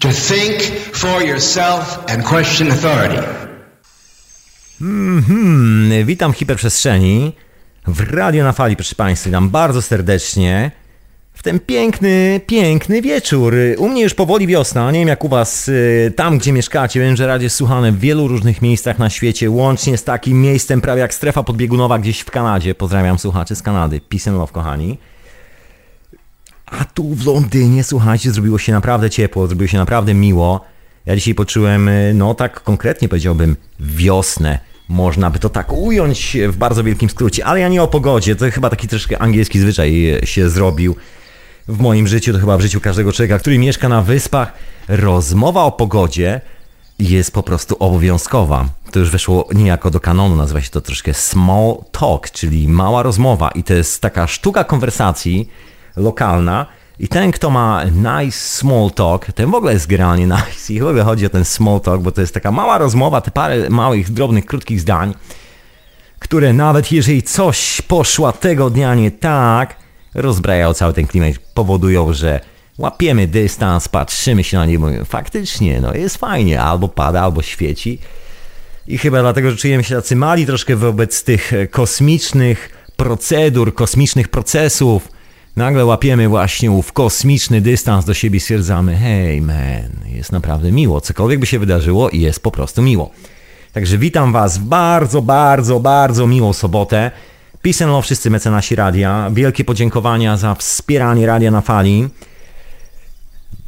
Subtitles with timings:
[0.00, 3.22] To think for yourself and question authority.
[4.80, 7.32] Mhm, witam w hiperprzestrzeni.
[7.86, 10.70] W Radio na Fali, proszę Państwa, witam bardzo serdecznie.
[11.34, 13.54] W ten piękny, piękny wieczór.
[13.78, 17.00] U mnie już powoli wiosna, nie wiem jak u Was, y, tam gdzie mieszkacie.
[17.00, 20.80] Wiem, że radio jest słuchane w wielu różnych miejscach na świecie, łącznie z takim miejscem
[20.80, 22.74] prawie jak strefa podbiegunowa gdzieś w Kanadzie.
[22.74, 24.00] Pozdrawiam słuchaczy z Kanady.
[24.00, 24.98] Peace and love, kochani.
[26.70, 30.60] A tu w Londynie, słuchajcie, zrobiło się naprawdę ciepło, zrobiło się naprawdę miło.
[31.06, 34.58] Ja dzisiaj poczułem, y, no tak konkretnie powiedziałbym, wiosnę.
[34.88, 38.36] Można by to tak ująć w bardzo wielkim skrócie, ale ja nie o pogodzie.
[38.36, 40.96] To chyba taki troszkę angielski zwyczaj y, się zrobił
[41.68, 44.52] w moim życiu, to chyba w życiu każdego człowieka, który mieszka na wyspach.
[44.88, 46.40] Rozmowa o pogodzie
[46.98, 48.68] jest po prostu obowiązkowa.
[48.92, 53.50] To już weszło niejako do kanonu, nazywa się to troszkę small talk, czyli mała rozmowa.
[53.50, 55.48] I to jest taka sztuka konwersacji
[55.96, 56.66] lokalna.
[56.98, 60.72] I ten, kto ma nice small talk, ten w ogóle jest generalnie nice.
[60.72, 63.30] I w ogóle chodzi o ten small talk, bo to jest taka mała rozmowa, te
[63.30, 65.14] parę małych, drobnych, krótkich zdań,
[66.18, 69.76] które nawet jeżeli coś poszła tego dnia nie tak,
[70.14, 72.40] rozbrajają cały ten klimat, powodują, że
[72.78, 77.98] łapiemy dystans, patrzymy się na niego, mówimy, faktycznie, no jest fajnie, albo pada, albo świeci.
[78.86, 85.08] I chyba dlatego, że czujemy się tacy mali troszkę wobec tych kosmicznych procedur, kosmicznych procesów,
[85.56, 91.40] nagle łapiemy właśnie ów kosmiczny dystans do siebie stwierdzamy, hej man, jest naprawdę miło, cokolwiek
[91.40, 93.10] by się wydarzyło i jest po prostu miło.
[93.72, 97.10] Także witam Was w bardzo, bardzo, bardzo miłą sobotę.
[97.62, 99.30] Peace and love wszyscy mecenasi radia.
[99.32, 102.08] Wielkie podziękowania za wspieranie radia na fali.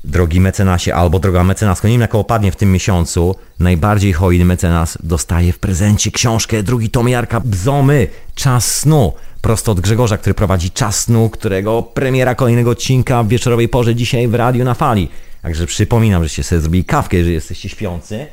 [0.04, 4.98] Drogi mecenasie albo droga mecenasko, nie wiem jak opadnie w tym miesiącu, najbardziej hojny mecenas
[5.02, 10.70] dostaje w prezencie książkę drugi tom Jarka Bzomy, Czas snu, prosto od Grzegorza, który prowadzi
[10.70, 15.08] Czas snu, którego premiera kolejnego odcinka w wieczorowej porze dzisiaj w Radiu na Fali.
[15.42, 18.26] Także przypominam, żeście sobie zrobili kawkę, jeżeli jesteście śpiący.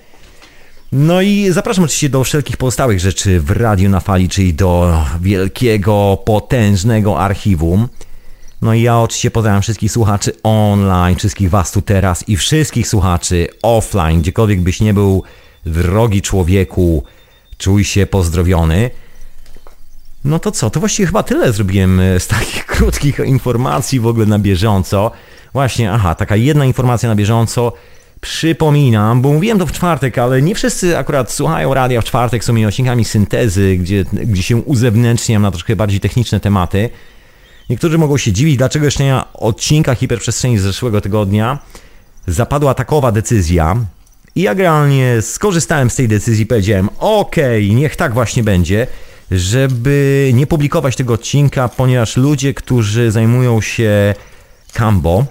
[0.92, 6.18] No i zapraszam oczywiście do wszelkich pozostałych rzeczy w Radiu na Fali, czyli do wielkiego,
[6.25, 7.88] potężnego archiwum.
[8.62, 13.47] No i ja oczywiście pozdrawiam wszystkich słuchaczy online, wszystkich was tu teraz i wszystkich słuchaczy
[13.62, 15.24] offline, gdziekolwiek byś nie był,
[15.66, 17.03] drogi człowieku,
[17.58, 18.90] czuj się pozdrowiony.
[20.25, 24.40] No to co, to właściwie chyba tyle zrobiłem z takich krótkich informacji w ogóle na
[24.40, 25.12] bieżąco.
[25.53, 27.74] Właśnie, aha, taka jedna informacja na bieżąco.
[28.22, 32.68] Przypominam, bo mówiłem to w czwartek, ale nie wszyscy akurat słuchają radia w czwartek, są
[32.68, 36.90] odcinkami syntezy, gdzie, gdzie się uzewnętrzniam na troszkę bardziej techniczne tematy.
[37.69, 41.59] Niektórzy mogą się dziwić, dlaczego jeszcze na odcinkach hiperprzestrzeni z zeszłego tygodnia
[42.28, 43.75] zapadła takowa decyzja.
[44.35, 48.88] I ja generalnie skorzystałem z tej decyzji powiedziałem, okej, okay, niech tak właśnie będzie,
[49.31, 54.16] żeby nie publikować tego odcinka, ponieważ ludzie, którzy zajmują się
[54.74, 55.25] Cambo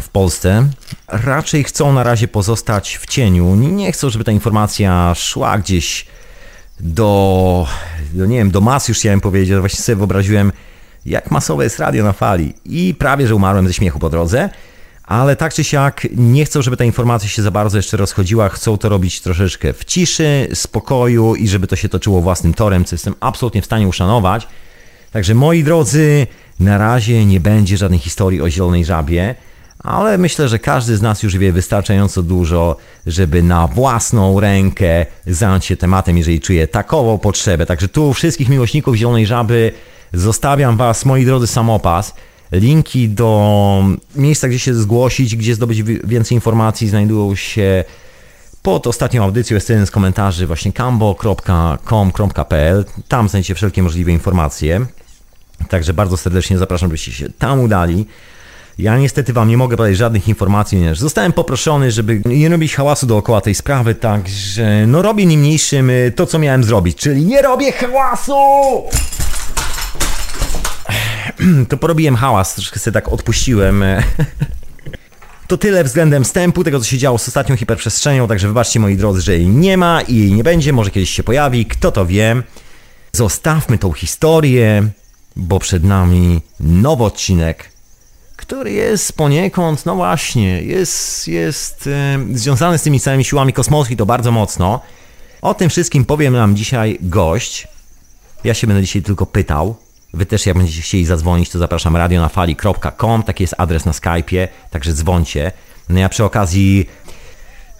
[0.00, 0.68] w Polsce,
[1.08, 3.54] raczej chcą na razie pozostać w cieniu.
[3.54, 6.06] Nie chcą, żeby ta informacja szła gdzieś
[6.80, 7.66] do,
[8.12, 10.52] do nie wiem, do mas już chciałem powiedzieć, właśnie sobie wyobraziłem,
[11.06, 12.54] jak masowe jest radio na fali.
[12.64, 14.50] I prawie, że umarłem ze śmiechu po drodze,
[15.02, 18.48] ale tak czy siak nie chcą, żeby ta informacja się za bardzo jeszcze rozchodziła.
[18.48, 22.94] Chcą to robić troszeczkę w ciszy, spokoju i żeby to się toczyło własnym torem, co
[22.94, 24.48] jestem absolutnie w stanie uszanować.
[25.12, 26.26] Także moi drodzy,
[26.60, 29.34] na razie nie będzie żadnej historii o zielonej żabie,
[29.78, 32.76] ale myślę, że każdy z nas już wie wystarczająco dużo,
[33.06, 37.66] żeby na własną rękę zająć się tematem, jeżeli czuje takową potrzebę.
[37.66, 39.72] Także tu wszystkich miłośników zielonej żaby
[40.12, 42.14] Zostawiam Was, moi drodzy, samopas.
[42.52, 43.84] Linki do
[44.16, 47.84] miejsca, gdzie się zgłosić, gdzie zdobyć więcej informacji, znajdują się
[48.62, 49.54] pod ostatnią audycją.
[49.54, 51.24] Jest jeden z komentarzy właśnie cambo.com.pl.
[53.08, 54.86] Tam znajdziecie wszelkie możliwe informacje.
[55.68, 58.06] Także bardzo serdecznie zapraszam, byście się tam udali.
[58.78, 63.06] Ja niestety Wam nie mogę podać żadnych informacji, ponieważ zostałem poproszony, żeby nie robić hałasu
[63.06, 68.34] dookoła tej sprawy, także no robię niemniejszym to, co miałem zrobić, czyli nie robię hałasu!
[71.68, 73.84] to porobiłem hałas, troszkę sobie tak odpuściłem.
[75.52, 79.20] To tyle względem wstępu tego, co się działo z ostatnią hiperprzestrzenią, także wybaczcie moi drodzy,
[79.20, 82.42] że jej nie ma i jej nie będzie, może kiedyś się pojawi, kto to wie.
[83.12, 84.88] Zostawmy tą historię,
[85.36, 87.70] bo przed nami nowy odcinek,
[88.36, 93.96] który jest poniekąd, no właśnie, jest, jest e, związany z tymi samymi siłami kosmosu i
[93.96, 94.80] to bardzo mocno.
[95.42, 97.68] O tym wszystkim powiem nam dzisiaj gość.
[98.44, 99.76] Ja się będę dzisiaj tylko pytał,
[100.14, 104.92] Wy też jak będziecie chcieli zadzwonić, to zapraszam radionafali.com, taki jest adres na Skype'ie, także
[104.92, 105.52] dzwońcie.
[105.88, 106.88] No ja przy okazji...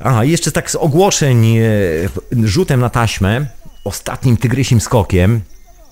[0.05, 1.62] Aha, jeszcze tak z ogłoszeń, e,
[2.43, 3.46] rzutem na taśmę,
[3.84, 5.40] ostatnim tygrysim skokiem,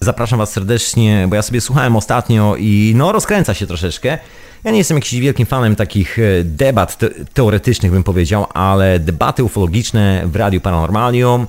[0.02, 4.19] Zapraszam Was serdecznie, bo ja sobie słuchałem ostatnio i no rozkręca się troszeczkę.
[4.64, 9.44] Ja nie jestem jakimś wielkim fanem takich e, debat te teoretycznych, bym powiedział, ale debaty
[9.44, 11.46] ufologiczne w Radiu Paranormalium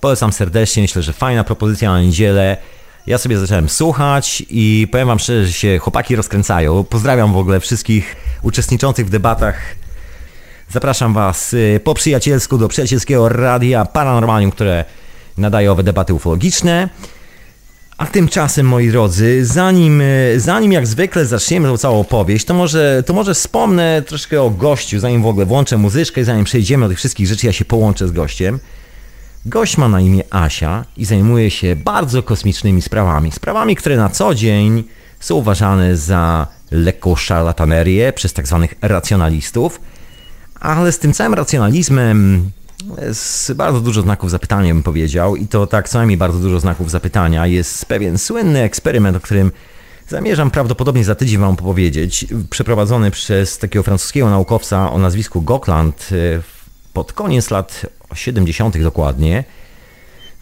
[0.00, 0.82] polecam serdecznie.
[0.82, 2.56] Myślę, że fajna propozycja na niedzielę.
[3.06, 6.84] Ja sobie zacząłem słuchać i powiem Wam szczerze, że się chłopaki rozkręcają.
[6.84, 9.56] Pozdrawiam w ogóle wszystkich uczestniczących w debatach.
[10.70, 14.84] Zapraszam Was e, po przyjacielsku do przyjacielskiego radia Paranormalium, które
[15.38, 16.88] nadaje owe debaty ufologiczne.
[17.98, 23.02] A tymczasem, moi drodzy, zanim, e, zanim jak zwykle zaczniemy tą całą opowieść, to może,
[23.06, 26.98] to może wspomnę troszkę o gościu, zanim w ogóle włączę muzyczkę, zanim przejdziemy do tych
[26.98, 28.58] wszystkich rzeczy, ja się połączę z gościem.
[29.46, 33.32] Gość ma na imię Asia i zajmuje się bardzo kosmicznymi sprawami.
[33.32, 34.84] Sprawami, które na co dzień
[35.20, 39.80] są uważane za lekką szarlatanerię przez tak zwanych racjonalistów,
[40.60, 42.50] ale z tym całym racjonalizmem
[43.02, 46.90] jest bardzo dużo znaków zapytania, bym powiedział, i to tak co najmniej bardzo dużo znaków
[46.90, 47.46] zapytania.
[47.46, 49.52] Jest pewien słynny eksperyment, o którym
[50.08, 56.42] zamierzam prawdopodobnie za tydzień Wam opowiedzieć, przeprowadzony przez takiego francuskiego naukowca o nazwisku Gokland e,
[56.92, 58.82] pod koniec lat 70.
[58.82, 59.44] dokładnie.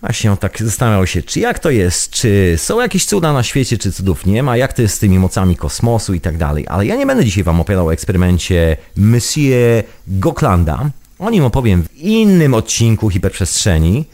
[0.01, 3.79] Właśnie on tak zastanawiał się, czy jak to jest, czy są jakieś cuda na świecie,
[3.79, 6.67] czy cudów nie ma, jak to jest z tymi mocami kosmosu i tak dalej.
[6.69, 11.97] Ale ja nie będę dzisiaj Wam opowiadał o eksperymencie Monsieur Goklanda, o nim opowiem w
[11.97, 14.05] innym odcinku hiperprzestrzeni.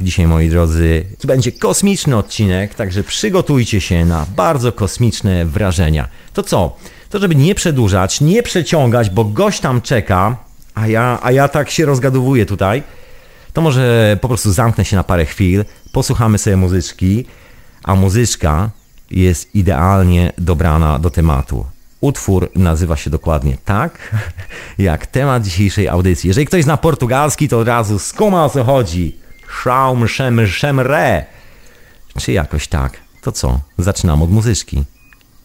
[0.00, 6.08] Dzisiaj, moi drodzy, to będzie kosmiczny odcinek, także przygotujcie się na bardzo kosmiczne wrażenia.
[6.32, 6.76] To co?
[7.10, 10.36] To żeby nie przedłużać, nie przeciągać, bo gość tam czeka,
[10.80, 12.82] a ja, a ja tak się rozgadowuję tutaj,
[13.52, 17.26] to może po prostu zamknę się na parę chwil, posłuchamy sobie muzyczki,
[17.84, 18.70] a muzyczka
[19.10, 21.66] jest idealnie dobrana do tematu.
[22.00, 24.16] Utwór nazywa się dokładnie tak,
[24.78, 26.28] jak temat dzisiejszej audycji.
[26.28, 29.16] Jeżeli ktoś zna portugalski, to od razu skuma o co chodzi.
[29.48, 31.24] Schaum, szem, szemre.
[32.18, 32.96] Czy jakoś tak.
[33.22, 33.60] To co?
[33.78, 34.84] Zaczynam od muzyczki.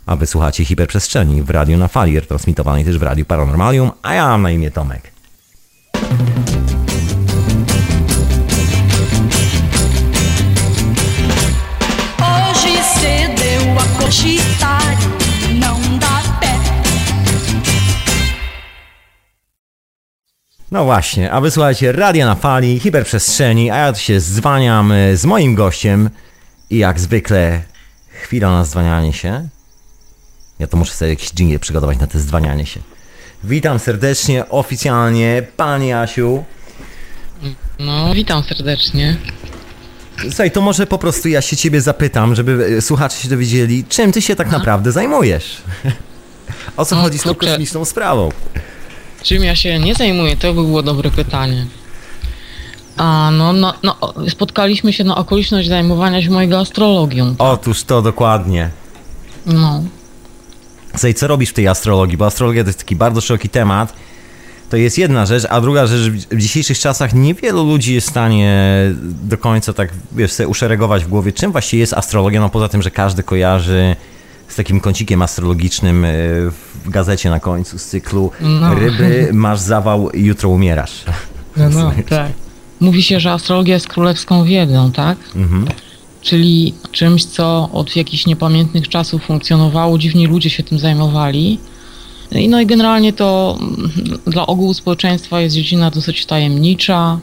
[0.06, 4.42] A wysłuchacie hiperprzestrzeni w radiu na fali, transmitowanej też w radiu Paranormalium, a ja mam
[4.42, 5.15] na imię Tomek.
[20.75, 25.25] No właśnie, a wysłuchajcie Radia na Fali, Hiperprzestrzeni, a ja tu się zwaniam e, z
[25.25, 26.10] moim gościem
[26.69, 27.62] i jak zwykle
[28.10, 29.48] chwila na zwanianie się.
[30.60, 32.80] Ja to muszę sobie jakiś dżingiel przygotować na to zwanianie się.
[33.48, 36.44] Witam serdecznie, oficjalnie, Pani Asiu.
[37.80, 39.18] No, witam serdecznie.
[40.30, 44.12] Słuchaj, to może po prostu ja się ciebie zapytam, żeby e, słuchacze się dowiedzieli, czym
[44.12, 45.58] ty się tak naprawdę zajmujesz?
[46.78, 48.30] O co No, chodzi z tą kosmiczną sprawą?
[49.24, 51.66] Czym ja się nie zajmuję, to by było dobre pytanie.
[52.98, 53.98] A, no, no, no,
[54.30, 57.36] spotkaliśmy się na okoliczność zajmowania się mojego astrologią.
[57.38, 58.70] Otóż to dokładnie.
[59.46, 59.84] No.
[60.96, 62.18] Słuchaj, co robisz w tej astrologii?
[62.18, 63.94] Bo astrologia to jest taki bardzo szeroki temat.
[64.70, 68.72] To jest jedna rzecz, a druga rzecz, w dzisiejszych czasach niewielu ludzi jest w stanie
[69.02, 72.82] do końca tak, wiesz, sobie uszeregować w głowie, czym właściwie jest astrologia, no poza tym,
[72.82, 73.96] że każdy kojarzy
[74.48, 76.52] z takim kącikiem astrologicznym y,
[76.86, 78.76] w gazecie na końcu z cyklu No.
[78.76, 81.04] Ryby, masz zawał, jutro umierasz.
[81.58, 82.32] No, no, tak.
[82.80, 85.18] Mówi się, że astrologia jest królewską wiedzą, tak?
[85.36, 85.66] Mhm.
[86.25, 91.60] Czyli czymś, co od jakichś niepamiętnych czasów funkcjonowało, dziwni ludzie się tym zajmowali.
[92.31, 93.92] I No i generalnie to mm,
[94.27, 97.20] dla ogółu społeczeństwa jest dziedzina dosyć tajemnicza,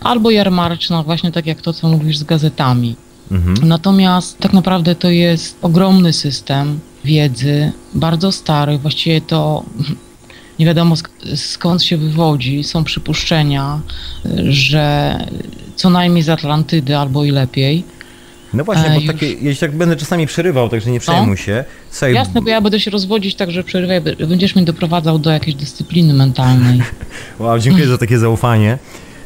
[0.00, 2.96] albo jarmarczna, właśnie tak jak to, co mówisz z gazetami.
[3.30, 3.68] Mhm.
[3.68, 9.64] Natomiast tak naprawdę to jest ogromny system wiedzy, bardzo stary, właściwie to
[10.58, 12.64] nie wiadomo sk- skąd się wywodzi.
[12.64, 13.80] Są przypuszczenia,
[14.48, 15.18] że
[15.76, 17.84] co najmniej z Atlantydy albo i lepiej.
[18.54, 19.06] No właśnie, A, bo już.
[19.06, 21.64] takie, ja tak będę czasami przerywał, także nie przejmuj się.
[21.90, 26.14] Słuchaj, Jasne, bo ja będę się rozwodzić, także przerywaj, będziesz mnie doprowadzał do jakiejś dyscypliny
[26.14, 26.82] mentalnej.
[27.38, 28.78] Wow, dziękuję za takie zaufanie.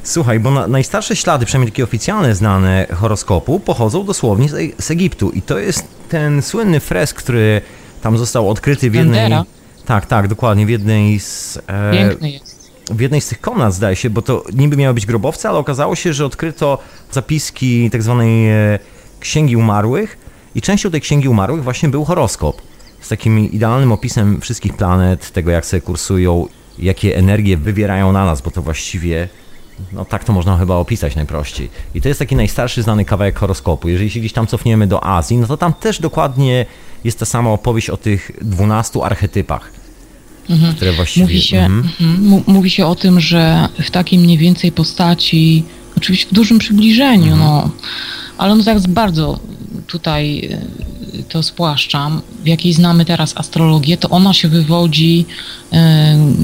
[0.03, 4.91] Słuchaj, bo na, najstarsze ślady, przynajmniej takie oficjalne znane horoskopu, pochodzą dosłownie z, E- z
[4.91, 5.31] Egiptu.
[5.31, 7.61] I to jest ten słynny fresk, który
[8.03, 9.21] tam został odkryty w jednej.
[9.21, 9.45] Dendera?
[9.87, 11.59] Tak, tak, dokładnie, w jednej z.
[11.67, 12.73] E, Piękny jest.
[12.91, 15.97] w jednej z tych komnat, zdaje się, bo to niby miały być grobowce, ale okazało
[15.97, 16.79] się, że odkryto
[17.11, 18.79] zapiski tak zwanej e,
[19.23, 20.19] księgi umarłych
[20.55, 22.63] i częścią tej księgi umarłych właśnie był horoskop
[23.01, 26.47] z takim idealnym opisem wszystkich planet, tego jak sobie kursują,
[26.79, 29.29] jakie energie wywierają na nas, bo to właściwie
[29.93, 31.71] no tak to można chyba opisać najprościej.
[31.95, 33.89] I to jest taki najstarszy znany kawałek horoskopu.
[33.89, 36.67] Jeżeli się gdzieś tam cofniemy do Azji, no to tam też dokładnie
[37.05, 39.73] jest ta sama opowieść o tych 12 archetypach,
[40.77, 41.27] które właściwie...
[41.27, 41.89] Mówi się, Mhm.
[42.01, 45.65] mhm, mówi się o tym, że w takiej mniej więcej postaci,
[45.97, 47.41] oczywiście w dużym przybliżeniu, Mhm.
[47.41, 47.71] no,
[48.39, 49.39] ale on tak bardzo
[49.87, 50.49] tutaj
[51.15, 55.27] y, to spłaszczam, w jakiej znamy teraz astrologię, to ona się wywodzi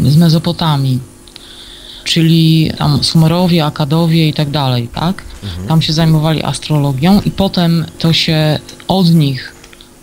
[0.04, 0.98] y, z Mezopotamii.
[2.04, 5.22] Czyli tam Sumerowie, Akadowie i tak dalej, tak?
[5.68, 9.52] Tam się zajmowali astrologią i potem to się od nich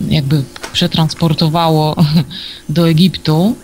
[0.08, 1.96] jakby przetransportowało
[2.68, 3.56] do Egiptu,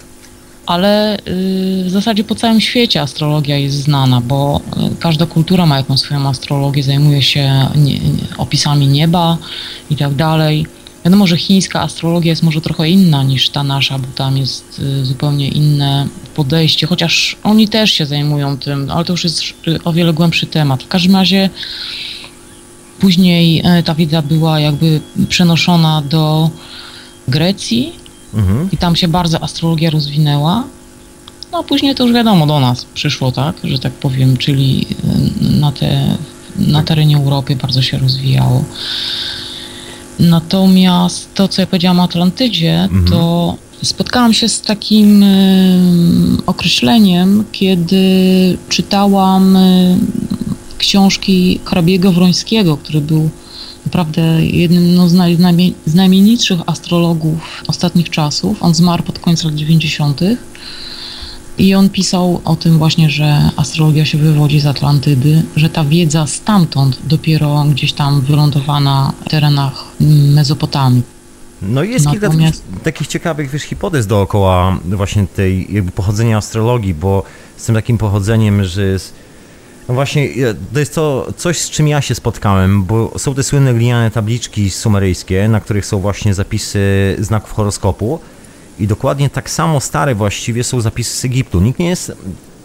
[0.67, 4.61] ale y, w zasadzie po całym świecie astrologia jest znana, bo
[4.93, 7.69] y, każda kultura ma jakąś swoją astrologię, zajmuje się
[8.39, 9.39] opisami nieba
[9.91, 10.67] i tak dalej.
[11.05, 15.05] Wiadomo, że chińska astrologia jest może trochę inna niż ta nasza, bo tam jest y,
[15.05, 19.43] zupełnie inne podejście, chociaż oni też się zajmują tym, ale to już jest
[19.85, 20.83] o wiele głębszy temat.
[20.83, 21.51] W każdym razie
[23.01, 26.51] później ta wiedza była jakby przenoszona do
[27.29, 27.93] Grecji,
[28.35, 28.69] Mhm.
[28.73, 30.65] i tam się bardzo astrologia rozwinęła.
[31.53, 34.87] No a później to już wiadomo, do nas przyszło, tak, że tak powiem, czyli
[35.45, 36.17] y, na, te,
[36.57, 38.65] na terenie Europy bardzo się rozwijało.
[40.19, 45.81] Natomiast to, co ja powiedziałam o Atlantydzie, to spotkałam się z takim y,
[46.47, 48.05] określeniem, kiedy
[48.69, 49.97] czytałam y,
[50.79, 53.31] książki hrabiego Wrońskiego, który był
[53.93, 58.63] naprawdę jednym no, z, naj, najmie- z najmniejszych astrologów ostatnich czasów.
[58.63, 60.21] On zmarł pod koniec lat 90.
[61.59, 66.27] I on pisał o tym właśnie, że astrologia się wywodzi z Atlantydy, że ta wiedza
[66.27, 69.85] stamtąd dopiero gdzieś tam wylądowała na terenach
[70.35, 71.03] Mezopotamii.
[71.63, 76.95] No i jest kilka takich, takich ciekawych wiesz, hipotez dookoła właśnie tej jakby pochodzenia astrologii,
[76.95, 77.23] bo
[77.57, 79.15] z tym takim pochodzeniem, że jest,
[79.89, 83.43] no właśnie e, to jest to coś, z czym ja się spotkałem, bo są te
[83.43, 88.21] słynne gliniane tabliczki sumeryjskie, na których są właśnie zapisy znaków horoskopu
[88.79, 91.61] i dokładnie tak samo stare właściwie są zapisy z Egiptu.
[91.61, 92.13] Nikt nie jest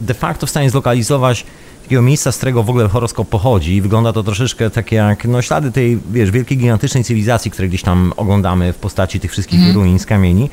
[0.01, 1.45] de facto w stanie zlokalizować
[1.83, 5.41] takiego miejsca, z którego w ogóle horoskop pochodzi i wygląda to troszeczkę tak jak no,
[5.41, 9.99] ślady tej, wiesz, wielkiej gigantycznej cywilizacji, które gdzieś tam oglądamy w postaci tych wszystkich ruin
[9.99, 10.49] z kamieni,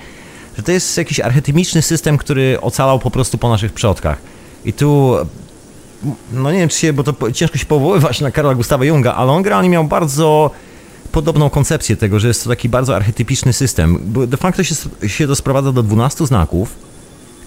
[0.57, 4.19] że to jest jakiś archetymiczny system, który ocalał po prostu po naszych przodkach.
[4.65, 5.17] I tu
[6.33, 9.33] no nie wiem czy się, bo to ciężko się powoływać na Karola Gustawa Junga, ale
[9.33, 10.51] on generalnie miał bardzo
[11.13, 13.99] podobną koncepcję tego, że jest to taki bardzo archetypiczny system.
[14.27, 14.75] De facto się,
[15.07, 16.75] się to sprowadza do 12 znaków,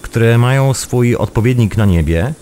[0.02, 2.32] które mają swój odpowiednik na niebie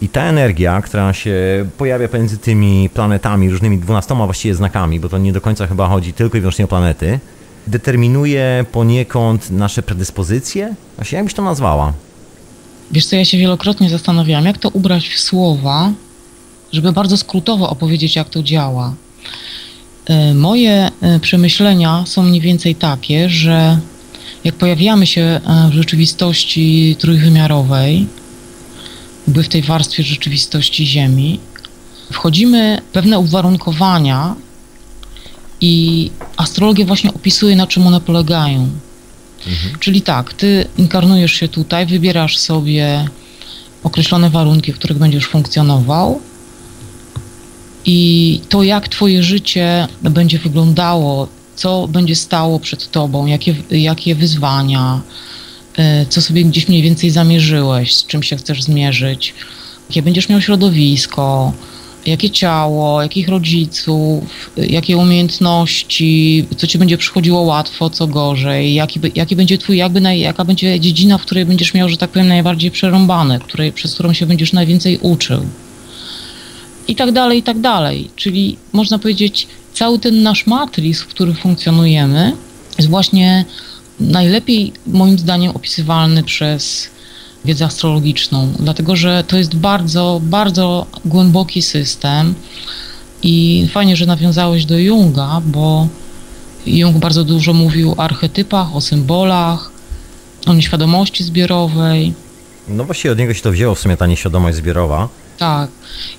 [0.00, 1.34] i ta energia, która się
[1.78, 6.12] pojawia pomiędzy tymi planetami, różnymi 12 właściwie znakami, bo to nie do końca chyba chodzi
[6.12, 7.20] tylko i wyłącznie o planety,
[7.66, 10.74] determinuje poniekąd nasze predyspozycje?
[10.96, 11.92] Właśnie jak byś to nazwała?
[12.90, 15.92] Wiesz co, ja się wielokrotnie zastanawiałam, jak to ubrać w słowa,
[16.72, 18.94] żeby bardzo skrótowo opowiedzieć, jak to działa.
[20.06, 23.78] E, Moje e, przemyślenia są mniej więcej takie, że
[24.44, 25.40] jak pojawiamy się e,
[25.70, 28.06] w rzeczywistości trójwymiarowej,
[29.26, 31.40] jakby w tej warstwie rzeczywistości Ziemi,
[32.12, 34.34] wchodzimy w pewne uwarunkowania
[35.60, 38.68] i astrologia właśnie opisuje, na czym one polegają.
[39.80, 43.08] Czyli tak, ty inkarnujesz się tutaj, wybierasz sobie
[43.82, 46.20] określone warunki, w których będziesz funkcjonował
[47.84, 55.00] i to, jak twoje życie będzie wyglądało, co będzie stało przed tobą, jakie, jakie wyzwania,
[55.78, 59.34] y, co sobie gdzieś mniej więcej zamierzyłeś, z czym się chcesz zmierzyć,
[59.88, 61.52] jakie będziesz miał środowisko,
[62.06, 69.36] jakie ciało, jakich rodziców, jakie umiejętności, co ci będzie przychodziło łatwo, co gorzej, jaki, jaki
[69.36, 72.70] będzie twój, jakby naj, jaka będzie dziedzina, w której będziesz miał, że tak powiem, najbardziej
[72.70, 75.40] przerąbane, której, przez którą się będziesz najwięcej uczył.
[76.88, 78.10] I tak dalej, i tak dalej.
[78.16, 82.32] Czyli można powiedzieć, cały ten nasz matryc, w którym funkcjonujemy,
[82.78, 83.44] jest właśnie
[84.00, 86.90] najlepiej moim zdaniem opisywalny przez
[87.48, 92.34] wiedzę astrologiczną, dlatego że to jest bardzo, bardzo głęboki system
[93.22, 95.88] i fajnie, że nawiązałeś do Junga, bo
[96.66, 99.70] Jung bardzo dużo mówił o archetypach, o symbolach,
[100.46, 102.12] o nieświadomości zbiorowej.
[102.68, 105.08] No właściwie od niego się to wzięło w sumie ta nieświadomość zbiorowa.
[105.38, 105.70] Tak.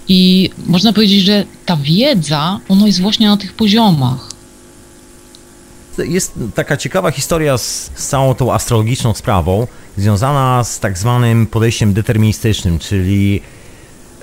[0.08, 4.29] I można powiedzieć, że ta wiedza, ona jest właśnie na tych poziomach.
[6.06, 11.94] Jest taka ciekawa historia z, z całą tą astrologiczną sprawą, związana z tak zwanym podejściem
[11.94, 13.42] deterministycznym, czyli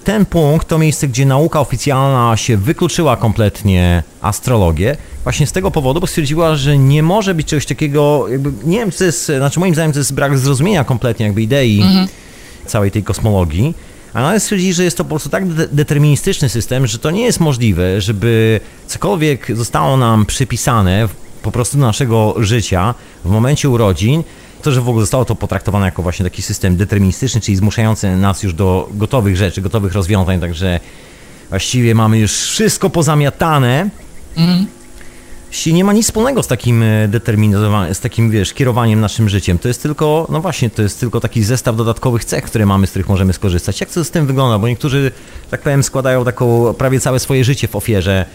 [0.04, 6.00] ten punkt to miejsce, gdzie nauka oficjalna się wykluczyła kompletnie astrologię, właśnie z tego powodu,
[6.00, 9.74] bo stwierdziła, że nie może być czegoś takiego, jakby, nie wiem, to jest, znaczy moim
[9.74, 11.82] zdaniem to jest brak zrozumienia kompletnie jakby idei
[12.66, 13.74] całej tej kosmologii,
[14.14, 17.40] ale stwierdzili, że jest to po prostu tak de- deterministyczny system, że to nie jest
[17.40, 24.22] możliwe, żeby cokolwiek zostało nam przypisane w- po prostu naszego życia w momencie urodzin,
[24.62, 28.42] to, że w ogóle zostało to potraktowane jako właśnie taki system deterministyczny, czyli zmuszający nas
[28.42, 30.80] już do gotowych rzeczy, gotowych rozwiązań, także
[31.48, 33.90] właściwie mamy już wszystko pozamiatane.
[35.46, 39.58] właściwie nie ma nic wspólnego z takim e, determinowaniem, z takim, wiesz, kierowaniem naszym życiem.
[39.58, 42.90] To jest tylko, no właśnie, to jest tylko taki zestaw dodatkowych cech, które mamy, z
[42.90, 43.80] których możemy skorzystać.
[43.80, 44.58] Jak to z tym wygląda?
[44.58, 45.12] Bo niektórzy,
[45.50, 48.26] tak powiem, składają taką prawie całe swoje życie w ofierze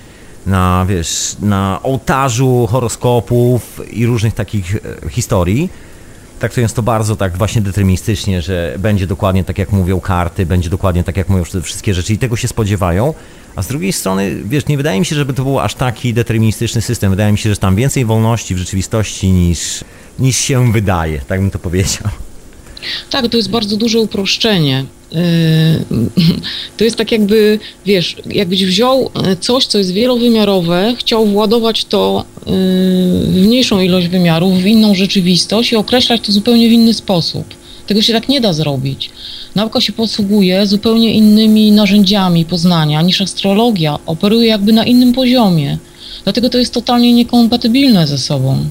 [0.45, 5.69] na, wiesz, na ołtarzu horoskopów i różnych takich e, historii
[6.41, 11.03] traktując to bardzo tak właśnie deterministycznie, że będzie dokładnie tak jak mówią karty, będzie dokładnie
[11.03, 13.13] tak jak mówią wszystkie rzeczy i tego się spodziewają.
[13.55, 16.81] A z drugiej strony, wiesz, nie wydaje mi się, żeby to był aż taki deterministyczny
[16.81, 17.09] system.
[17.09, 19.83] Wydaje mi się, że tam więcej wolności w rzeczywistości niż,
[20.19, 22.09] niż się wydaje, tak bym to powiedział.
[23.09, 24.85] Tak, to jest bardzo duże uproszczenie.
[25.11, 25.19] Yy,
[26.77, 32.25] to jest tak jakby, wiesz, jakbyś wziął e, coś, co jest wielowymiarowe, chciał władować to
[32.45, 32.53] yy,
[33.25, 37.43] w mniejszą ilość wymiarów, w inną rzeczywistość i określać to zupełnie w inny sposób.
[37.87, 39.09] Tego się tak nie da zrobić.
[39.55, 43.99] Nauka się posługuje zupełnie innymi narzędziami poznania niż astrologia.
[44.05, 45.77] Operuje jakby na innym poziomie.
[46.23, 48.65] Dlatego to jest totalnie niekompatybilne ze sobą.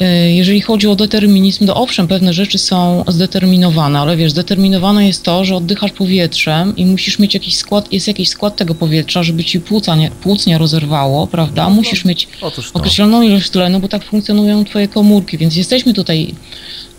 [0.00, 5.22] E, jeżeli chodzi o determinizm, to owszem, pewne rzeczy są zdeterminowane, ale wiesz, zdeterminowane jest
[5.22, 9.44] to, że oddychasz powietrzem i musisz mieć jakiś skład, jest jakiś skład tego powietrza, żeby
[9.44, 11.64] ci płuca nie, płuc nie rozerwało, prawda?
[11.64, 12.28] No, musisz mieć
[12.74, 16.34] określoną ilość tlenu, bo tak funkcjonują twoje komórki, więc jesteśmy tutaj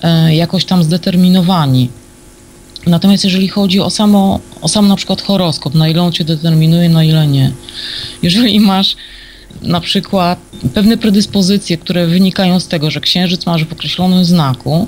[0.01, 1.89] e, jakoś tam zdeterminowani.
[2.87, 6.89] Natomiast jeżeli chodzi o samo, o sam na przykład horoskop, na ile on cię determinuje,
[6.89, 7.51] na ile nie.
[8.23, 8.95] Jeżeli masz
[9.61, 10.39] na przykład
[10.73, 14.87] pewne predyspozycje, które wynikają z tego, że księżyc masz w określonym znaku.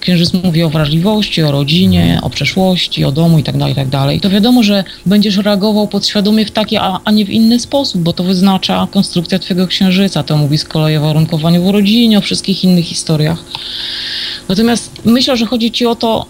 [0.00, 2.24] Księżyc mówi o wrażliwości, o rodzinie, mhm.
[2.24, 3.90] o przeszłości, o domu itd., tak itd.
[3.90, 7.60] Tak I to wiadomo, że będziesz reagował podświadomie w taki, a, a nie w inny
[7.60, 10.22] sposób, bo to wyznacza konstrukcja twojego księżyca.
[10.22, 13.38] To mówi z kolei o warunkowaniu w rodzinie, o wszystkich innych historiach.
[14.48, 16.26] Natomiast myślę, że chodzi ci o to,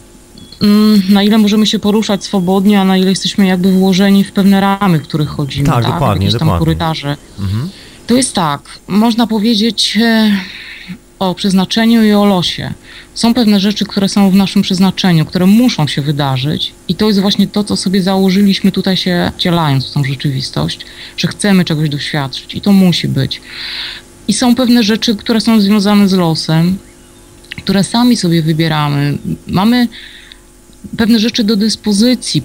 [1.08, 4.98] na ile możemy się poruszać swobodnie, a na ile jesteśmy jakby włożeni w pewne ramy,
[4.98, 5.84] w których chodzimy, tak?
[5.84, 5.92] tak?
[5.92, 6.66] dokładnie, Jakieś tam dokładnie.
[6.66, 7.16] korytarze.
[7.38, 7.68] Mhm.
[8.06, 10.32] To jest tak, można powiedzieć e,
[11.18, 12.74] o przeznaczeniu i o losie.
[13.14, 17.20] Są pewne rzeczy, które są w naszym przeznaczeniu, które muszą się wydarzyć i to jest
[17.20, 20.80] właśnie to, co sobie założyliśmy tutaj się wcielając w tą rzeczywistość,
[21.16, 23.40] że chcemy czegoś doświadczyć i to musi być.
[24.28, 26.78] I są pewne rzeczy, które są związane z losem,
[27.56, 29.18] które sami sobie wybieramy.
[29.46, 29.88] Mamy
[30.96, 32.42] pewne rzeczy do dyspozycji,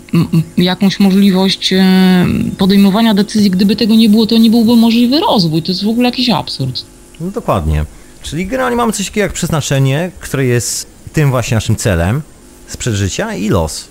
[0.57, 2.25] jakąś możliwość e,
[2.57, 3.51] podejmowania decyzji.
[3.51, 5.61] Gdyby tego nie było, to nie byłby możliwy rozwój.
[5.61, 6.85] To jest w ogóle jakiś absurd.
[7.19, 7.85] No dokładnie.
[8.23, 12.21] Czyli generalnie mamy coś takiego jak przeznaczenie, które jest tym właśnie naszym celem
[12.67, 13.90] sprzed życia i los.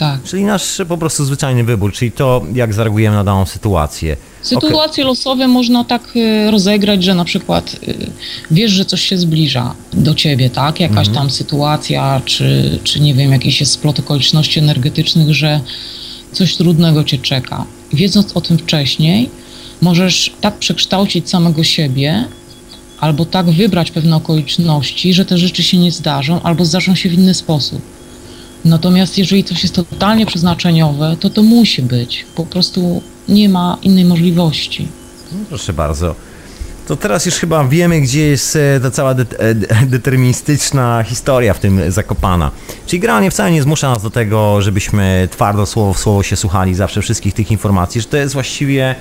[0.00, 0.22] Tak.
[0.22, 4.16] Czyli nasz po prostu zwyczajny wybór, czyli to, jak zareagujemy na daną sytuację.
[4.42, 5.04] Sytuacje okay.
[5.04, 8.10] losowe można tak y, rozegrać, że na przykład y,
[8.50, 10.80] wiesz, że coś się zbliża do ciebie, tak?
[10.80, 11.14] Jakaś mhm.
[11.14, 15.60] tam sytuacja, czy, czy nie wiem, jakiś jest splot okoliczności energetycznych, że
[16.32, 17.64] coś trudnego cię czeka.
[17.92, 19.30] Wiedząc o tym wcześniej,
[19.80, 22.24] możesz tak przekształcić samego siebie,
[23.00, 27.12] albo tak wybrać pewne okoliczności, że te rzeczy się nie zdarzą, albo zdarzą się w
[27.12, 27.99] inny sposób.
[28.64, 32.26] Natomiast jeżeli coś jest totalnie przeznaczeniowe, to to musi być.
[32.34, 34.88] Po prostu nie ma innej możliwości.
[35.32, 36.14] No, proszę bardzo.
[36.88, 39.54] To teraz już chyba wiemy, gdzie jest e, ta cała de e,
[39.86, 42.50] deterministyczna historia w tym zakopana.
[42.86, 46.74] Czyli generalnie wcale nie zmusza nas do tego, żebyśmy twardo słowo w słowo się słuchali
[46.74, 48.94] zawsze wszystkich tych informacji, że to jest właściwie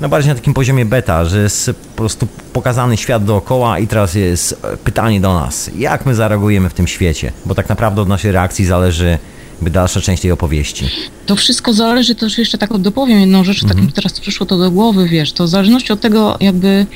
[0.00, 4.14] no bardziej na takim poziomie beta, że jest po prostu pokazany świat dookoła i teraz
[4.14, 8.32] jest pytanie do nas, jak my zareagujemy w tym świecie, bo tak naprawdę od naszej
[8.32, 9.18] reakcji zależy
[9.62, 10.90] by dalsza część tej opowieści.
[11.26, 13.78] To wszystko zależy, też jeszcze tak dopowiem jedną rzecz, mhm.
[13.78, 16.86] tak mi teraz przyszło to do głowy, wiesz, to w zależności od tego jakby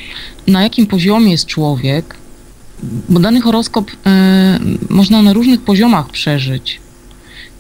[0.47, 2.17] na jakim poziomie jest człowiek,
[3.09, 3.95] bo dany horoskop y,
[4.89, 6.81] można na różnych poziomach przeżyć.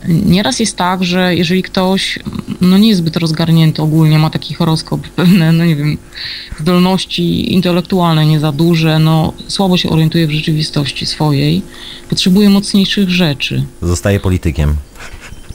[0.08, 2.18] Nieraz jest tak, że jeżeli ktoś
[2.60, 5.98] no nie jest zbyt rozgarnięty ogólnie, ma taki horoskop, pewne, no nie wiem,
[6.60, 11.62] zdolności intelektualne nie za duże, no słabo się orientuje w rzeczywistości swojej,
[12.08, 13.64] potrzebuje mocniejszych rzeczy.
[13.82, 14.76] Zostaje politykiem.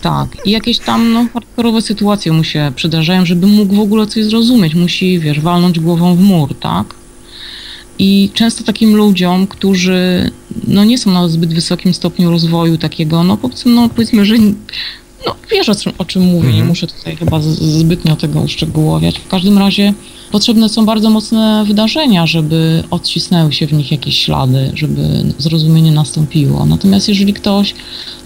[0.01, 4.25] Tak, i jakieś tam no, hardkorowe sytuacje mu się przydarzają, żeby mógł w ogóle coś
[4.25, 4.75] zrozumieć.
[4.75, 6.94] Musi, wiesz, walnąć głową w mur, tak?
[7.99, 10.31] I często takim ludziom, którzy
[10.67, 14.35] no, nie są na zbyt wysokim stopniu rozwoju takiego, no powiedzmy, no, powiedzmy że
[15.25, 16.55] no, wiesz o czym, o czym mówię, mhm.
[16.55, 19.19] nie muszę tutaj chyba zbytnio tego uszczegółowiać.
[19.19, 19.93] W każdym razie
[20.31, 25.01] potrzebne są bardzo mocne wydarzenia, żeby odcisnęły się w nich jakieś ślady, żeby
[25.37, 26.65] zrozumienie nastąpiło.
[26.65, 27.73] Natomiast jeżeli ktoś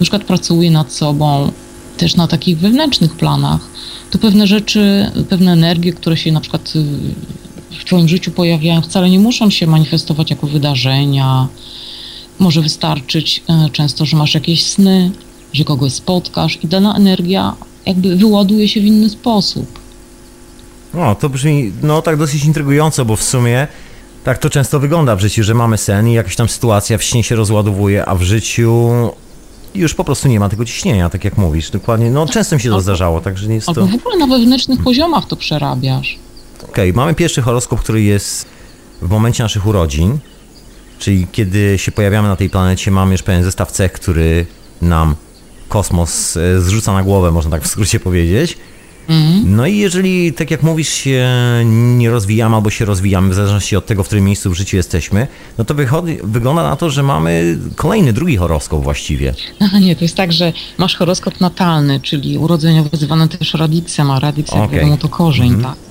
[0.00, 1.52] przykład pracuje nad sobą,
[1.96, 3.60] też na takich wewnętrznych planach,
[4.10, 6.72] to pewne rzeczy, pewne energie, które się na przykład
[7.78, 11.48] w Twoim życiu pojawiają, wcale nie muszą się manifestować jako wydarzenia.
[12.38, 15.10] Może wystarczyć e, często, że masz jakieś sny,
[15.52, 17.54] że kogoś spotkasz i dana energia
[17.86, 19.80] jakby wyładuje się w inny sposób.
[20.94, 23.68] O, to brzmi, no tak dosyć intrygująco, bo w sumie
[24.24, 27.22] tak to często wygląda w życiu, że mamy sen i jakaś tam sytuacja w śnie
[27.22, 28.90] się rozładowuje, a w życiu
[29.74, 31.70] już po prostu nie ma tego ciśnienia, tak jak mówisz.
[31.70, 33.72] Dokładnie, no często mi się to Albo- zdarzało, także nie jest to...
[33.72, 36.18] Albo w ogóle na wewnętrznych poziomach to przerabiasz.
[36.68, 38.46] Okej, mamy pierwszy horoskop, który jest
[39.02, 40.18] w momencie naszych urodzin,
[40.98, 44.46] czyli kiedy się pojawiamy na tej planecie, mamy już pewien zestaw cech, który
[44.82, 45.14] nam
[45.68, 48.58] kosmos e, zrzuca na głowę, można tak w skrócie powiedzieć.
[49.44, 51.28] No i jeżeli, tak jak mówisz, się
[51.64, 55.26] nie rozwijamy albo się rozwijamy, w zależności od tego, w którym miejscu w życiu jesteśmy,
[55.58, 59.34] no to wychodzi, wygląda na to, że mamy kolejny, drugi horoskop właściwie.
[59.74, 64.20] A nie, to jest tak, że masz horoskop natalny, czyli urodzeniowy, zwany też radiksem, a
[64.20, 64.78] radiks, jak Okej.
[64.78, 65.89] wiadomo, to korzeń, tak.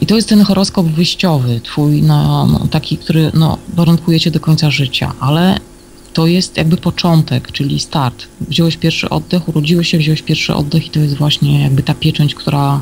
[0.00, 4.40] I to jest ten horoskop wyjściowy, twój, no, no, taki, który no, warunkuje cię do
[4.40, 5.58] końca życia, ale
[6.12, 8.26] to jest jakby początek, czyli start.
[8.40, 12.34] Wziąłeś pierwszy oddech, urodziłeś się, wziąłeś pierwszy oddech i to jest właśnie jakby ta pieczęć,
[12.34, 12.80] która,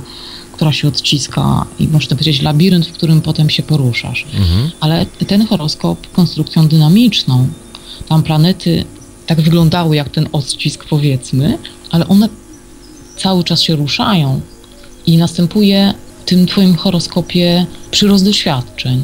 [0.53, 4.27] która się odciska i można powiedzieć labirynt, w którym potem się poruszasz.
[4.81, 7.49] Ale ten horoskop konstrukcją dynamiczną,
[8.09, 8.85] tam planety
[9.27, 11.59] tak wyglądały jak ten odcisk powiedzmy,
[11.91, 12.29] ale one
[13.17, 14.41] cały czas się ruszają
[15.07, 19.03] i następuje tym twoim horoskopie przyrost doświadczeń.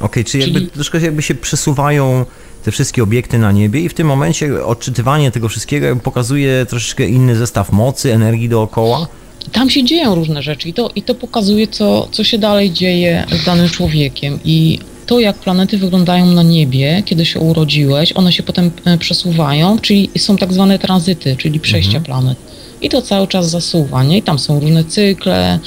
[0.00, 2.26] Okej, czyli jakby Czyli- troszkę jakby się przesuwają
[2.64, 7.06] te wszystkie obiekty na niebie i w tym momencie odczytywanie tego wszystkiego jakby pokazuje troszeczkę
[7.08, 9.06] inny zestaw mocy, energii dookoła.
[9.52, 13.26] Tam się dzieją różne rzeczy i to, i to pokazuje, co, co się dalej dzieje
[13.42, 14.38] z danym człowiekiem.
[14.44, 19.78] I to, jak planety wyglądają na niebie, kiedy się urodziłeś, one się potem e, przesuwają,
[19.78, 22.38] czyli są tak zwane tranzyty, czyli przejścia planet.
[22.82, 24.18] I to cały czas zasuwa, nie?
[24.18, 25.58] I tam są różne cykle,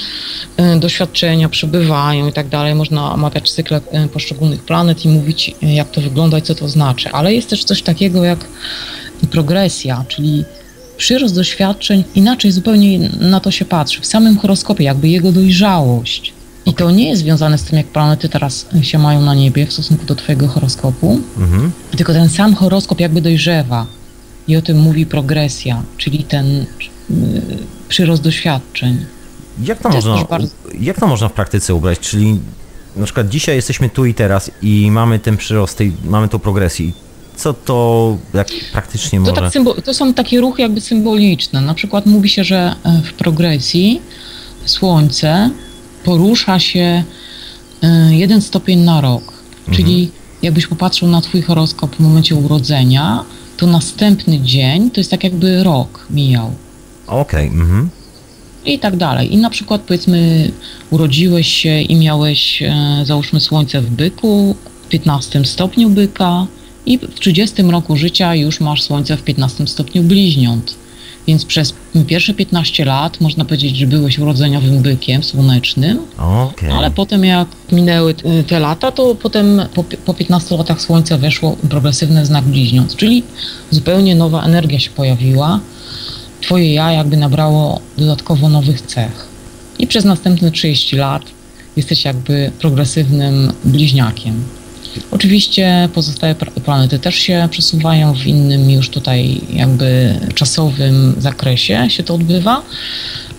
[0.56, 2.74] e, doświadczenia przybywają i tak dalej.
[2.74, 6.68] Można omawiać cykle e, poszczególnych planet i mówić, e, jak to wygląda i co to
[6.68, 7.08] znaczy.
[7.12, 8.44] Ale jest też coś takiego jak
[9.30, 10.44] progresja, czyli
[10.96, 14.00] przyrost doświadczeń, inaczej zupełnie na to się patrzy.
[14.00, 16.32] W samym horoskopie, jakby jego dojrzałość.
[16.66, 19.72] I to nie jest związane z tym, jak planety teraz się mają na niebie w
[19.72, 21.72] stosunku do Twojego horoskopu, Mhm.
[21.96, 23.86] tylko ten sam horoskop jakby dojrzewa.
[24.48, 26.66] I o tym mówi progresja, czyli ten
[27.88, 29.04] przyrost doświadczeń.
[29.64, 30.48] Jak to, To można, bardzo-
[30.80, 31.98] jak to można w praktyce ubrać?
[31.98, 32.38] Czyli
[32.96, 36.90] na przykład dzisiaj jesteśmy tu i teraz i mamy ten przyrost, tej, mamy tą progresję.
[37.36, 39.50] Co to jak praktycznie To, może...
[39.50, 41.60] tak to są takie ruchy jakby symboliczne.
[41.60, 44.00] Na przykład mówi się, że e, w progresji
[44.64, 45.50] Słońce
[46.04, 47.04] porusza się
[47.82, 49.32] e, jeden stopień na rok.
[49.70, 50.10] Czyli
[50.42, 53.24] jakbyś popatrzył na twój horoskop w momencie urodzenia,
[53.56, 56.54] to następny dzień to jest tak jakby rok mijał.
[57.06, 57.90] Okej, mhm.
[58.64, 59.34] I tak dalej.
[59.34, 60.50] I na przykład powiedzmy
[60.90, 66.46] urodziłeś się i miałeś e, załóżmy słońce w byku, w 15 stopniu byka
[66.86, 70.74] i w 30 roku życia już masz słońce w 15 stopniu bliźniąt.
[71.26, 71.74] Więc przez
[72.06, 76.70] pierwsze 15 lat można powiedzieć, że byłeś urodzeniowym bykiem słonecznym, Okej.
[76.70, 81.56] ale potem jak minęły y, te lata, to potem po, po 15 latach słońce weszło
[81.70, 83.22] progresywny znak bliźniąt, czyli
[83.70, 85.60] zupełnie nowa energia się pojawiła.
[86.46, 89.26] Twoje ja jakby nabrało dodatkowo nowych cech.
[89.78, 91.22] I przez następne 30 lat
[91.76, 94.44] jesteś jakby progresywnym bliźniakiem.
[95.10, 102.14] Oczywiście pozostałe planety też się przesuwają w innym już tutaj jakby czasowym zakresie się to
[102.14, 102.62] odbywa,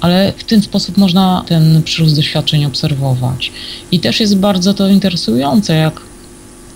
[0.01, 3.51] ale w ten sposób można ten przyrost doświadczeń obserwować.
[3.91, 6.01] I też jest bardzo to interesujące, jak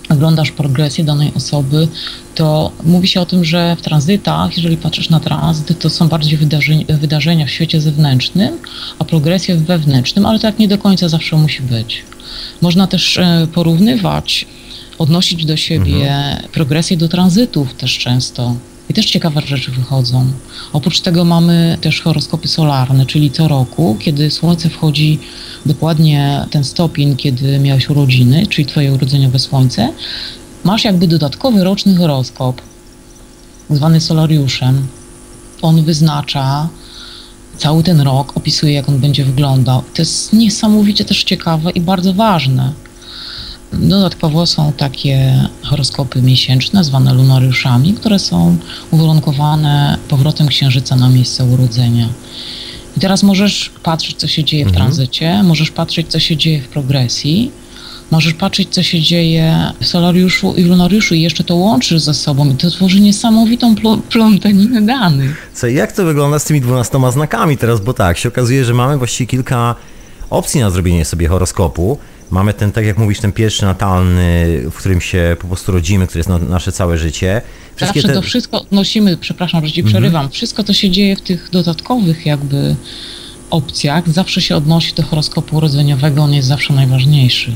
[0.10, 1.88] oglądasz progresję danej osoby,
[2.41, 6.38] to mówi się o tym, że w tranzytach, jeżeli patrzysz na tranzyty, to są bardziej
[6.38, 8.58] wydarzeń, wydarzenia w świecie zewnętrznym,
[8.99, 12.04] a progresja w wewnętrznym, ale tak nie do końca zawsze musi być.
[12.62, 14.45] Można też e, porównywać,
[14.97, 16.13] odnosić do siebie
[16.54, 18.56] progresję do tranzytów też często.
[18.89, 20.25] I też ciekawe rzeczy wychodzą.
[20.73, 25.19] Oprócz tego mamy też horoskopy solarne, czyli co roku, kiedy Słońce wchodzi
[25.65, 29.93] dokładnie ten stopień, kiedy miałeś urodziny, czyli Twoje urodzeniowe Słońce,
[30.63, 32.62] masz jakby dodatkowy roczny horoskop,
[33.69, 34.88] zwany solariuszem.
[35.62, 36.69] On wyznacza
[37.58, 39.84] cały ten rok, opisuje jak on będzie wyglądał.
[39.93, 42.74] To jest niesamowicie też ciekawe i bardzo ważne.
[43.74, 48.58] Dodatkowo są takie horoskopy miesięczne, zwane lunariuszami, które są
[48.91, 52.10] uwarunkowane powrotem księżyca na miejsce urodzenia.
[52.97, 56.67] I teraz możesz patrzeć, co się dzieje w tranzycie, możesz patrzeć, co się dzieje w
[56.67, 57.52] progresji,
[58.12, 62.50] możesz patrzeć, co się dzieje w solariuszu i lunariuszu i jeszcze to łączysz ze sobą
[62.50, 65.50] i to tworzy niesamowitą pl- plątaninę danych.
[65.54, 67.82] Co, jak to wygląda z tymi 12 znakami teraz?
[67.82, 69.76] Bo tak, się okazuje, że mamy właściwie kilka
[70.30, 71.97] opcji na zrobienie sobie horoskopu.
[72.32, 76.19] Mamy ten, tak jak mówisz, ten pierwszy natalny, w którym się po prostu rodzimy, który
[76.19, 77.41] jest na nasze całe życie.
[77.80, 82.26] Zawsze to wszystko odnosimy, przepraszam, że ci przerywam, wszystko to się dzieje w tych dodatkowych
[82.26, 82.76] jakby
[83.50, 87.52] opcjach zawsze się odnosi do horoskopu urodzeniowego, on jest zawsze najważniejszy.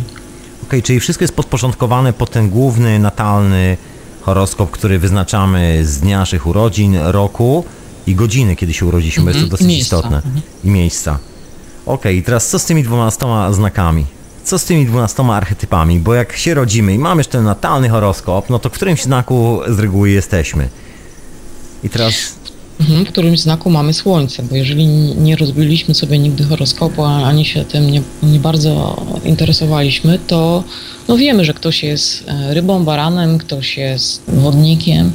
[0.68, 3.78] Okej, czyli wszystko jest podporządkowane pod ten główny, natalny
[4.22, 7.64] horoskop, który wyznaczamy z dnia naszych urodzin, roku
[8.08, 9.98] i godziny, kiedy się urodziliśmy, bo jest to Mhm, dosyć miejsca.
[9.98, 10.18] istotne.
[10.18, 10.42] Mhm.
[10.64, 11.20] I miejsca.
[11.86, 14.06] Okej, i teraz co z tymi dwunastoma znakami?
[14.44, 16.00] Co z tymi dwunastoma archetypami?
[16.00, 19.60] Bo jak się rodzimy i mamy już ten natalny horoskop, no to w którymś znaku
[19.68, 20.70] z reguły jesteśmy.
[21.84, 22.14] I teraz
[22.80, 27.66] Mhm, w którymś znaku mamy słońce, bo jeżeli nie rozbiliśmy sobie nigdy horoskopu, ani się
[27.66, 30.64] tym nie, nie bardzo interesowaliśmy, to
[31.08, 35.12] no wiemy, że ktoś jest e, rybą, baranem, ktoś jest wodnikiem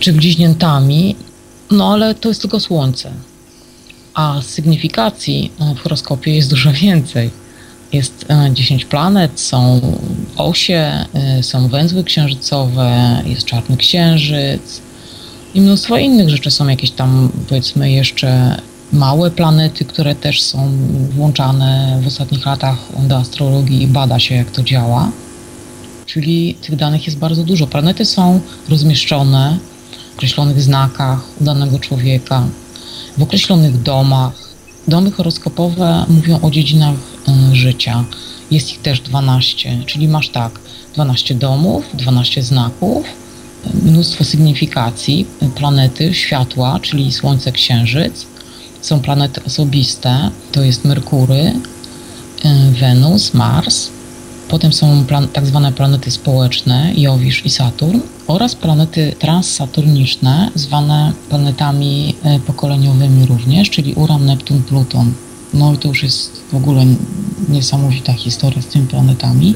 [0.00, 1.16] czy bliźniętami,
[1.70, 3.10] no ale to jest tylko słońce.
[4.14, 7.30] A sygnifikacji e, w horoskopie jest dużo więcej.
[7.92, 9.80] Jest e, 10 planet, są
[10.36, 14.80] osie, e, są węzły księżycowe, jest czarny księżyc,
[15.54, 16.50] i mnóstwo innych rzeczy.
[16.50, 18.60] Są jakieś tam, powiedzmy, jeszcze
[18.92, 20.70] małe planety, które też są
[21.10, 25.10] włączane w ostatnich latach do astrologii i bada się, jak to działa.
[26.06, 27.66] Czyli tych danych jest bardzo dużo.
[27.66, 29.58] Planety są rozmieszczone
[30.12, 32.46] w określonych znakach danego człowieka,
[33.18, 34.32] w określonych domach.
[34.88, 36.96] Domy horoskopowe mówią o dziedzinach
[37.52, 38.04] y, życia.
[38.50, 40.60] Jest ich też 12, czyli masz tak,
[40.94, 43.06] 12 domów, 12 znaków,
[43.82, 48.26] mnóstwo sygnifikacji, planety, światła, czyli Słońce, Księżyc.
[48.80, 51.52] Są planety osobiste, to jest Merkury,
[52.44, 53.88] y, Wenus, Mars.
[54.48, 62.14] Potem są plan- tak zwane planety społeczne, Jowisz i Saturn oraz planety transsaturniczne, zwane planetami
[62.36, 65.12] y, pokoleniowymi również, czyli Uran, Neptun, Pluton.
[65.54, 66.86] No i to już jest w ogóle
[67.48, 69.54] niesamowita historia z tymi planetami.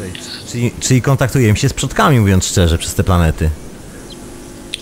[0.52, 3.50] Czyli, czyli kontaktujemy się z przodkami, mówiąc szczerze, przez te planety.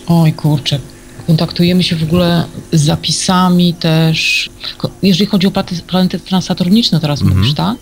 [0.07, 0.79] Oj kurczę,
[1.27, 4.49] kontaktujemy się w ogóle z zapisami też.
[5.03, 5.51] Jeżeli chodzi o
[5.87, 7.77] planety, transsaturniczne, teraz mówisz, tak?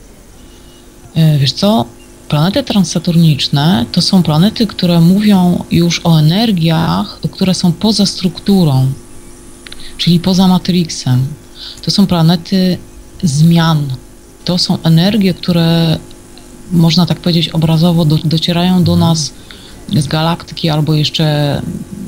[1.16, 1.86] E, Wiesz co?
[2.30, 8.92] Planety transsaturniczne to są planety, które mówią już o energiach, które są poza strukturą,
[9.98, 11.28] czyli poza Matrixem.
[11.82, 12.78] To są planety
[13.24, 13.88] zmian.
[14.46, 15.98] To są energie, które
[16.72, 19.34] można tak powiedzieć obrazowo do, docierają do nas
[19.98, 21.62] z galaktyki albo jeszcze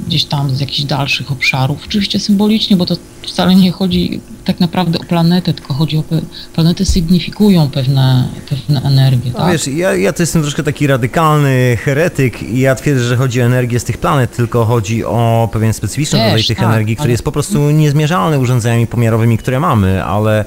[0.07, 1.77] gdzieś tam z jakichś dalszych obszarów.
[1.85, 2.95] Oczywiście symbolicznie, bo to
[3.27, 6.21] wcale nie chodzi tak naprawdę o planetę, tylko chodzi o pe-
[6.53, 9.31] planety sygnifikują pewne, pewne energie.
[9.33, 9.51] No Tak?
[9.51, 13.45] wiesz, ja, ja to jestem troszkę taki radykalny heretyk i ja twierdzę, że chodzi o
[13.45, 17.07] energię z tych planet, tylko chodzi o pewien specyficzny Też, rodzaj tych tak, energii, który
[17.07, 20.45] ale- jest po prostu niezmierzalny urządzeniami pomiarowymi, które mamy, ale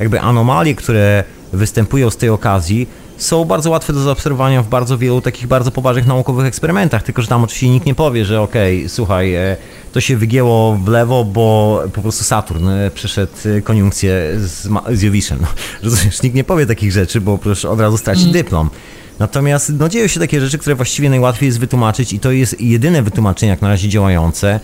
[0.00, 2.86] jakby anomalie, które występują z tej okazji,
[3.18, 7.28] są bardzo łatwe do zaobserwowania w bardzo wielu takich bardzo poważnych naukowych eksperymentach, tylko że
[7.28, 9.56] tam oczywiście nikt nie powie, że okej, słuchaj, e,
[9.92, 15.02] to się wygięło w lewo, bo po prostu Saturn e, przeszedł e, koniunkcję z, z
[15.02, 15.38] Jowiszem.
[15.40, 15.48] No,
[15.90, 18.70] rozumiesz, nikt nie powie takich rzeczy, bo przecież od razu straci dyplom.
[19.18, 23.02] Natomiast no, dzieją się takie rzeczy, które właściwie najłatwiej jest wytłumaczyć i to jest jedyne
[23.02, 24.60] wytłumaczenie jak na razie działające,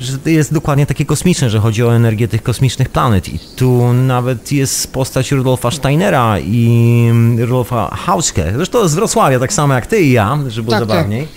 [0.00, 3.28] że to jest dokładnie takie kosmiczne, że chodzi o energię tych kosmicznych planet.
[3.28, 9.74] I tu nawet jest postać Rudolfa Steinera i Rudolfa Hauschke, zresztą z Wrocławia, tak samo
[9.74, 10.96] jak ty i ja, żeby było Tak, tak.
[10.96, 11.28] zabawniej,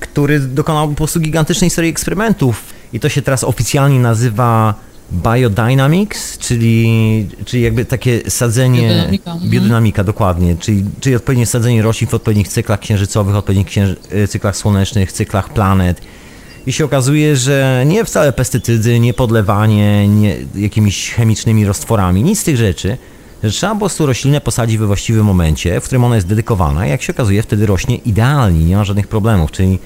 [0.00, 2.62] który dokonał po prostu gigantycznej serii eksperymentów.
[2.92, 4.74] I to się teraz oficjalnie nazywa
[5.12, 8.80] Biodynamics, czyli, czyli jakby takie sadzenie...
[8.88, 9.50] Biodynamika, mhm.
[9.50, 10.56] Biodynamika, dokładnie.
[10.56, 16.00] Czyli, czyli odpowiednie sadzenie roślin w odpowiednich cyklach księżycowych, odpowiednich księży- cyklach słonecznych, cyklach planet.
[16.68, 22.44] I się okazuje, że nie wcale pestycydy, nie podlewanie nie jakimiś chemicznymi roztworami, nic z
[22.44, 22.96] tych rzeczy,
[23.44, 26.90] że trzeba po prostu roślinę posadzić we właściwym momencie, w którym ona jest dedykowana i
[26.90, 29.78] jak się okazuje wtedy rośnie idealnie, nie ma żadnych problemów, czyli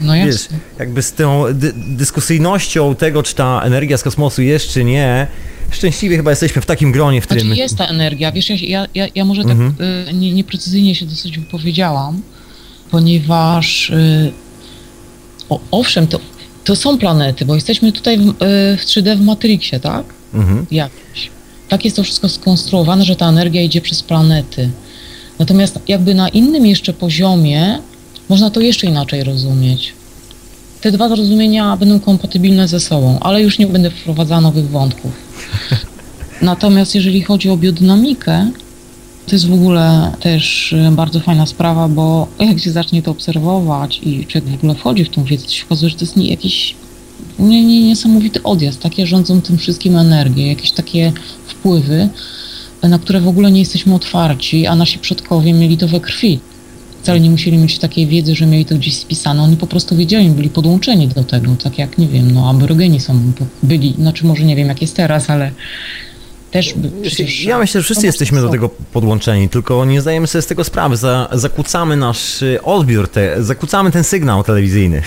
[0.00, 0.48] No wiesz,
[0.78, 5.26] jakby z tą dy- dyskusyjnością tego, czy ta energia z kosmosu jest, czy nie,
[5.70, 7.44] szczęśliwie chyba jesteśmy w takim gronie, w którym...
[7.46, 9.74] Znaczy jest ta energia, wiesz, ja, ja, ja, ja może tak Mhm.
[10.08, 12.22] y, nie, nieprecyzyjnie się dosyć wypowiedziałam,
[12.90, 14.32] ponieważ y,
[15.48, 16.20] o, owszem, to,
[16.64, 18.32] to są planety, bo jesteśmy tutaj w, y,
[18.76, 20.04] w 3D w Matrixie, tak?
[20.34, 20.66] Mhm.
[20.70, 21.30] Jakieś.
[21.68, 24.70] Tak jest to wszystko skonstruowane, że ta energia idzie przez planety.
[25.38, 27.78] Natomiast jakby na innym jeszcze poziomie
[28.28, 29.92] można to jeszcze inaczej rozumieć.
[30.80, 35.12] Te dwa zrozumienia będą kompatybilne ze sobą, ale już nie będę wprowadzała nowych wątków.
[36.42, 38.50] Natomiast jeżeli chodzi o biodynamikę,
[39.30, 44.00] to jest w ogóle też e, bardzo fajna sprawa, bo jak się zacznie to obserwować
[44.02, 46.30] i człowiek w ogóle wchodzi w tą wiedzę, to się okazuje, że to jest nie,
[46.30, 46.74] jakiś
[47.38, 48.80] nie, nie, niesamowity odjazd.
[48.80, 51.12] Takie rządzą tym wszystkim energie, jakieś takie
[51.46, 52.08] wpływy,
[52.82, 56.38] na które w ogóle nie jesteśmy otwarci, a nasi przodkowie mieli to we krwi.
[57.02, 59.42] Wcale nie musieli mieć takiej wiedzy, że mieli to gdzieś spisane.
[59.42, 61.56] Oni po prostu wiedzieli, byli podłączeni do tego.
[61.62, 65.30] Tak jak, nie wiem, no aborygeni są, byli, znaczy może nie wiem jak jest teraz,
[65.30, 65.52] ale
[66.50, 67.44] też przecież...
[67.44, 70.96] Ja myślę, że wszyscy jesteśmy do tego podłączeni, tylko nie zdajemy sobie z tego sprawy.
[70.96, 75.02] Za, zakłócamy nasz y, odbiór, te, zakłócamy ten sygnał telewizyjny.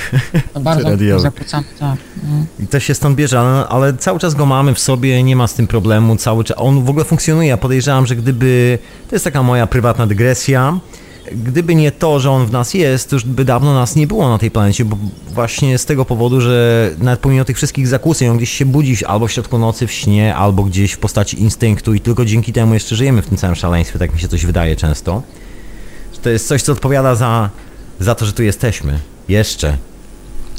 [0.55, 1.97] No, bardzo zakłócamy, tak.
[2.23, 2.45] No.
[2.59, 5.47] I to się stąd bierze, ale, ale cały czas go mamy w sobie, nie ma
[5.47, 6.57] z tym problemu, cały czas.
[6.59, 7.49] On w ogóle funkcjonuje.
[7.49, 8.79] Ja podejrzewam, że gdyby.
[9.09, 10.79] To jest taka moja prywatna dygresja.
[11.33, 14.29] Gdyby nie to, że on w nas jest, to już by dawno nas nie było
[14.29, 14.97] na tej planecie, bo
[15.33, 19.27] właśnie z tego powodu, że nawet pomimo tych wszystkich zakłóceń, on gdzieś się budzi albo
[19.27, 22.95] w środku nocy w śnie, albo gdzieś w postaci instynktu i tylko dzięki temu jeszcze
[22.95, 25.23] żyjemy w tym całym szaleństwie, tak mi się coś wydaje często.
[26.21, 27.49] To jest coś, co odpowiada za,
[27.99, 28.99] za to, że tu jesteśmy.
[29.29, 29.77] Jeszcze.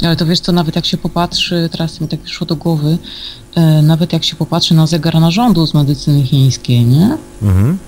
[0.02, 2.98] Ale to wiesz co, nawet jak się popatrzy, teraz mi tak przyszło do głowy,
[3.54, 7.16] e, nawet jak się popatrzy na zegar narządu z medycyny chińskiej, nie?
[7.42, 7.78] Mhm.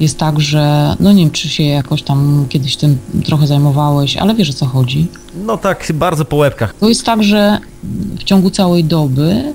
[0.00, 4.34] Jest tak, że, no nie wiem, czy się jakoś tam kiedyś tym trochę zajmowałeś, ale
[4.34, 5.06] wiesz o co chodzi.
[5.46, 6.74] No tak, bardzo po łebkach.
[6.80, 7.58] To jest tak, że
[8.18, 9.54] w ciągu całej doby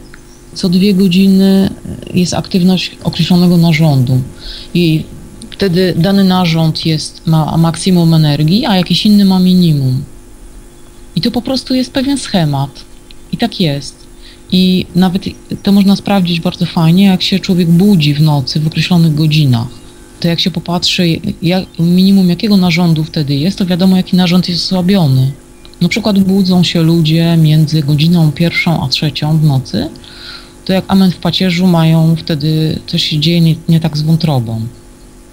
[0.53, 1.69] co dwie godziny
[2.13, 4.21] jest aktywność określonego narządu
[4.73, 5.03] i
[5.51, 10.03] wtedy dany narząd jest, ma maksimum energii, a jakiś inny ma minimum.
[11.15, 12.69] I to po prostu jest pewien schemat.
[13.31, 13.95] I tak jest.
[14.51, 15.25] I nawet
[15.63, 19.67] to można sprawdzić bardzo fajnie, jak się człowiek budzi w nocy w określonych godzinach.
[20.19, 21.07] To jak się popatrzy,
[21.41, 25.31] jak, minimum jakiego narządu wtedy jest, to wiadomo, jaki narząd jest osłabiony.
[25.81, 29.89] Na przykład budzą się ludzie między godziną pierwszą a trzecią w nocy,
[30.65, 34.61] to jak amen w pacierzu mają wtedy, coś się dzieje nie, nie tak z wątrobą,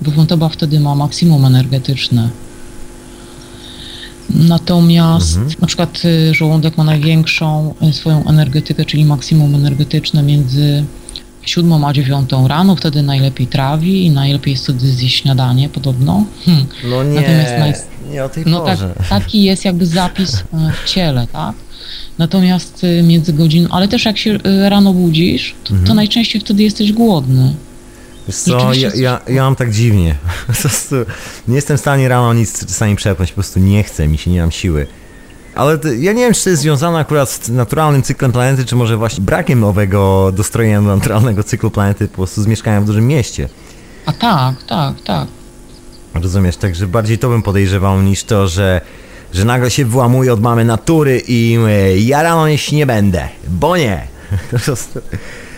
[0.01, 2.29] bo wątroba wtedy ma maksimum energetyczne.
[4.31, 5.55] Natomiast Mhm.
[5.61, 10.85] na przykład y, żołądek ma największą y, swoją energetykę, czyli maksimum energetyczne między
[11.47, 16.25] siódmą a dziewiątą rano, wtedy najlepiej trawi i najlepiej jest wtedy zjeść śniadanie podobno.
[16.45, 16.67] Hmm.
[16.85, 18.95] No nie, Natomiast nie o tej No tak, porze.
[19.09, 21.55] taki jest jakby zapis e, w ciele, tak?
[22.19, 25.87] Natomiast y, między godziną, ale też jak się y, rano budzisz, to, Mhm.
[25.89, 27.55] to najczęściej wtedy jesteś głodny.
[28.29, 30.15] Wiesz co, ja, ja, ja mam tak dziwnie.
[31.49, 34.41] Nie jestem w stanie rano nic czasami przepnąć, po prostu nie chcę, mi się nie
[34.41, 34.87] mam siły.
[35.55, 38.77] Ale to, ja nie wiem, czy to jest związane akurat z naturalnym cyklem planety, czy
[38.77, 43.07] może właśnie brakiem owego dostrojenia do naturalnego cyklu planety, po prostu z mieszkaniem w dużym
[43.07, 43.49] mieście.
[44.07, 45.29] A tak, tak, tak.
[46.15, 48.81] Rozumiesz, także bardziej to bym podejrzewał niż to, że,
[49.33, 51.59] że nagle się wyłamuje od mamy natury i
[51.97, 54.07] ja rano jeść nie będę, bo nie.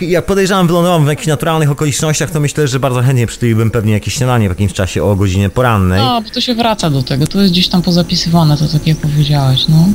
[0.00, 4.14] Jak podejrzewam, wylądowałem w jakichś naturalnych okolicznościach, to myślę, że bardzo chętnie przytuliłbym pewnie jakieś
[4.14, 6.00] śniadanie w jakimś czasie o godzinie porannej.
[6.00, 8.96] No, bo to się wraca do tego, to jest gdzieś tam pozapisywane, to tak jak
[8.96, 9.88] powiedziałeś, no.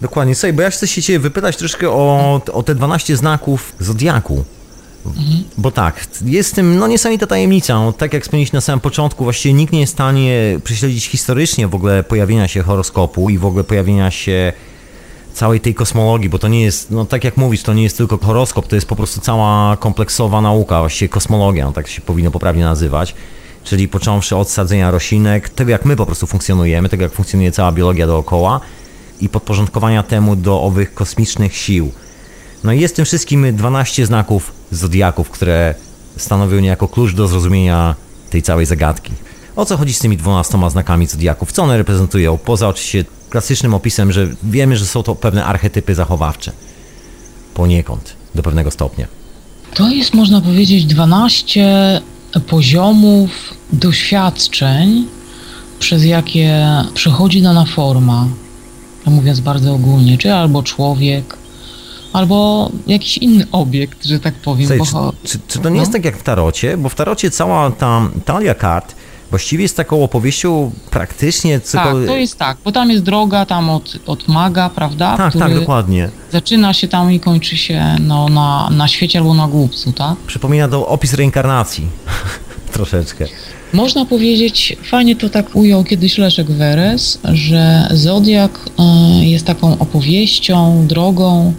[0.00, 0.34] Dokładnie.
[0.34, 4.44] Słuchaj, bo ja chcę się ciebie wypytać troszkę o, o te 12 znaków Zodiaku.
[5.58, 7.74] Bo tak, jest tym no niesamowita tajemnica.
[7.74, 11.68] No, tak jak wspomnieliśmy na samym początku, właściwie nikt nie jest w stanie prześledzić historycznie
[11.68, 14.52] w ogóle pojawienia się horoskopu i w ogóle pojawienia się
[15.36, 18.18] całej tej kosmologii, bo to nie jest, no tak jak mówisz, to nie jest tylko
[18.18, 22.64] horoskop, to jest po prostu cała kompleksowa nauka, właściwie kosmologia, no, tak się powinno poprawnie
[22.64, 23.14] nazywać.
[23.64, 27.72] Czyli począwszy od sadzenia roślinek, tego jak my po prostu funkcjonujemy, tego jak funkcjonuje cała
[27.72, 28.60] biologia dookoła
[29.20, 31.92] i podporządkowania temu do owych kosmicznych sił.
[32.64, 35.74] No i jest tym wszystkim 12 znaków zodiaków, które
[36.16, 37.94] stanowią niejako klucz do zrozumienia
[38.30, 39.12] tej całej zagadki.
[39.56, 41.52] O co chodzi z tymi 12 znakami zodiaków?
[41.52, 42.38] Co one reprezentują?
[42.38, 43.04] Poza oczywiście
[43.36, 46.52] klasycznym opisem, że wiemy, że są to pewne archetypy zachowawcze.
[47.54, 49.06] Poniekąd, do pewnego stopnia.
[49.74, 52.00] To jest, można powiedzieć, 12
[52.46, 53.30] poziomów
[53.72, 55.06] doświadczeń,
[55.78, 58.28] przez jakie przechodzi dana forma,
[59.06, 61.36] mówiąc bardzo ogólnie, czy albo człowiek,
[62.12, 64.68] albo jakiś inny obiekt, że tak powiem.
[64.68, 65.98] Słuchaj, czy, czy, czy to nie jest no.
[65.98, 66.76] tak jak w tarocie?
[66.76, 68.94] Bo w tarocie cała ta talia kart
[69.30, 72.08] właściwie jest taką opowieścią praktycznie Tak, cokolwiek...
[72.08, 75.16] to jest tak, bo tam jest droga tam od, od maga, prawda?
[75.16, 76.10] tak, który tak, dokładnie.
[76.32, 80.16] zaczyna się tam i kończy się no, na, na świecie albo na głupcu, tak?
[80.26, 81.86] Przypomina to opis reinkarnacji.
[82.72, 83.26] Troszeczkę.
[83.72, 88.60] Można powiedzieć, fajnie to tak ujął kiedyś Leszek Weres, że Zodiak
[89.20, 91.54] y, jest taką opowieścią, drogą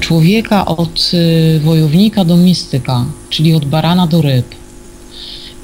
[0.00, 4.46] człowieka od y, wojownika do mistyka, czyli od barana do ryb.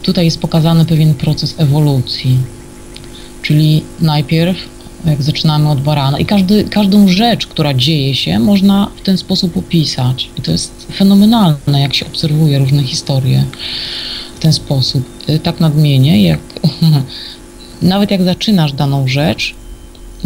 [0.03, 2.39] Tutaj jest pokazany pewien proces ewolucji,
[3.43, 4.57] czyli najpierw
[5.05, 9.57] jak zaczynamy od barana i każdy, każdą rzecz, która dzieje się, można w ten sposób
[9.57, 10.31] opisać.
[10.39, 13.45] I to jest fenomenalne, jak się obserwuje różne historie
[14.37, 15.05] w ten sposób.
[15.29, 16.41] Y, Tak nadmienię, jak
[17.83, 19.55] nawet jak zaczynasz daną rzecz,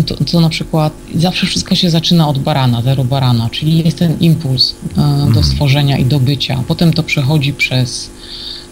[0.06, 4.18] to, to na przykład zawsze wszystko się zaczyna od barana, zero barana, czyli jest ten
[4.20, 6.62] impuls e, do stworzenia i do bycia.
[6.68, 8.10] Potem to przechodzi przez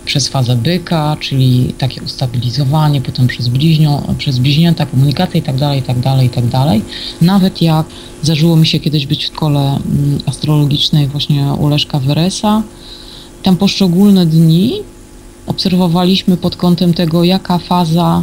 [0.04, 5.78] przez fazę byka, czyli takie ustabilizowanie, potem przez, bliźnią, przez bliźnięta komunikację i tak dalej,
[5.78, 6.44] i tak dalej, i tak.
[7.20, 7.86] Nawet jak
[8.22, 12.62] zdarzyło mi się kiedyś być w szkole mm, astrologicznej właśnie u Leszka Weresa,
[13.42, 14.72] tam poszczególne dni
[15.46, 18.22] obserwowaliśmy pod kątem tego, jaka faza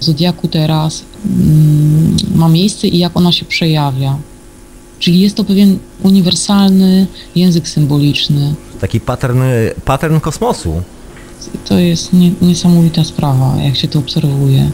[0.00, 4.18] zodiaku teraz mm, ma miejsce i jak ona się przejawia.
[4.98, 7.06] Czyli jest to pewien uniwersalny
[7.36, 8.54] język symboliczny.
[8.80, 9.42] Taki pattern,
[9.84, 10.82] pattern kosmosu.
[11.64, 14.70] To jest nie, niesamowita sprawa, jak się to obserwuje.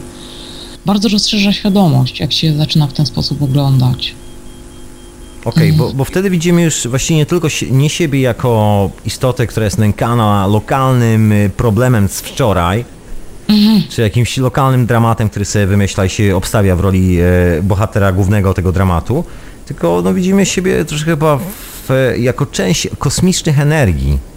[0.85, 4.15] Bardzo rozszerza świadomość, jak się zaczyna w ten sposób oglądać.
[5.45, 9.47] Okej, okay, bo, bo wtedy widzimy już właściwie nie tylko si nie siebie jako istotę,
[9.47, 12.85] która jest nękana lokalnym y, problemem z wczoraj,
[13.47, 13.83] mhm.
[13.89, 17.23] czy jakimś lokalnym dramatem, który sobie wymyśla i się obstawia w roli e,
[17.63, 19.23] bohatera głównego tego dramatu,
[19.65, 21.39] tylko no, widzimy siebie troszkę chyba
[21.87, 24.32] w, jako część kosmicznych energii.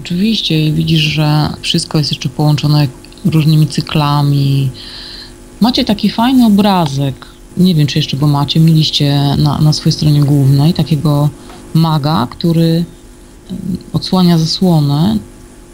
[0.00, 2.88] Oczywiście i widzisz, że wszystko jest jeszcze połączone
[3.24, 4.70] różnymi cyklami.
[5.60, 7.26] Macie taki fajny obrazek,
[7.56, 11.28] nie wiem czy jeszcze go macie, mieliście na, na swojej stronie głównej takiego
[11.74, 12.84] maga, który
[13.92, 15.18] odsłania zasłonę.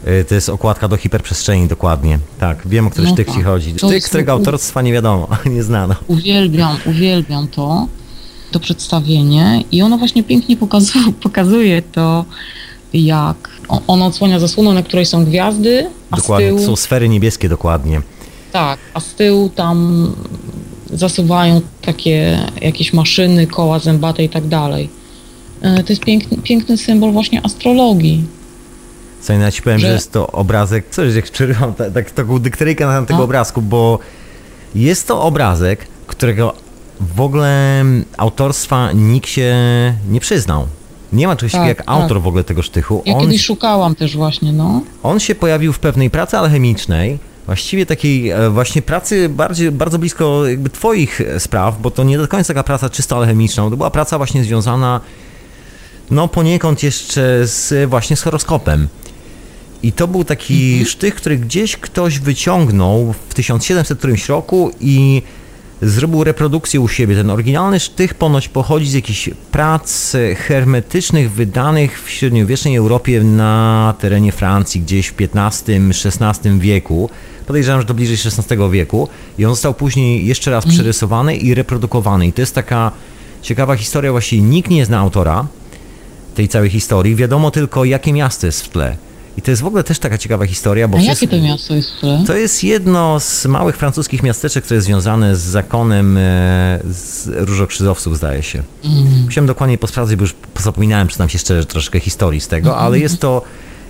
[0.07, 2.19] Y, to jest okładka do hiperprzestrzeni, dokładnie.
[2.39, 3.35] Tak, wiem o który no sztyk tak.
[3.35, 3.73] ci chodzi.
[3.77, 5.95] Sztyk, którego autorstwa nie wiadomo, nie znano.
[6.07, 7.87] Uwielbiam, uwielbiam to,
[8.51, 12.25] to przedstawienie i ono właśnie pięknie pokazuje, pokazuje to,
[12.93, 16.65] jak on odsłania zasłonę, na której są gwiazdy, a dokładnie, z tyłu...
[16.65, 18.01] są sfery niebieskie dokładnie.
[18.51, 20.11] Tak, a z tyłu tam
[20.93, 24.89] zasuwają takie jakieś maszyny, koła zębate i tak dalej.
[25.61, 28.23] E, to jest piękny, piękny symbol właśnie astrologii.
[29.21, 29.87] Co ja ci powiem, że...
[29.87, 33.23] że jest to obrazek, coś jak przerywam, tak, tak taką dykteryjkę na tego a?
[33.23, 33.99] obrazku, bo
[34.75, 36.53] jest to obrazek, którego
[36.99, 37.83] w ogóle
[38.17, 39.53] autorstwa nikt się
[40.09, 40.67] nie przyznał.
[41.13, 41.95] Nie ma czegoś tak, takiego jak tak.
[41.95, 43.03] autor w ogóle tego sztychu.
[43.05, 44.81] Ja on, kiedyś szukałam też właśnie, no.
[45.03, 50.47] On się pojawił w pewnej pracy alchemicznej, właściwie takiej e, właśnie pracy bardziej, bardzo blisko
[50.47, 54.17] jakby twoich spraw, bo to nie do końca taka praca czysto alchemiczna, to była praca
[54.17, 55.01] właśnie związana
[56.11, 58.87] no poniekąd jeszcze z właśnie z horoskopem.
[59.83, 60.85] I to był taki mhm.
[60.85, 65.21] sztych, który gdzieś ktoś wyciągnął w 1700 którymś roku i
[65.81, 67.15] zrobił reprodukcję u siebie.
[67.15, 74.31] Ten oryginalny sztych ponoć pochodzi z jakichś prac hermetycznych wydanych w średniowiecznej Europie na terenie
[74.31, 77.09] Francji, gdzieś w XV-XVI wieku.
[77.47, 79.07] Podejrzewam, że to bliżej XVI wieku.
[79.37, 80.73] I on został później jeszcze raz mhm.
[80.73, 82.27] przerysowany i reprodukowany.
[82.27, 82.91] I to jest taka
[83.41, 85.47] ciekawa historia, właściwie nikt nie zna autora
[86.35, 87.15] tej całej historii.
[87.15, 88.97] Wiadomo tylko, jakie miasto jest w tle.
[89.37, 90.87] I to jest w ogóle też taka ciekawa historia.
[90.87, 91.91] Bo A jakie to miasto jest?
[91.97, 92.23] Które?
[92.27, 98.17] To jest jedno z małych francuskich miasteczek, które jest związane z zakonem e, z różokrzyżowców,
[98.17, 98.63] zdaje się.
[98.83, 99.23] Mm.
[99.25, 102.85] Musiałem dokładnie posprawdzać, bo już zapominałem, przyznam się szczerze, troszkę historii z tego, mm.
[102.85, 103.41] ale jest to,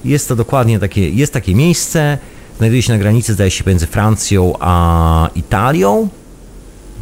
[0.06, 2.18] jest to dokładnie takie, jest takie miejsce,
[2.58, 6.10] znajduje się na granicy, zdaje się, między Francją a Italią.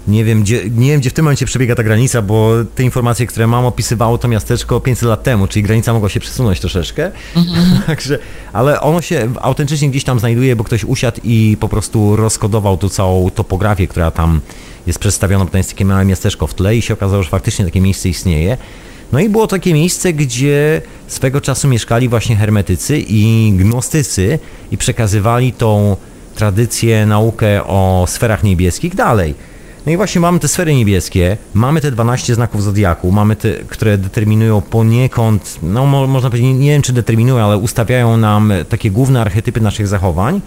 [0.08, 3.28] Nie wiem, gdzie, nie wiem, gdzie w tym momencie przebiega ta granica, bo te informacje,
[3.28, 7.12] które mam, opisywało to miasteczko 500 lat temu, czyli granica mogła się przesunąć troszeczkę.
[7.36, 7.82] Mhm.
[7.88, 8.20] Także,
[8.54, 12.90] ale ono się autentycznie gdzieś tam znajduje, bo ktoś usiadł i po prostu rozkodował tu
[12.90, 14.42] całą topografię, która tam
[14.88, 17.66] jest przedstawiona, bo to jest takie małe miasteczko w tle i się okazało, że faktycznie
[17.66, 18.58] takie miejsce istnieje.
[19.12, 24.40] No i było takie miejsce, gdzie swego czasu mieszkali właśnie hermetycy i gnostycy
[24.72, 25.98] i przekazywali tą
[26.36, 29.36] tradycję, naukę o sferach niebieskich dalej.
[29.86, 33.98] No i właśnie mamy te sfery niebieskie, mamy te 12 znaków zodiaku, mamy te, które
[33.98, 39.22] determinują poniekąd, no mo, można powiedzieć, nie wiem czy determinują, ale ustawiają nam takie główne
[39.22, 40.42] archetypy naszych zachowań.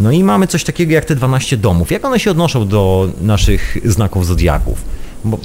[0.00, 1.90] No i mamy coś takiego jak te 12 domów.
[1.90, 4.84] Jak one się odnoszą do naszych znaków zodiaków?
[5.24, 5.38] Bo...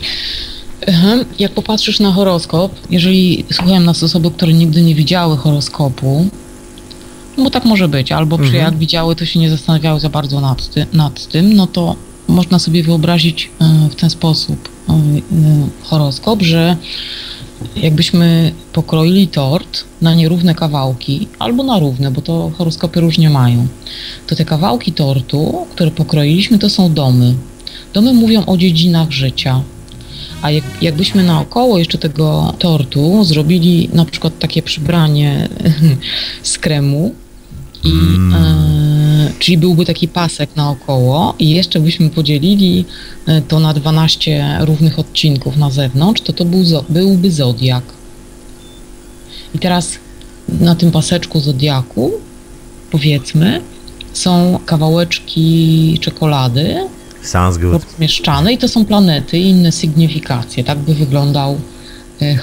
[1.39, 6.27] Jak popatrzysz na horoskop, jeżeli słuchają nas osoby, które nigdy nie widziały horoskopu,
[7.37, 8.55] no bo tak może być, albo mhm.
[8.55, 11.95] jak widziały, to się nie zastanawiały za bardzo nad, ty, nad tym, no to
[12.27, 14.97] można sobie wyobrazić e, w ten sposób e, e,
[15.83, 16.77] horoskop, że
[17.75, 23.67] jakbyśmy pokroili tort na nierówne kawałki, albo na równe, bo to horoskopy różnie mają,
[24.27, 27.35] to te kawałki tortu, które pokroiliśmy, to są domy.
[27.93, 29.61] Domy mówią o dziedzinach życia.
[30.41, 35.49] A jak, jakbyśmy naokoło jeszcze tego tortu zrobili na przykład takie przybranie
[36.43, 37.15] z kremu
[37.83, 38.90] i mm.
[39.31, 42.85] E, czyli byłby taki pasek naokoło i jeszcze byśmy podzielili
[43.47, 47.83] to na 12 równych odcinków na zewnątrz, to to był, byłby zodiak.
[49.55, 49.91] I teraz
[50.59, 52.11] na tym paseczku zodiaku,
[52.91, 53.61] powiedzmy,
[54.13, 56.75] są kawałeczki czekolady
[57.23, 57.73] Sounds good.
[57.73, 60.63] rozmieszczane i to są planety i inne sygnifikacje.
[60.63, 61.57] Tak by wyglądał e,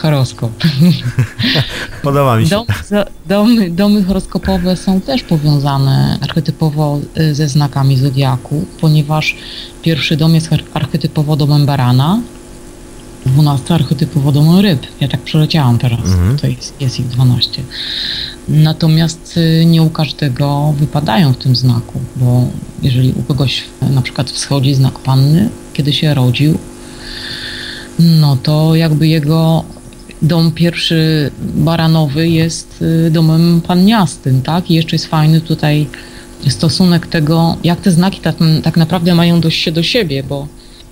[0.03, 0.53] horoskop.
[2.03, 2.51] Podoba mi się.
[2.51, 2.67] Dom,
[3.27, 9.37] domy, domy horoskopowe są też powiązane archetypowo y, ze znakami zodiaku, ponieważ
[9.83, 12.21] pierwszy dom jest ar- archetypowo domem barana,
[13.27, 14.87] dwunasty archetypowo domem ryb.
[15.01, 16.39] Ja tak przeleciałam teraz, Mhm.
[16.39, 17.63] to jest, jest ich 12.
[18.49, 22.45] Natomiast y, nie u każdego wypadają w tym znaku, bo
[22.83, 26.59] jeżeli u kogoś na przykład wschodzi znak panny, kiedy się rodził,
[27.99, 29.65] no to jakby jego
[30.23, 34.71] dom pierwszy baranowy jest y, domem panniastym, tak?
[34.71, 35.87] I jeszcze jest fajny tutaj
[36.49, 40.49] stosunek tego, jak te znaki tak, tak naprawdę mają do, się do siebie, bo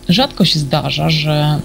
[0.09, 1.61] rzadko się zdarza, że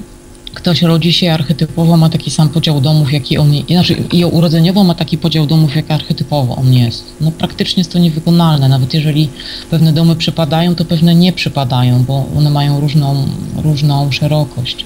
[0.53, 4.83] ktoś rodzi się archetypowo, ma taki sam podział domów, jaki on jest, znaczy i urodzeniowo
[4.83, 7.03] ma taki podział domów, jak archetypowo on jest.
[7.21, 9.29] No praktycznie jest to niewykonalne, nawet jeżeli
[9.69, 13.25] pewne domy przypadają, to pewne nie przypadają, bo one mają różną,
[13.63, 14.85] różną szerokość.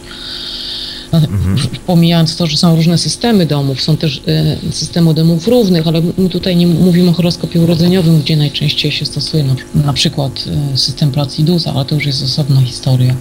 [1.12, 5.88] No, w- Pomijając to, że są różne systemy domów, są też e, systemy domów równych,
[5.88, 9.56] ale my tutaj nie mówimy o horoskopie urodzeniowym, gdzie najczęściej się stosuje na,
[9.86, 10.44] na przykład
[10.74, 13.16] e, system Placidusa, ale to już jest osobna historia.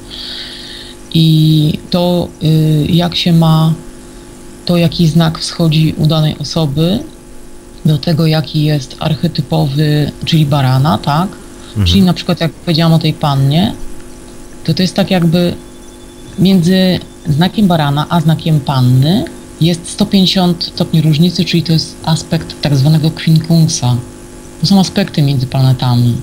[1.15, 3.73] I to, y, jak się ma,
[4.65, 6.99] to jaki znak wschodzi u danej osoby,
[7.85, 11.29] do tego jaki jest archetypowy, czyli barana, tak?
[11.85, 13.75] Czyli na przykład jak powiedziałam o tej pannie,
[14.65, 15.55] to to jest tak jakby
[16.39, 16.99] między
[17.29, 19.25] znakiem barana a znakiem panny
[19.61, 23.97] jest 150 stopni różnicy, czyli to jest aspekt tak zwanego quincunxa.
[24.61, 26.15] To są aspekty między planetami,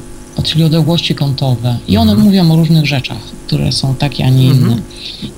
[0.44, 1.78] czyli odległości kątowe.
[1.88, 3.18] I one mówią o różnych rzeczach,
[3.48, 4.78] które są takie, a nie inne.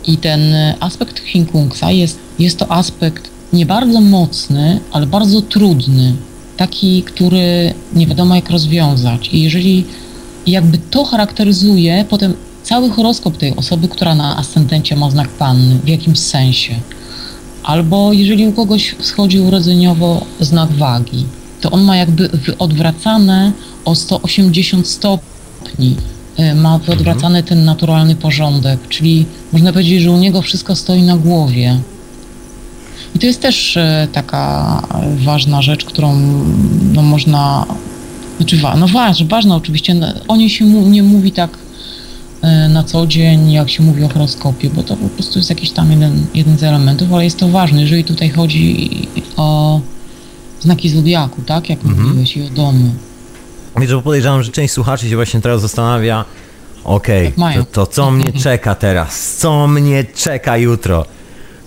[0.07, 6.15] I ten e, aspekt quincunxa jest, jest to aspekt nie bardzo mocny, ale bardzo trudny.
[6.57, 9.29] Taki, który nie wiadomo jak rozwiązać.
[9.33, 9.85] I jeżeli
[10.47, 12.33] jakby to charakteryzuje potem
[12.63, 16.75] cały horoskop tej osoby, która na ascendencie ma znak panny w jakimś sensie.
[17.63, 21.25] Albo jeżeli u kogoś wschodzi urodzeniowo znak wagi,
[21.61, 22.29] to on ma jakby
[22.59, 23.51] odwracane
[23.85, 25.95] o 180 stopni.
[26.39, 31.17] Y, Ma wyodwracany ten naturalny porządek, czyli można powiedzieć, że u niego wszystko stoi na
[31.17, 31.79] głowie.
[33.15, 34.81] I to jest też e, taka
[35.15, 36.15] ważna rzecz, którą
[36.93, 37.65] no, można
[38.37, 39.93] znaczy, wa- no ważna, ważna oczywiście.
[39.93, 41.57] no, O niej się mu, nie mówi tak
[42.41, 45.71] e, na co dzień, jak się mówi o horoskopie, bo to po prostu jest jakiś
[45.71, 48.89] tam jeden, jeden z elementów, ale jest to ważne, jeżeli tutaj chodzi
[49.37, 49.79] o
[50.61, 52.89] znaki zodiaku, tak, jak mówiłeś, i o domy.
[53.77, 56.25] Wiesz, bo podejrzewam, że część słuchaczy się właśnie teraz zastanawia,
[56.83, 57.65] okej, mają.
[57.65, 59.35] to, to co mnie czeka teraz?
[59.35, 61.05] Co mnie czeka jutro?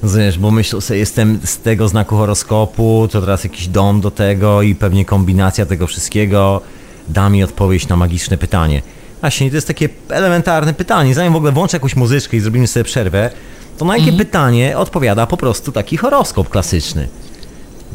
[0.02, 4.62] Rozumiesz, bo myślę sobie, jestem z tego znaku horoskopu, to teraz jakiś dom do tego
[4.62, 6.61] i pewnie kombinacja tego wszystkiego
[7.09, 8.82] da mi odpowiedź na magiczne pytanie.
[9.20, 11.14] Właśnie, to jest takie elementarne pytanie.
[11.14, 13.30] Zanim w ogóle włączę jakąś muzyczkę i zrobimy sobie przerwę,
[13.78, 17.09] to na jakie pytanie odpowiada po prostu taki horoskop klasyczny?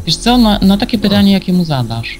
[0.05, 2.20] Wiesz co, na, na takie pytanie, jakie mu zadasz.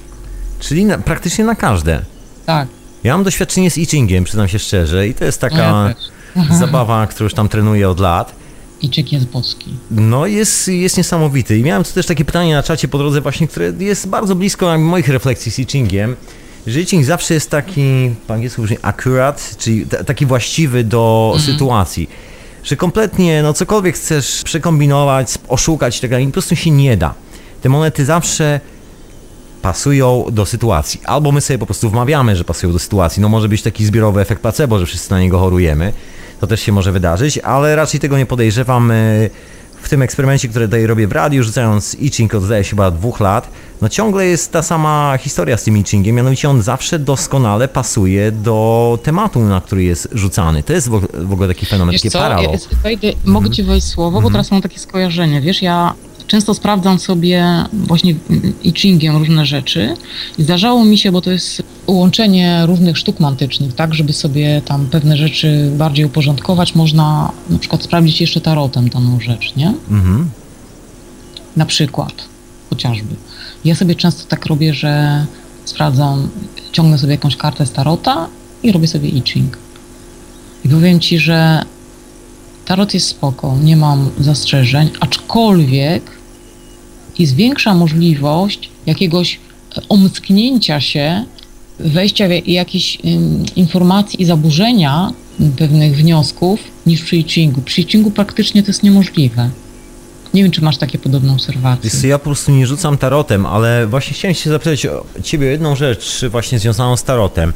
[0.62, 2.00] Czyli na, praktycznie na każde.
[2.46, 2.68] Tak,
[3.04, 5.94] Ja mam doświadczenie z I Chingiem, przyznam się szczerze, i to jest taka
[6.36, 8.34] ja zabawa, którą już tam trenuję od lat.
[8.82, 9.70] I czyk jest boski.
[9.90, 11.58] No jest, jest niesamowity.
[11.58, 14.78] I miałem tu też takie pytanie na czacie po drodze właśnie, które jest bardzo blisko
[14.78, 16.16] moich refleksji z I Chingiem.
[16.66, 22.10] Że I Ching zawsze jest taki, po angielsku użyję accurate, czyli taki właściwy do sytuacji.
[22.64, 27.14] Że kompletnie, no cokolwiek chcesz przekombinować, oszukać i tak dalej, po prostu się nie da.
[27.62, 28.60] Te monety zawsze
[29.62, 31.00] pasują do sytuacji.
[31.04, 33.22] Albo my sobie po prostu wmawiamy, że pasują do sytuacji.
[33.22, 35.92] No może być taki zbiorowy efekt placebo, że wszyscy na niego chorujemy.
[36.40, 38.90] To też się może wydarzyć, ale raczej tego nie podejrzewam.
[38.90, 39.30] y,
[39.82, 42.90] W tym eksperymencie, który tutaj robię w radiu, rzucając I Ching od zdaje się chyba
[42.90, 43.50] dwóch lat,
[43.80, 48.32] no ciągle jest ta sama historia z tym I Chingiem, mianowicie on zawsze doskonale pasuje
[48.32, 50.62] do tematu, na który jest rzucany.
[50.62, 52.50] To jest w ogóle, taki fenomen, Wiesz taki co, paralel.
[52.52, 55.40] ja, wejdę, mogę ci wejść słowo, bo teraz mam takie skojarzenie.
[55.40, 55.94] Wiesz, ja
[56.26, 58.14] często sprawdzam sobie właśnie
[58.62, 59.94] i chingiem różne rzeczy
[60.38, 64.86] i zdarzało mi się, bo to jest łączenie różnych sztuk mantycznych, tak, żeby sobie tam
[64.86, 69.74] pewne rzeczy bardziej uporządkować, można na przykład sprawdzić jeszcze tarotem daną rzecz, nie?
[69.90, 70.30] Mhm.
[71.56, 72.12] Na przykład,
[72.70, 73.14] chociażby.
[73.64, 75.26] Ja sobie często tak robię, że
[75.64, 76.28] sprawdzam,
[76.72, 78.28] ciągnę sobie jakąś kartę z tarota
[78.62, 79.58] i robię sobie I Ching.
[80.64, 81.64] I powiem Ci, że
[82.64, 86.02] tarot jest spoko, nie mam zastrzeżeń, aczkolwiek
[87.18, 89.40] jest większa możliwość jakiegoś
[89.76, 91.24] e, omsknięcia się,
[91.80, 95.12] wejścia w ja- jakichś ym, informacji i zaburzenia
[95.56, 97.62] pewnych wniosków niż przy I Chingu.
[97.62, 99.50] Przy I Chingu praktycznie to jest niemożliwe.
[100.34, 101.90] Nie wiem, czy masz takie podobne obserwacje.
[101.90, 105.76] Wiesz ja po prostu nie rzucam tarotem, ale właśnie chciałem się zapytać o ciebie jedną
[105.76, 107.52] rzecz właśnie związaną z tarotem.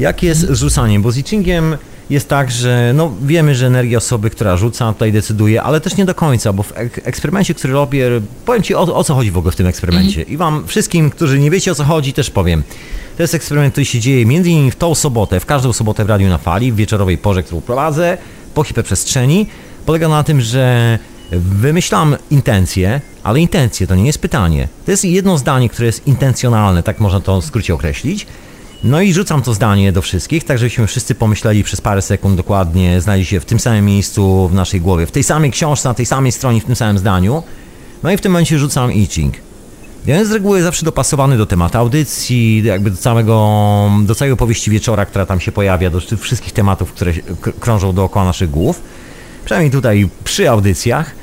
[0.00, 1.02] Jak jest z rzucaniem?
[1.02, 1.76] Bo z I Chingiem
[2.10, 6.04] jest tak, że no, wiemy, że energia osoby, która rzuca, tutaj decyduje, ale też nie
[6.04, 8.10] do końca, bo w ek- eksperymencie, który robię,
[8.44, 10.22] powiem Ci o, o co chodzi w ogóle w tym eksperymencie.
[10.22, 12.62] I Wam wszystkim, którzy nie wiecie o co chodzi, też powiem.
[13.16, 16.08] To jest eksperyment, który się dzieje między innymi w tą sobotę, w każdą sobotę w
[16.08, 18.18] Radiu na Fali, w wieczorowej porze, którą prowadzę,
[18.54, 19.46] po hiperprzestrzeni.
[19.86, 20.98] Polega na tym, że
[21.32, 24.68] wymyślam intencje, ale intencje to nie jest pytanie.
[24.84, 28.26] To jest jedno zdanie, które jest intencjonalne, tak można to w skrócie określić.
[28.86, 33.00] No i rzucam to zdanie do wszystkich, tak żebyśmy wszyscy pomyśleli przez parę sekund dokładnie,
[33.00, 36.06] znaleźli się w tym samym miejscu w naszej głowie, w tej samej książce, na tej
[36.06, 37.42] samej stronie, w tym samym zdaniu.
[38.02, 39.34] No i w tym momencie rzucam I Ching.
[40.06, 44.70] Ja jest z reguły zawsze dopasowany do tematu audycji, jakby do całego, do całej opowieści
[44.70, 47.12] wieczora, która tam się pojawia, do wszystkich tematów, które
[47.60, 48.80] krążą dookoła naszych głów.
[49.44, 51.14] Przynajmniej tutaj przy audycjach.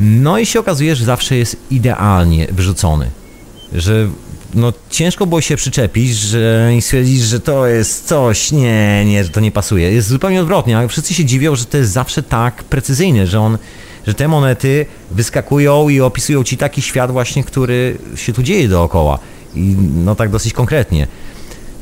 [0.00, 3.10] No i się okazuje, że zawsze jest idealnie wyrzucony.
[3.72, 4.08] Że
[4.54, 9.30] no ciężko było się przyczepić, że i stwierdzić, że to jest coś, nie, nie, że
[9.30, 9.92] to nie pasuje.
[9.92, 13.58] Jest zupełnie odwrotnie, ale wszyscy się dziwią, że to jest zawsze tak precyzyjne, że on,
[14.06, 19.18] że te monety wyskakują i opisują ci taki świat właśnie, który się tu dzieje dookoła.
[19.54, 21.06] I no tak dosyć konkretnie.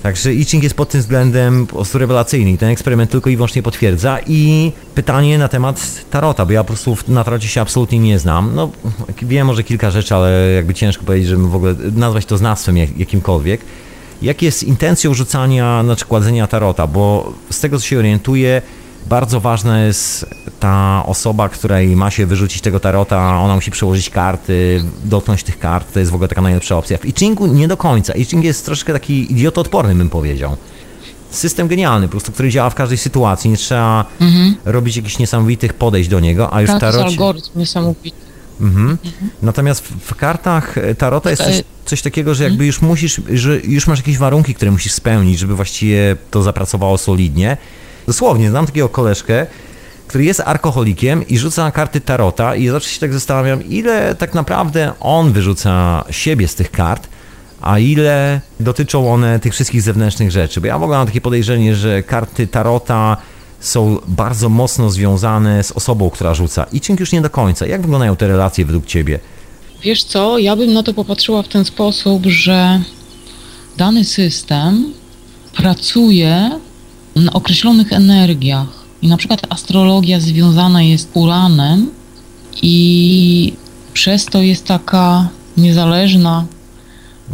[0.03, 3.37] Także I Ching jest pod tym względem po prostu rewelacyjny i ten eksperyment tylko i
[3.37, 4.19] wyłącznie potwierdza.
[4.27, 8.55] I pytanie na temat tarota, bo ja po prostu na tarocie się absolutnie nie znam.
[8.55, 8.71] No,
[9.23, 12.99] wiem może kilka rzeczy, ale jakby ciężko powiedzieć, żebym w ogóle nazwać to znawstwem jak,
[12.99, 13.61] jakimkolwiek.
[14.23, 18.63] Jak jest intencją rzucania, znaczy kładzenia tarota, bo z tego co się orientuję,
[19.07, 20.27] bardzo ważna jest
[20.61, 25.93] ta osoba, której ma się wyrzucić tego tarota, ona musi przełożyć karty, dotknąć tych kart,
[25.93, 26.99] to jest w ogóle taka najlepsza opcja.
[26.99, 28.13] W I Chingu nie do końca.
[28.13, 30.57] I Ching jest troszkę taki idiotoodporny, bym powiedział.
[31.31, 34.05] System genialny, po prostu, który działa w każdej sytuacji, nie trzeba
[34.65, 38.17] robić jakichś niesamowitych podejść do niego, a już Tak, to jest algorytm niesamowity.
[38.61, 38.99] Mhm.
[39.43, 43.87] Natomiast w, w kartach Tarota jest coś, coś takiego, że jakby już musisz, że już
[43.87, 47.57] masz jakieś warunki, które musisz spełnić, żeby właściwie to zapracowało solidnie.
[48.07, 49.47] Dosłownie, znam takiego koleżkę,
[50.07, 54.93] który jest alkoholikiem i rzuca karty Tarota i zawsze się tak zastanawiam, ile tak naprawdę
[55.01, 57.09] on wyrzuca siebie z tych kart,
[57.61, 60.61] a ile dotyczą one tych wszystkich zewnętrznych rzeczy.
[60.61, 63.17] Bo ja ogóle mam takie podejrzenie, że karty Tarota
[63.61, 66.67] są bardzo mocno związane z osobą, która rzuca.
[66.73, 67.67] I czym już nie do końca.
[67.67, 69.19] Jak wyglądają te relacje według Ciebie?
[69.83, 72.81] Wiesz co, ja bym na to popatrzyła w ten sposób, że
[73.77, 74.93] dany system
[75.57, 76.51] pracuje
[77.17, 78.83] na określonych energiach.
[79.03, 81.91] I na przykład astrologia związana jest z Uranem
[82.63, 83.53] i
[83.93, 86.45] przez to jest taka niezależna,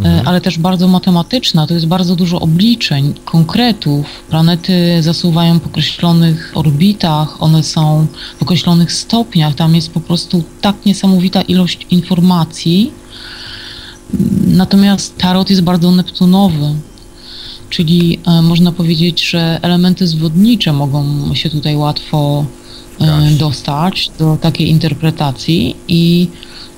[0.05, 1.67] e, ale też bardzo matematyczna.
[1.67, 4.07] To jest bardzo dużo obliczeń, konkretów.
[4.31, 8.07] Planety zasuwają w określonych orbitach, one są
[8.39, 9.55] w określonych stopniach.
[9.55, 12.93] Tam jest po prostu tak niesamowita ilość informacji.
[14.47, 16.75] Natomiast tarot jest bardzo neptunowy,
[17.71, 21.05] czyli e, można powiedzieć, że elementy zwodnicze mogą
[21.35, 22.45] się tutaj łatwo
[23.01, 26.29] e, dostać do takiej interpretacji i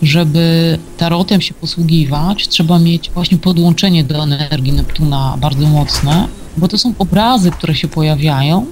[0.02, 6.78] żeby tarotem się posługiwać, trzeba mieć właśnie podłączenie do energii Neptuna bardzo mocne, bo to
[6.78, 8.66] są obrazy, które się pojawiają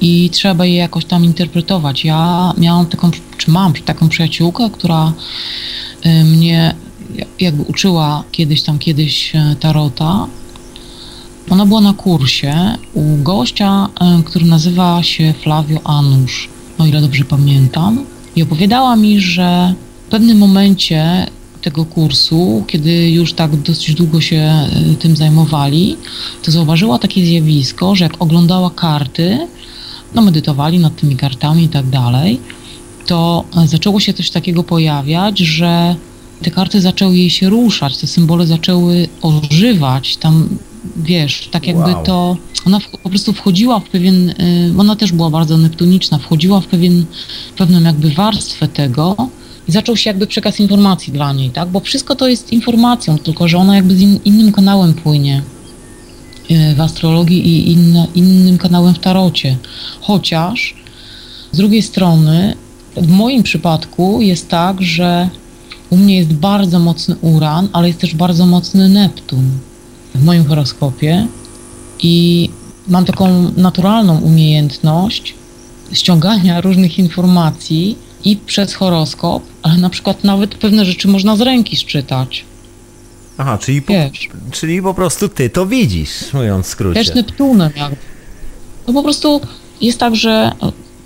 [0.00, 2.04] i trzeba je jakoś tam interpretować.
[2.04, 5.12] Ja miałam taką, czy mam taką przyjaciółkę, która
[6.06, 6.74] y, mnie
[7.40, 10.26] jakby uczyła kiedyś tam kiedyś e, tarota.
[11.50, 12.54] Ona była na kursie
[12.94, 18.04] u gościa, e, który nazywa się Flavio Anusz, o ile dobrze pamiętam.
[18.36, 19.74] I opowiadała mi, że
[20.06, 21.26] w pewnym momencie
[21.62, 24.68] tego kursu, kiedy już tak dosyć długo się e,
[24.98, 25.96] tym zajmowali,
[26.42, 29.38] to zauważyła takie zjawisko, że jak oglądała karty,
[30.14, 32.40] no medytowali nad tymi kartami i tak dalej,
[33.06, 35.96] to e, zaczęło się coś takiego pojawiać, że
[36.42, 40.48] te karty zaczęły jej się ruszać, te symbole zaczęły ożywać, tam
[40.96, 42.04] wiesz, tak jakby Wow.
[42.04, 46.60] to, ona w, po prostu wchodziła w pewien, y, ona też była bardzo neptuniczna, wchodziła
[46.60, 47.04] w pewien,
[47.56, 49.16] pewną jakby warstwę tego
[49.68, 53.48] i zaczął się jakby przekaz informacji dla niej, tak, bo wszystko to jest informacją, tylko
[53.48, 55.42] że ona jakby z in, innym kanałem płynie
[56.50, 59.56] y, w astrologii i inne, innym kanałem w tarocie,
[60.00, 60.74] chociaż
[61.52, 62.54] z drugiej strony
[62.96, 65.28] w moim przypadku jest tak, że
[65.90, 69.50] u mnie jest bardzo mocny uran, ale jest też bardzo mocny Neptun
[70.14, 71.26] w moim horoskopie
[72.02, 72.50] i
[72.88, 75.34] mam taką naturalną umiejętność
[75.92, 81.76] ściągania różnych informacji i przez horoskop, ale na przykład nawet pewne rzeczy można z ręki
[81.76, 82.44] szczytać.
[83.38, 87.04] Aha, czyli po, Wiesz, czyli po prostu Ty to widzisz, mówiąc w skrócie.
[87.04, 87.96] też Neptunem jakby.
[88.86, 89.40] To po prostu
[89.80, 90.52] jest tak, że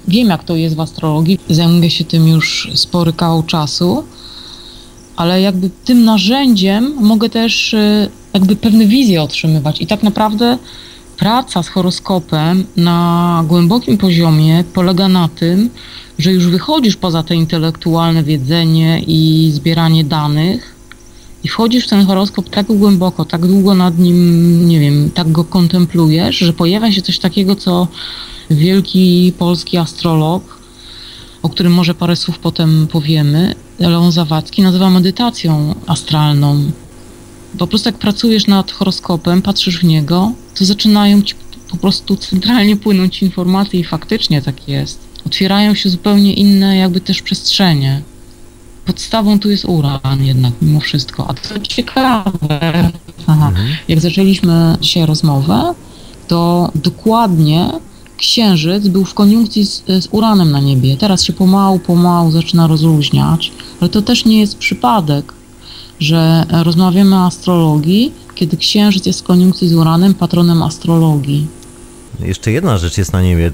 [0.08, 4.04] wiem jak to jest w astrologii, zajmuję się tym już spory kawał czasu,
[5.16, 10.58] ale jakby tym narzędziem mogę też e, jakby pewne wizje otrzymywać i tak naprawdę
[11.16, 15.70] praca z horoskopem na głębokim poziomie polega na tym,
[16.18, 20.74] że już wychodzisz poza te intelektualne wiedzenie i zbieranie danych
[21.44, 25.44] i wchodzisz w ten horoskop tak głęboko, tak długo nad nim, nie wiem, tak go
[25.44, 27.88] kontemplujesz, że pojawia się coś takiego, co
[28.50, 30.58] wielki polski astrolog,
[31.42, 36.70] o którym może parę słów potem powiemy, Leon Zawadzki, nazywa medytacją astralną.
[37.58, 41.34] Po prostu jak pracujesz nad horoskopem, patrzysz w niego, to zaczynają ci
[41.70, 44.98] po prostu centralnie płynąć informacje i faktycznie tak jest.
[45.26, 48.02] Otwierają się zupełnie inne jakby też przestrzenie.
[48.86, 51.30] Podstawą tu jest uran jednak mimo wszystko.
[51.30, 52.92] A to ciekawe,
[53.26, 53.52] aha,
[53.88, 55.74] jak zaczęliśmy dzisiaj rozmowę,
[56.28, 57.70] to dokładnie
[58.16, 60.96] księżyc był w koniunkcji z, z uranem na niebie.
[60.96, 65.32] Teraz się pomału, pomału zaczyna rozluźniać, ale to też nie jest przypadek,
[66.00, 71.46] że rozmawiamy o astrologii, kiedy księżyc jest w koniunkcji z uranem, patronem astrologii.
[72.20, 73.52] Jeszcze jedna rzecz jest na niebie.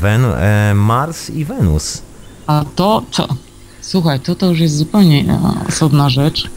[0.00, 2.02] Wen, e, Mars i Wenus.
[2.46, 3.28] A to, to,
[3.80, 5.38] słuchaj, to, to już jest zupełnie
[5.68, 6.50] osobna rzecz.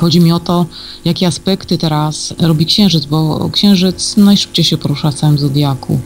[0.00, 0.66] Chodzi mi o to,
[1.04, 6.00] jakie aspekty teraz robi księżyc, bo księżyc najszybciej się porusza w całym zodiaku.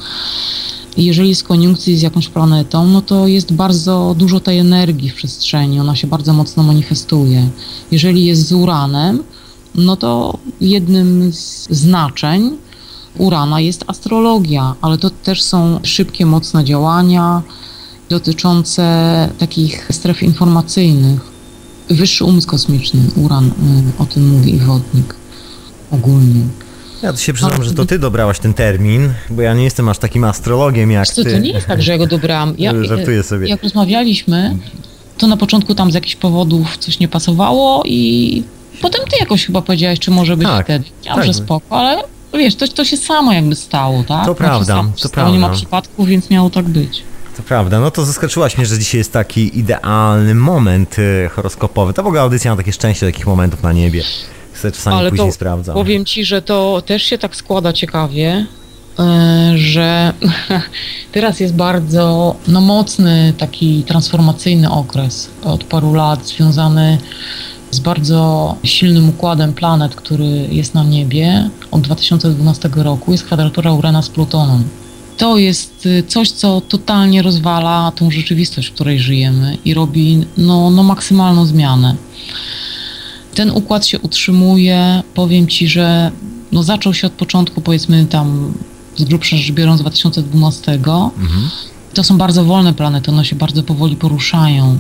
[0.96, 5.80] Jeżeli jest koniunkcji z jakąś planetą, no to jest bardzo dużo tej energii w przestrzeni,
[5.80, 7.48] ona się bardzo mocno manifestuje.
[7.90, 9.22] Jeżeli jest z Uranem,
[9.74, 12.56] no to jednym z znaczeń
[13.18, 17.42] Urana jest astrologia, ale to też są szybkie, mocne działania
[18.08, 21.29] dotyczące takich stref informacyjnych.
[21.90, 25.14] Wyższy umysł kosmiczny, Uran y, o tym mówi i wodnik
[25.90, 26.40] ogólnie.
[27.02, 29.98] Ja to się przyznam, że to ty dobrałaś ten termin, bo ja nie jestem aż
[29.98, 31.24] takim astrologiem jak ty.
[31.24, 32.54] to nie jest tak, że ja go dobrałam.
[32.58, 33.48] Ja, Żartuję sobie.
[33.48, 34.56] Jak rozmawialiśmy,
[35.18, 38.42] to na początku tam z jakichś powodów coś nie pasowało i
[38.82, 40.84] potem ty jakoś chyba powiedziałeś, czy może być Tak, wtedy.
[41.04, 41.24] Ja tak.
[41.26, 42.02] że spoko, ale
[42.38, 44.26] wiesz, to, to się samo jakby stało, tak?
[44.26, 45.56] To prawda, samo to stało, Nie ma prawda.
[45.56, 47.02] przypadków, więc miało tak być.
[47.40, 51.92] To prawda, no to zaskoczyłaś mnie, że dzisiaj jest taki idealny moment y, horoskopowy.
[51.92, 54.02] To w ogóle audycja ma takie szczęście takich momentów na niebie.
[54.54, 55.74] Sobie czasami Ale później to sprawdzam.
[55.74, 58.46] Powiem ci, że to też się tak składa ciekawie,
[58.98, 60.12] e, że
[61.12, 66.98] teraz jest bardzo no, mocny taki transformacyjny okres od paru lat związany
[67.70, 73.12] z bardzo silnym układem planet, który jest na niebie od 2012 roku.
[73.12, 74.64] Jest kwadratura Urana z Plutonem.
[75.20, 80.70] To jest y, coś, co totalnie rozwala tą rzeczywistość, w której żyjemy i robi no,
[80.70, 81.96] no maksymalną zmianę.
[83.34, 85.02] Ten układ się utrzymuje.
[85.14, 86.10] Powiem ci, że
[86.52, 88.52] no zaczął się od początku, powiedzmy tam
[88.96, 90.78] z grubsza rzecz biorąc 2012.
[91.94, 94.78] To są bardzo wolne planety, one się bardzo powoli poruszają.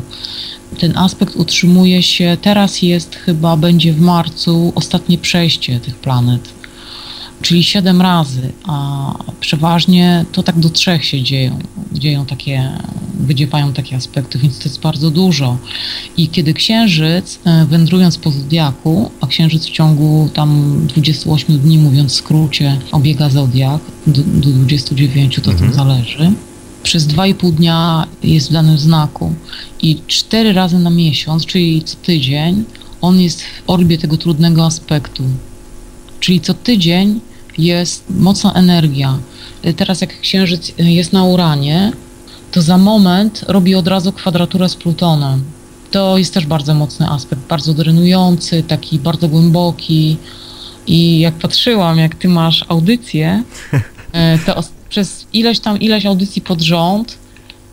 [0.78, 6.48] Ten aspekt utrzymuje się, teraz jest chyba, będzie w marcu ostatnie przejście tych planet,
[7.42, 11.58] czyli siedem razy, a przeważnie to tak do trzech się dzieją,
[11.92, 12.70] dzieją takie,
[13.20, 15.58] wydziewają takie aspekty, więc to jest bardzo dużo.
[16.16, 22.12] I kiedy księżyc, e, wędrując po zodiaku, a księżyc w ciągu tam 28 dni, mówiąc
[22.12, 26.32] w skrócie, obiega zodiak, do, do 29 to tam zależy,
[26.82, 29.34] przez 2,5 dnia jest w danym znaku
[29.82, 32.64] i cztery razy na miesiąc, czyli co tydzień,
[33.00, 35.24] on jest w orbie tego trudnego aspektu.
[36.20, 37.20] Czyli co tydzień
[37.58, 39.18] jest mocna energia.
[39.66, 41.92] Y, Teraz jak księżyc y, jest na Uranie,
[42.52, 45.44] to za moment robi od razu kwadraturę z Plutonem.
[45.90, 50.16] To jest też bardzo mocny aspekt, bardzo drenujący, taki bardzo głęboki.
[50.86, 53.42] I jak patrzyłam, jak ty masz audycję,
[54.12, 57.18] e, to przez ileś tam, ileś audycji pod rząd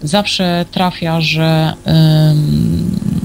[0.04, 1.74] zawsze trafia, że,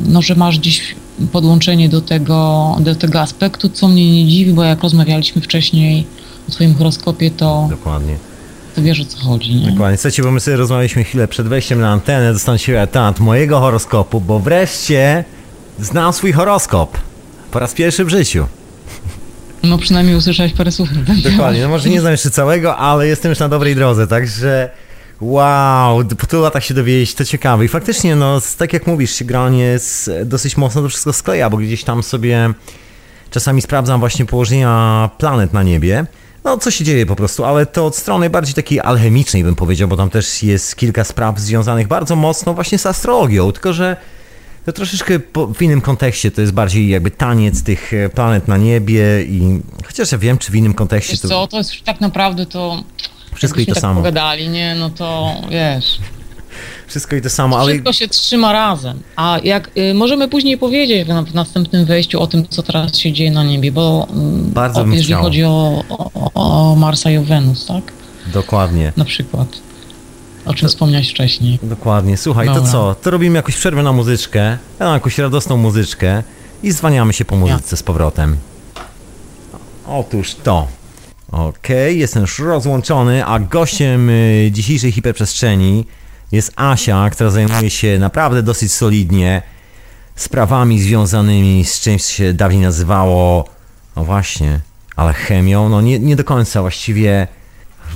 [0.07, 0.95] no, że masz gdzieś
[1.33, 6.07] podłączenie do tego, do tego aspektu, co mnie nie dziwi, bo jak rozmawialiśmy wcześniej
[6.53, 8.17] o twoim horoskopie, to, Dokładnie.
[8.77, 9.55] to wiesz o co chodzi.
[9.55, 9.71] Nie?
[9.71, 9.97] Dokładnie.
[9.97, 14.21] Słuchajcie, bo my sobie rozmawialiśmy chwilę przed wejściem na antenę, dostałem się temat mojego horoskopu,
[14.21, 15.25] bo wreszcie
[15.81, 16.99] znam swój horoskop.
[17.51, 18.47] Po raz pierwszy w życiu.
[19.65, 20.89] No przynajmniej usłyszałeś parę słów.
[21.31, 24.71] Dokładnie, no może nie znam jeszcze całego, ale jestem już na dobrej drodze, także
[25.21, 27.65] wow, po tylu latach się dowiedzieć, to ciekawe.
[27.65, 31.57] I faktycznie, no, tak jak mówisz, się granie z, dosyć mocno to wszystko skleja, bo
[31.57, 32.55] gdzieś tam sobie
[33.31, 36.07] czasami sprawdzam właśnie położenia planet na niebie.
[36.45, 39.89] No, co się dzieje po prostu, ale to od strony bardziej takiej alchemicznej bym powiedział,
[39.89, 43.97] bo tam też jest kilka spraw związanych bardzo mocno właśnie z astrologią, tylko że
[44.67, 45.19] to troszeczkę
[45.55, 50.13] w innym kontekście, to jest bardziej jakby taniec tych e, planet na niebie i chociaż
[50.13, 51.29] ja wiem, czy w innym kontekście Wiesz to...
[51.29, 52.83] co, to jest tak naprawdę to...
[53.35, 53.95] Wszystko i to tak samo.
[53.95, 54.75] pogadali, nie?
[54.75, 55.99] No to wiesz...
[56.93, 59.01] Wszystko i to samo, ale Wszystko się trzyma razem.
[59.17, 63.13] A jak y, możemy później powiedzieć w, w następnym wejściu o tym, co teraz się
[63.13, 65.23] dzieje na niebie, bo mm, Bardzo o, bym jeżeli chciał.
[65.23, 67.93] chodzi o, o, o Marsa i o Wenus, tak?
[68.33, 68.93] dokładnie.
[68.97, 69.49] Na przykład.
[70.47, 71.59] O czym wspomniałeś wcześniej.
[71.63, 72.17] Dokładnie.
[72.17, 72.71] Słuchaj, to Dobra.
[72.73, 72.95] co?
[73.03, 74.41] To robimy jakąś przerwę na muzyczkę,
[74.81, 76.23] ja mam jakąś radosną muzyczkę
[76.63, 78.37] i zwaniamy się po muzyce z powrotem.
[79.87, 80.67] Otóż to.
[81.31, 85.85] Okej, jestem już rozłączony, a gościem y, dzisiejszej hiperprzestrzeni
[86.33, 89.43] jest Asia, która zajmuje się naprawdę dosyć solidnie
[90.17, 93.45] sprawami związanymi z czymś, co się dawniej nazywało,
[93.97, 94.61] no właśnie,
[94.97, 97.29] alchemią, no nie, nie do końca właściwie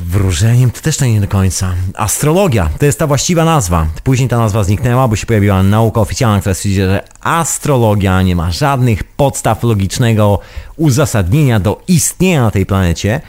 [0.05, 1.75] wróżeniem, to też to nie do końca.
[1.95, 3.87] Astrologia, to jest ta właściwa nazwa.
[4.05, 8.51] Później ta nazwa zniknęła, bo się pojawiła nauka oficjalna, która stwierdzi, że astrologia nie ma
[8.51, 10.41] żadnych podstaw logicznego
[10.77, 13.21] uzasadnienia do istnienia na tej planecie,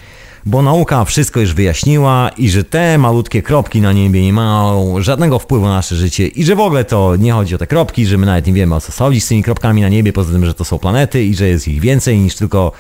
[0.48, 5.40] bo nauka wszystko już wyjaśniła i że te malutkie kropki na niebie nie mają żadnego
[5.40, 8.18] wpływu na nasze życie i że w ogóle to nie chodzi o te kropki, że
[8.18, 10.54] my nawet nie wiemy o co chodzi z tymi kropkami na niebie, poza tym, że
[10.54, 12.72] to są planety i że jest ich więcej niż tylko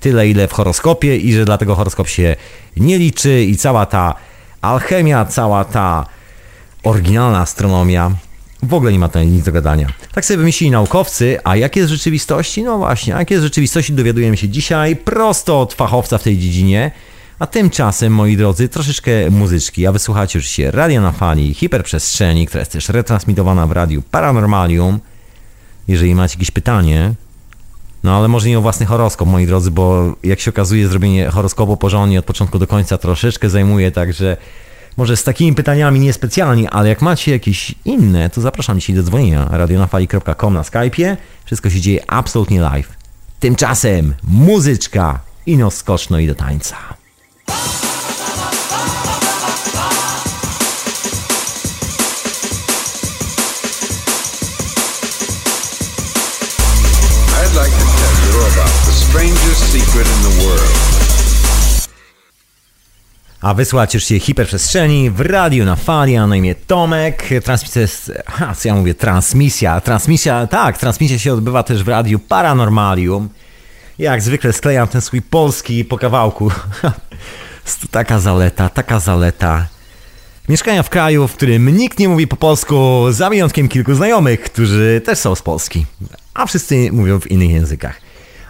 [0.00, 2.36] tyle, ile w horoskopie i że dlatego horoskop się
[2.76, 4.14] nie liczy i cała ta
[4.60, 6.06] alchemia, cała ta
[6.82, 8.10] oryginalna astronomia
[8.64, 9.88] w ogóle nie ma tutaj nic do gadania.
[10.12, 12.62] Tak sobie wymyślili naukowcy, a jakie jest rzeczywistości?
[12.62, 16.90] No właśnie, a jakie jest rzeczywistości dowiadujemy się dzisiaj prosto od fachowca w tej dziedzinie.
[17.38, 19.86] A tymczasem, moi drodzy, troszeczkę muzyczki.
[19.86, 25.00] A wysłuchacie już się radia na fali, hiperprzestrzeni, która jest też retransmitowana w radiu Paranormalium.
[25.88, 27.14] Jeżeli macie jakieś pytanie,
[28.04, 31.76] no ale może nie o własny horoskop, moi drodzy, bo jak się okazuje, zrobienie horoskopu
[31.76, 34.36] porządnie od początku do końca troszeczkę zajmuje, także
[34.96, 39.48] może z takimi pytaniami niespecjalnie, ale jak macie jakieś inne, to zapraszam dzisiaj do dzwonienia
[39.50, 41.16] radionafali.com na Skype'ie.
[41.44, 42.92] Wszystko się dzieje absolutnie live.
[43.40, 46.76] Tymczasem muzyczka i no skoczno i do tańca.
[63.44, 67.28] A wysłać już się hiperprzestrzeni w radiu na fali, a na imię Tomek.
[67.44, 69.80] Transmisja jest, ha, co ja mówię, transmisja.
[69.80, 73.28] Transmisja, tak, transmisja się odbywa też w radiu Paranormalium.
[73.98, 76.50] Jak zwykle sklejam ten swój polski po kawałku.
[77.90, 79.66] Taka zaleta, taka zaleta.
[80.48, 85.02] Mieszkania w kraju, w którym nikt nie mówi po polsku, za wyjątkiem kilku znajomych, którzy
[85.04, 85.86] też są z Polski,
[86.34, 88.00] a wszyscy mówią w innych językach.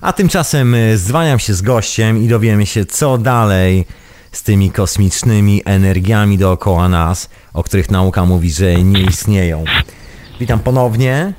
[0.01, 3.87] A tymczasem y, zwaniam się z gościem i dowiemy się, co dalej
[4.35, 9.65] z tymi kosmicznymi energiami dookoła nas, o których nauka mówi, że nie istnieją.
[10.41, 11.33] Witam ponownie.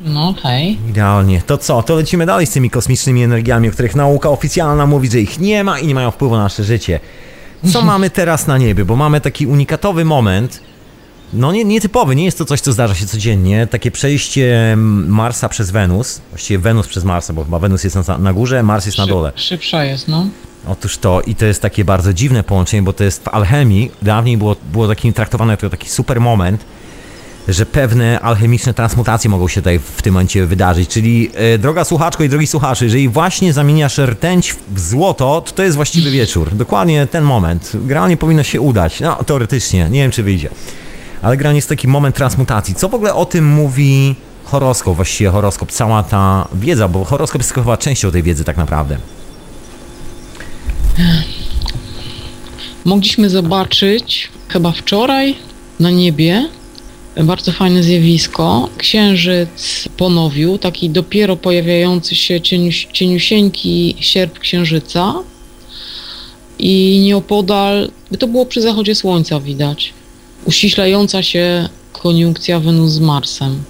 [0.00, 0.78] No okej.
[0.88, 1.42] Idealnie.
[1.46, 1.82] To co?
[1.82, 5.64] To lecimy dalej z tymi kosmicznymi energiami, o których nauka oficjalna mówi, że ich nie
[5.64, 7.00] ma i nie mają wpływu na nasze życie.
[7.72, 8.84] Co mamy teraz na niebie?
[8.84, 10.60] Bo mamy taki unikatowy moment.
[11.32, 13.66] No nie, nietypowy, nie jest to coś, co zdarza się codziennie.
[13.66, 14.74] Takie przejście
[15.06, 16.20] Marsa przez Wenus.
[16.30, 19.32] Właściwie Wenus przez Marsa, bo chyba Wenus jest na, na górze, Mars jest na dole.
[19.36, 20.26] Szybsza jest, no.
[20.68, 24.36] Otóż to, i to jest takie bardzo dziwne połączenie, bo to jest w alchemii, dawniej
[24.36, 26.64] było, było takim traktowane jako taki super moment,
[27.48, 30.88] że pewne alchemiczne transmutacje mogą się tutaj w tym momencie wydarzyć.
[30.88, 35.62] Czyli e, droga słuchaczko i drogi słuchacze, jeżeli właśnie zamieniasz rtęć w złoto, to to
[35.62, 36.54] jest właściwy wieczór.
[36.54, 37.72] Dokładnie ten moment.
[37.74, 39.00] Generalnie powinno się udać.
[39.00, 40.48] No, teoretycznie, nie wiem czy wyjdzie.
[41.22, 42.74] Ale generalnie jest taki moment transmutacji.
[42.74, 47.54] Co w ogóle o tym mówi horoskop, właściwie horoskop, cała ta wiedza, bo horoskop jest
[47.54, 48.96] chyba częścią tej wiedzy tak naprawdę.
[52.84, 55.34] Mogliśmy zobaczyć chyba wczoraj
[55.80, 56.48] na niebie
[57.16, 58.68] bardzo fajne zjawisko.
[58.78, 65.14] Księżyc ponowił, taki dopiero pojawiający się cieniuś, cieniusieńki sierp księżyca
[66.58, 69.92] i nieopodal, to było przy zachodzie słońca widać,
[70.44, 73.62] uściślająca się koniunkcja Wenus z Marsem.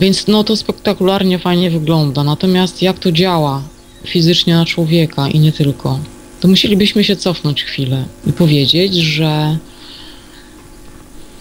[0.00, 2.24] Więc no to spektakularnie fajnie wygląda.
[2.24, 3.62] Natomiast jak to działa
[4.06, 5.98] fizycznie na człowieka i nie tylko,
[6.46, 9.58] to musielibyśmy się cofnąć chwilę i powiedzieć, że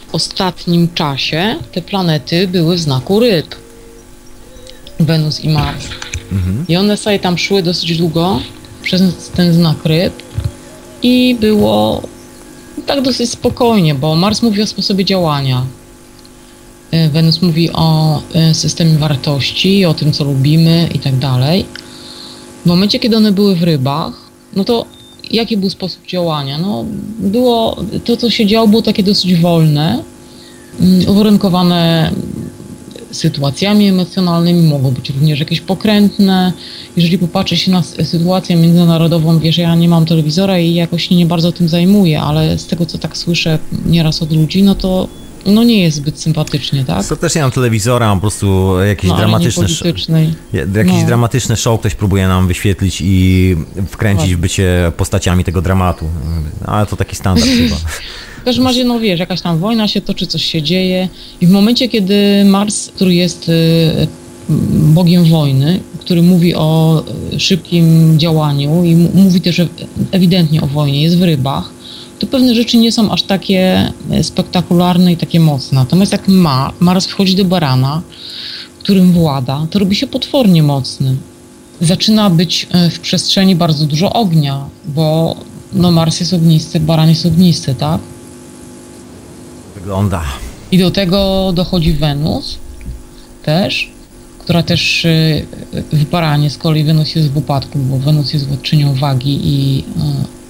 [0.08, 3.56] w ostatnim czasie te planety były w znaku ryb.
[5.00, 5.88] Wenus i Mars.
[6.68, 8.42] I one sobie tam szły dosyć długo
[8.82, 9.02] przez
[9.36, 10.14] ten znak ryb
[11.04, 12.02] i było
[12.86, 15.66] tak dosyć spokojnie, bo Mars mówi o sposobie działania.
[16.94, 21.66] Y, Wenus mówi o y, systemie wartości, o tym, co lubimy i tak dalej.
[22.64, 24.14] W momencie, kiedy one były w rybach,
[24.56, 24.95] no to
[25.32, 26.58] jaki był sposób działania?
[26.58, 26.86] No,
[27.20, 30.04] było, to, co się działo, było takie dosyć wolne,
[30.80, 32.12] mm, uwarunkowane
[33.12, 36.54] sytuacjami emocjonalnymi, mogą być również jakieś pokrętne.
[36.98, 41.52] Jeżeli popatrzy się na sytuację międzynarodową, wiesz, ja nie mam telewizora i jakoś nie bardzo
[41.52, 45.08] tym zajmuję, ale z tego, co tak słyszę nieraz od ludzi, no to
[45.46, 47.08] no nie jest zbyt sympatycznie, tak?
[47.08, 50.34] To też nie mam telewizora, mam po prostu jakieś No, politycznej.
[50.54, 51.08] jakieś No.
[51.08, 53.56] dramatyczne show ktoś próbuje nam wyświetlić i
[53.90, 56.06] wkręcić w bycie postaciami tego dramatu.
[56.66, 57.76] Ale to taki standard chyba.
[58.42, 61.10] W każdym razie, no wiesz, jakaś tam wojna się toczy, coś się dzieje
[61.42, 64.08] i w momencie, kiedy Mars, który jest y,
[64.94, 69.62] bogiem wojny, który mówi o y, szybkim działaniu i mówi też
[70.12, 71.70] ewidentnie o wojnie, jest w rybach,
[72.20, 75.80] to pewne rzeczy nie są aż takie e, spektakularne i takie mocne.
[75.80, 78.02] Natomiast jak ma, Mars wchodzi do barana,
[78.80, 81.16] którym włada, to robi się potwornie mocny.
[81.82, 85.36] Zaczyna być e, w przestrzeni bardzo dużo ognia, bo
[85.74, 88.02] no Mars jest ognisty, baran jest ognisty, tak?
[89.76, 90.24] Wygląda.
[90.72, 92.58] I do tego dochodzi Wenus
[93.44, 93.92] też,
[94.40, 95.46] która też y,
[95.94, 99.84] w baranie, z kolei Wenus jest w upadku, bo Wenus jest władczynią wagi i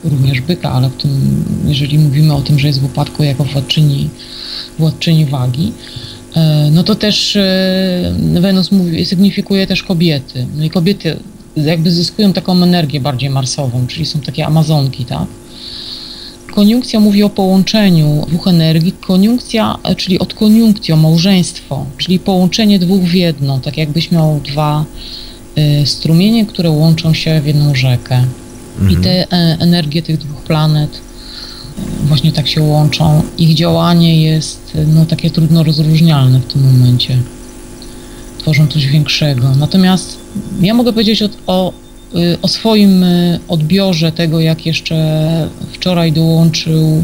[0.09, 4.09] również byka, ale w tym, jeżeli mówimy o tym, że jest w upadku jako władczyni,
[4.79, 5.71] władczyni wagi,
[6.37, 6.39] y,
[6.71, 7.41] no to też y,
[8.41, 10.47] Wenus mówi, sygnifikuje też kobiety.
[10.57, 11.19] No i kobiety
[11.55, 15.27] jakby zyskują taką energię bardziej marsową, czyli są takie amazonki, tak?
[16.55, 18.91] Koniunkcja mówi o połączeniu dwóch energii.
[18.91, 24.85] Koniunkcja, e, czyli od koniunktio, małżeństwo, czyli połączenie dwóch w jedno, tak jakbyś miał dwa
[25.85, 28.25] strumienie, które łączą się w jedną rzekę.
[28.89, 33.21] I te e, energie tych dwóch planet e, właśnie tak się łączą.
[33.37, 37.17] Ich działanie jest no, takie trudno rozróżnialne w tym momencie.
[38.39, 39.55] Tworzą coś większego.
[39.55, 40.17] Natomiast
[40.61, 41.73] ja mogę powiedzieć o, o,
[42.15, 47.03] y, o swoim y, odbiorze tego, jak jeszcze wczoraj dołączył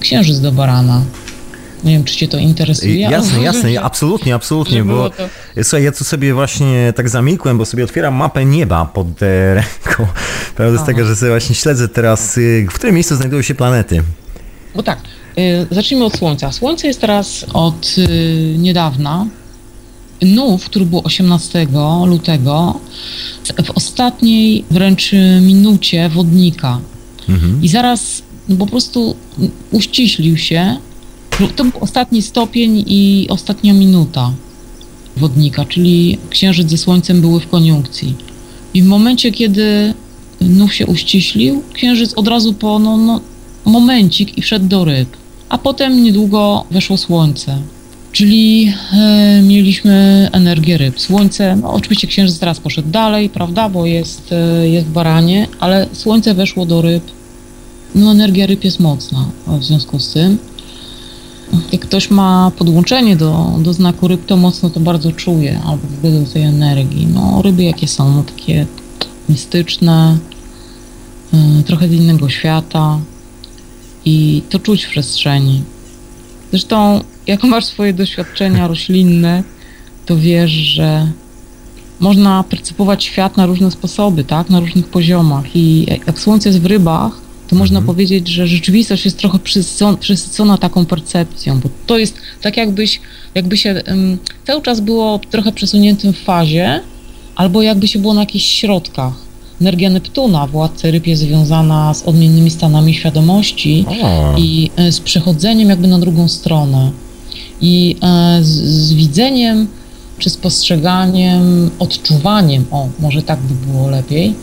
[0.00, 1.02] księżyc do barana.
[1.84, 3.00] Nie wiem, czy cię to interesuje.
[3.00, 5.28] Jasne, jasne, absolutnie, absolutnie, bo to-
[5.62, 10.06] słuchaj, ja tu sobie właśnie tak zamilkłem, bo sobie otwieram mapę nieba pod e, ręką.
[10.56, 14.02] Prawda z tego, że sobie właśnie śledzę teraz, y, w którym miejscu znajdują się planety.
[14.74, 14.98] Bo tak,
[15.38, 16.52] y, zacznijmy od Słońca.
[16.52, 19.26] Słońce jest teraz od y, niedawna.
[20.22, 21.66] Nów, który był 18
[22.06, 22.80] lutego,
[23.64, 26.78] w ostatniej wręcz minucie wodnika.
[27.62, 28.22] I zaraz
[28.58, 29.16] po prostu
[29.70, 30.76] uściślił się.
[31.56, 34.32] To był ostatni stopień i ostatnia minuta
[35.16, 38.14] wodnika, czyli Księżyc ze Słońcem były w koniunkcji.
[38.74, 39.94] I w momencie, kiedy
[40.40, 43.20] nów się uściślił, Księżyc od razu po no, no,
[43.64, 45.08] momencik i wszedł do ryb.
[45.48, 47.58] A potem niedługo weszło Słońce.
[48.12, 51.00] Czyli e, mieliśmy energię ryb.
[51.00, 55.86] Słońce, no oczywiście Księżyc teraz poszedł dalej, prawda, bo jest, e, jest w baranie, ale
[55.92, 57.02] Słońce weszło do ryb.
[57.94, 60.38] No energia ryb jest mocna w związku z tym.
[61.72, 65.98] Jak ktoś ma podłączenie do, do znaku ryb, to mocno to bardzo czuje, albo w
[65.98, 67.06] ogóle do tej energii.
[67.14, 68.12] No ryby jakie są?
[68.12, 68.66] No takie
[69.28, 70.18] mistyczne,
[71.60, 72.98] y, trochę z innego świata
[74.04, 75.62] i to czuć w przestrzeni.
[76.50, 79.42] Zresztą, jak masz swoje doświadczenia roślinne,
[80.06, 81.10] to wiesz, że
[82.00, 84.50] można percypować świat na różne sposoby, tak?
[84.50, 85.56] Na różnych poziomach.
[85.56, 89.38] I jak słońce jest w rybach, to można powiedzieć, że rzeczywistość jest trochę
[90.00, 93.00] przysycona taką percepcją, bo to jest tak jakbyś,
[93.34, 96.80] jakby się ym, cały czas było trochę przesuniętym w fazie,
[97.36, 99.12] albo jakby się było na jakichś środkach.
[99.60, 104.34] Energia Neptuna, władcy ryb, jest związana z odmiennymi stanami świadomości O.
[104.38, 106.90] i e, z przechodzeniem jakby na drugą stronę.
[107.60, 109.66] I e, z, z widzeniem,
[110.18, 114.34] czy spostrzeganiem, odczuwaniem, o, może tak by było lepiej,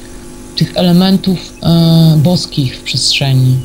[0.55, 3.57] tych elementów e, boskich w przestrzeni.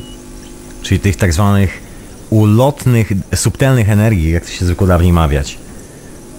[0.81, 1.89] Czyli tych tak zwanych
[2.29, 5.57] ulotnych, subtelnych energii, jak to się zwykło dawniej mawiać.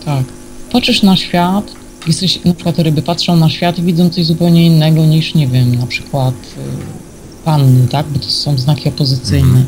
[0.04, 0.24] Tak.
[0.72, 1.72] Patrzysz na świat,
[2.06, 5.74] jesteś, na przykład ryby patrzą na świat i widzą coś zupełnie innego niż, nie wiem,
[5.74, 8.06] na przykład y, panny, tak?
[8.06, 9.64] Bo to są znaki opozycyjne.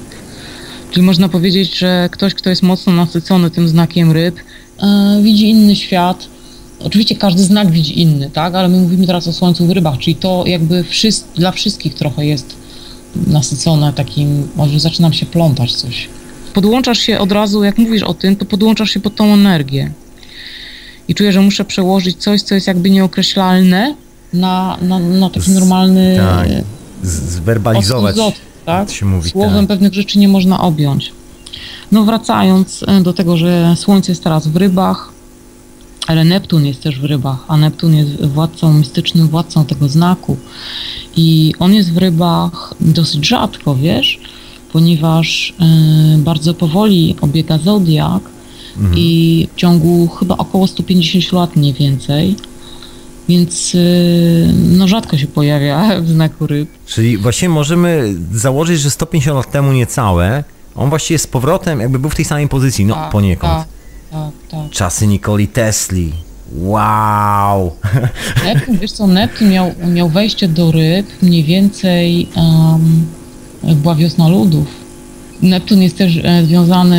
[0.91, 4.37] Czyli można powiedzieć, że ktoś, kto jest mocno nasycony tym znakiem ryb,
[4.83, 6.32] e, widzi inny świat.
[6.85, 8.55] Oczywiście każdy znak widzi inny, tak?
[8.55, 12.27] Ale my mówimy teraz o słońcu w rybach, czyli to jakby wszys- dla wszystkich trochę
[12.27, 12.57] jest
[13.27, 16.09] nasycone takim, może zaczynam się plątać coś.
[16.55, 19.93] Podłączasz się od razu, jak mówisz o tym, to podłączasz się pod tą energię.
[21.09, 23.95] I czuję, że muszę przełożyć coś, co jest jakby nieokreślalne
[24.33, 26.49] na, na, na taki Z- normalny tak.
[27.03, 28.11] Zwerbalizować.
[28.19, 28.35] Odwzot,
[28.67, 28.91] tak?
[28.91, 29.69] się mówi, Słowem tak.
[29.69, 31.13] pewnych rzeczy nie można objąć.
[31.93, 35.13] No wracając e, do tego, że Słońce jest teraz w rybach,
[36.13, 40.37] ale Neptun jest też w rybach, a Neptun jest władcą, mistycznym władcą tego znaku.
[41.17, 44.21] I on jest w rybach dosyć rzadko, wiesz,
[44.73, 48.23] ponieważ e, bardzo powoli obiega zodiak
[48.77, 48.95] Mhm.
[48.99, 52.37] i w ciągu chyba około 150 lat mniej więcej.
[53.29, 53.79] Więc e,
[54.53, 56.69] no rzadko się pojawia w znaku ryb.
[56.87, 60.45] Czyli właśnie możemy założyć, że 150 lat temu niecałe
[60.75, 63.53] On właściwie z powrotem jakby był w tej samej pozycji, no Tak, poniekąd.
[63.53, 63.69] Tak,
[64.13, 64.71] tak, tak.
[64.71, 66.13] Czasy Nikoli Tesli.
[66.57, 67.71] Wow!
[68.47, 73.07] Neptun, wiesz co, Neptun miał, miał wejście do ryb mniej więcej um,
[73.65, 74.67] jak była wiosna ludów.
[75.43, 76.97] Neptun jest też e, związany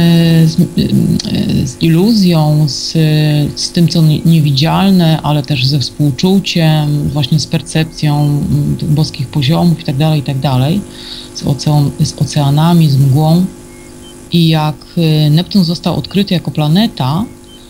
[0.47, 2.91] z, e, z iluzją, z,
[3.55, 8.39] z tym, co nie- niewidzialne, ale też ze współczuciem, właśnie z percepcją
[8.89, 10.59] boskich poziomów itd., itd.,
[11.35, 13.45] z, ocean, z oceanami, z mgłą.
[14.33, 17.25] I jak e, Neptun został odkryty jako planeta,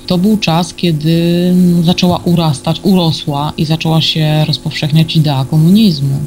[0.07, 1.53] to był czas, kiedy
[1.83, 6.19] zaczęła urastać, urosła i zaczęła się rozpowszechniać idea komunizmu.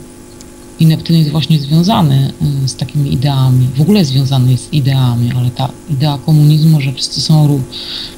[0.80, 2.32] I Neptun jest właśnie związany
[2.64, 3.68] y, z takimi ideami.
[3.76, 7.60] W ogóle związany jest z ideami, ale ta idea komunizmu, że wszyscy są,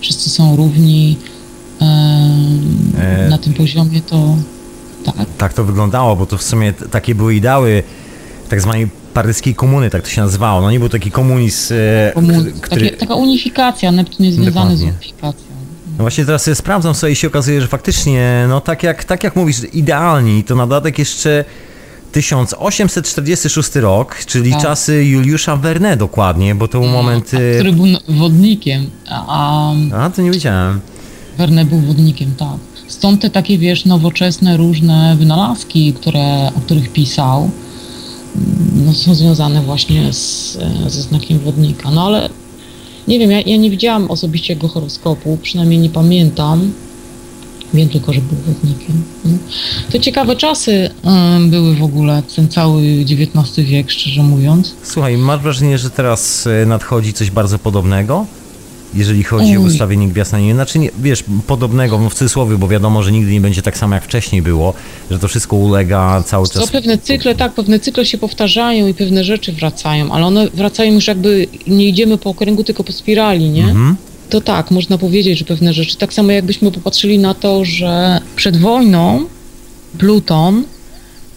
[0.01, 1.17] wszyscy są równi
[1.81, 3.29] E.
[3.31, 4.37] na tym poziomie, to
[5.05, 5.27] tak.
[5.39, 7.83] Tak to wyglądało, bo to w sumie takie były ideały
[8.49, 8.89] tak zwanej
[9.23, 10.61] paryskiej komuny, tak to się nazywało.
[10.61, 12.87] No nie był taki komunizm, e, Komun- który...
[12.87, 14.93] takie, taka unifikacja, Neptun jest związany z Dokładnie.
[14.93, 15.47] unifikacją.
[15.99, 19.25] No właśnie teraz sobie sprawdzam sobie i się okazuje, że faktycznie, no tak jak, tak
[19.25, 21.45] jak mówisz, idealni, to na dodatek jeszcze
[22.13, 24.63] 1846 rok, czyli Tak.
[24.63, 27.31] czasy Juliusza Verne dokładnie, bo to był moment...
[27.35, 30.81] A, e, który był wodnikiem, a, a to nie wiedziałem.
[31.39, 32.59] Verne był wodnikiem, tak.
[32.89, 37.68] Stąd te takie, wiesz, nowoczesne różne wynalazki, które, o których pisał, mm,
[38.87, 41.91] no, są związane właśnie z, e, ze znakiem wodnika.
[41.91, 42.29] No ale
[43.09, 46.73] nie wiem, ja, ja nie widziałam osobiście jego horoskopu, przynajmniej nie pamiętam.
[47.75, 49.03] Wiem tylko, że był wodnikiem.
[49.25, 49.39] No.
[49.93, 50.91] To ciekawe czasy
[51.49, 54.75] były w ogóle, ten cały XIX wiek, szczerze mówiąc.
[54.83, 58.27] Słuchaj, masz wrażenie, że teraz e, nadchodzi coś bardzo podobnego?
[58.95, 59.67] Jeżeli chodzi o Oj.
[59.67, 63.33] ustawienie gwiazd na niebie, znaczy nie, wiesz, podobnego, no w cudzysłowie, bo wiadomo, że nigdy
[63.33, 64.75] nie będzie tak samo jak wcześniej było,
[65.11, 66.71] że to wszystko ulega cały czas.
[66.71, 71.07] pewne cykle, tak, pewne cykle się powtarzają i pewne rzeczy wracają, ale one wracają już
[71.07, 73.65] jakby, nie idziemy po okręgu, tylko po spirali, nie?
[73.65, 73.97] Mhm.
[74.31, 78.57] To tak, można powiedzieć, że pewne rzeczy, tak samo jakbyśmy popatrzyli na to, że przed
[78.57, 79.27] wojną
[79.99, 80.65] Pluton,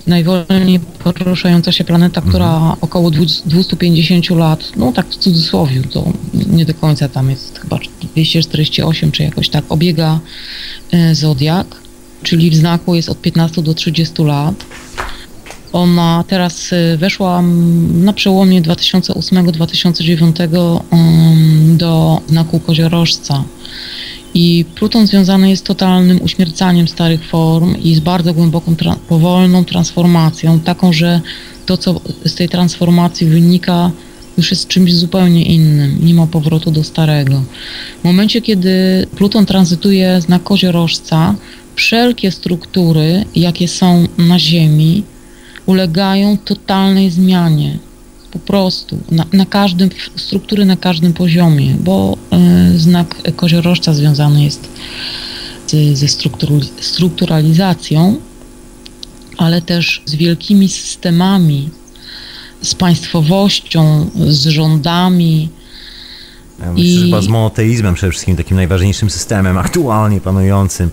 [0.07, 6.65] najwolniej poruszająca się planeta, która około 200 250 lat, no tak w cudzysłowie, to nie
[6.65, 7.79] do końca tam jest chyba
[8.15, 10.19] 248 czy jakoś tak, obiega
[10.91, 11.67] e, Zodiak,
[12.23, 14.65] czyli w znaku jest od 15 do 30 lat.
[15.73, 17.41] Ona teraz y, weszła
[17.93, 23.43] na przełomie 2008-2009 ym, do znaku koziorożca.
[24.33, 29.65] I Pluton związany jest z totalnym uśmiercaniem starych form i z bardzo głęboką, tra- powolną
[29.65, 31.21] transformacją, taką, że
[31.65, 33.91] to, co z tej transformacji wynika,
[34.37, 36.05] już jest czymś zupełnie innym.
[36.05, 37.43] Nie ma powrotu do starego.
[38.01, 41.35] W momencie, kiedy Pluton tranzytuje znak koziorożca,
[41.75, 45.03] wszelkie struktury, jakie są na Ziemi,
[45.65, 47.77] ulegają totalnej zmianie.
[48.31, 48.97] Po prostu.
[49.11, 52.17] Na, na każdym, struktury na każdym poziomie, bo
[52.73, 54.67] y, znak koziorożca związany jest
[55.67, 58.15] z, ze strukturu, strukturalizacją,
[59.37, 61.69] ale też z wielkimi systemami,
[62.61, 65.49] z państwowością, z rządami.
[66.59, 70.91] Ja myślę, że I- chyba z monoteizmem przede wszystkim, takim najważniejszym systemem aktualnie panującym.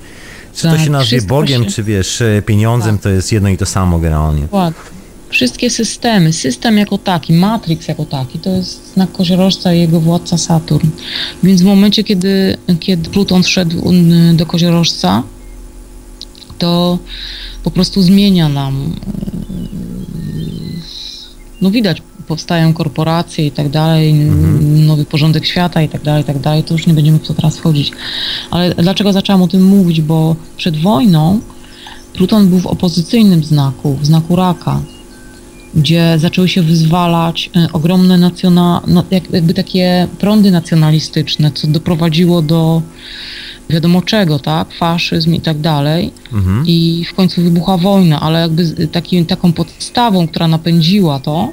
[0.55, 3.66] Czy to Tak, się nazwie Bogiem, się- czy wiesz, pieniądzem, to jest jedno i to
[3.66, 4.43] samo generalnie.
[4.43, 4.97] Dokładnie.
[5.31, 10.39] Wszystkie systemy, system jako taki, Matrix jako taki, to jest znak koziorożca i jego władca
[10.39, 10.89] Saturn.
[11.43, 15.22] Więc w momencie, kiedy, kiedy Pluton wszedł mm, do koziorożca,
[16.59, 16.99] to
[17.64, 18.95] po prostu zmienia nam.
[20.35, 20.79] yy,
[21.61, 24.14] No widać, powstają korporacje i tak dalej,
[24.62, 26.62] nowy porządek świata i tak dalej, i tak dalej.
[26.62, 27.93] To już nie będziemy w to teraz wchodzić.
[28.51, 30.01] Ale dlaczego zaczęłam o tym mówić?
[30.01, 31.41] Bo przed wojną
[32.12, 34.81] Pluton był w opozycyjnym znaku, w znaku raka,
[35.74, 42.42] gdzie zaczęły się wyzwalać e, ogromne nacjona, no, jak, jakby takie prądy nacjonalistyczne, co doprowadziło
[42.42, 42.82] do
[43.70, 46.10] wiadomo czego, tak, faszyzm i tak dalej.
[46.32, 46.64] Mhm.
[46.66, 51.53] I w końcu wybuchła wojna, ale jakby taki, taką podstawą, która napędziła to,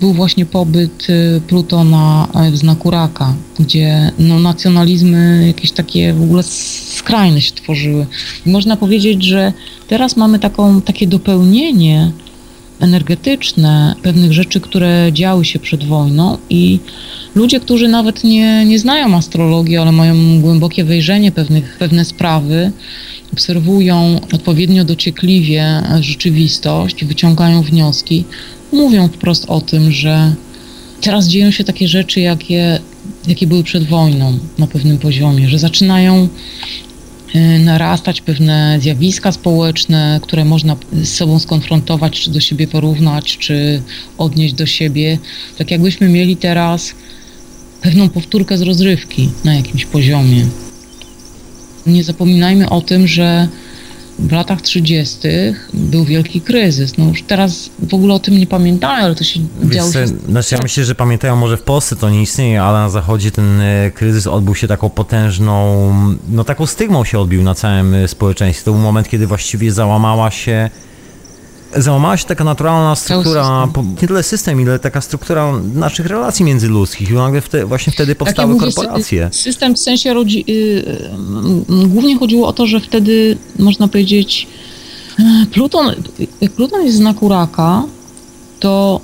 [0.00, 6.22] był właśnie pobyt y, Plutona e, w znaku raka, gdzie no, nacjonalizmy jakieś takie w
[6.22, 8.06] ogóle skrajne się tworzyły.
[8.46, 9.52] I można powiedzieć, że
[9.88, 12.12] teraz mamy taką, takie dopełnienie
[12.84, 16.78] energetyczne pewnych rzeczy, które działy się przed wojną i
[17.34, 22.72] ludzie, którzy nawet nie, nie znają astrologii, ale mają głębokie wejrzenie pewnych, pewne sprawy,
[23.32, 28.24] obserwują odpowiednio dociekliwie rzeczywistość, wyciągają wnioski,
[28.72, 30.34] mówią wprost o tym, że
[31.00, 32.78] teraz dzieją się takie rzeczy, jakie,
[33.28, 36.28] jakie były przed wojną na pewnym poziomie, że zaczynają
[37.64, 43.82] narastać pewne zjawiska społeczne, które można z sobą skonfrontować, czy do siebie porównać, czy
[44.18, 45.18] odnieść do siebie.
[45.58, 46.94] Tak jakbyśmy mieli teraz
[47.80, 50.46] pewną powtórkę z rozrywki na jakimś poziomie.
[51.86, 53.48] Nie zapominajmy o tym, że
[54.18, 55.18] w latach 30.
[55.74, 56.98] był wielki kryzys.
[56.98, 59.92] No już teraz w ogóle o tym nie pamiętają, ale to się Wiesz działo.
[59.92, 60.06] Się...
[60.06, 63.60] znaczy ja myślę, że pamiętają, może w Polsce to nie istnieje, ale na zachodzie ten
[63.60, 65.92] e, kryzys odbył się taką potężną,
[66.28, 68.64] no taką stygmą się odbił na całym e, społeczeństwie.
[68.64, 70.70] To był moment, kiedy właściwie załamała się
[71.76, 77.10] załamała się taka naturalna struktura, nie tyle system, ile taka struktura naszych relacji międzyludzkich.
[77.10, 79.28] I nagle wte, właśnie wtedy Tak, ja powstały mówię, sy- korporacje.
[79.32, 80.44] System w sensie rodzi...
[80.48, 84.46] y, y, y, Głównie chodziło o to, że wtedy można powiedzieć
[85.18, 85.94] e, Pluton,
[86.40, 87.82] jak Pluton jest w znaku raka,
[88.60, 89.00] to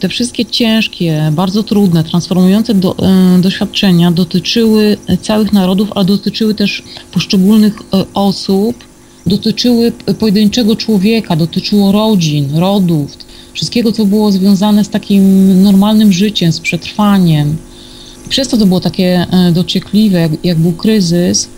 [0.00, 6.82] te wszystkie ciężkie, bardzo trudne, transformujące do, e, doświadczenia dotyczyły całych narodów, ale dotyczyły też
[7.12, 8.89] poszczególnych e, osób,
[9.26, 13.16] dotyczyły pojedynczego człowieka, dotyczyło rodzin, rodów,
[13.52, 17.56] wszystkiego, co było związane z takim normalnym życiem, z przetrwaniem.
[18.28, 21.48] Przez to to było takie e, dociekliwe, jak, jak był kryzys,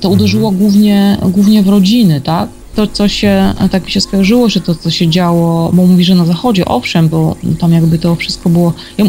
[0.00, 2.48] to uderzyło głównie, głównie w rodziny, tak?
[2.74, 6.04] To, co się, e, tak mi się skojarzyło, że to, co się działo, bo mówi,
[6.04, 8.72] że na zachodzie, owszem, bo tam jakby to wszystko było...
[8.98, 9.04] Ja,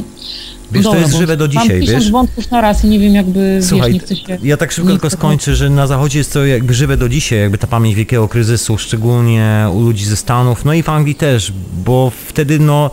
[0.72, 2.12] Wiesz, to jest żywe do Mam dzisiaj, tysiąc wiesz?
[2.12, 4.38] wątków na raz i nie wiem jakby, Słuchaj, wiesz, nie się...
[4.44, 7.58] ja tak szybko tylko skończę, że na zachodzie jest to jakby żywe do dzisiaj, jakby
[7.58, 11.54] ta pamięć wielkiego kryzysu, szczególnie u ludzi ze Stanów, no i w Anglii też,
[11.86, 12.92] bo wtedy no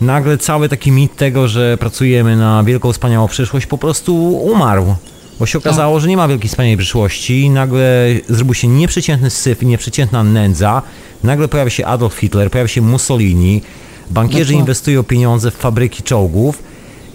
[0.00, 4.94] nagle cały taki mit tego, że pracujemy na wielką, wspaniałą przyszłość po prostu umarł.
[5.38, 9.66] Bo się okazało, że nie ma wielkiej, wspaniałej przyszłości, nagle zrobił się nieprzeciętny syf i
[9.66, 10.82] nieprzeciętna nędza,
[11.24, 13.62] nagle pojawia się Adolf Hitler, pojawia się Mussolini,
[14.10, 14.60] bankierzy Dokładnie.
[14.60, 16.62] inwestują pieniądze w fabryki czołgów,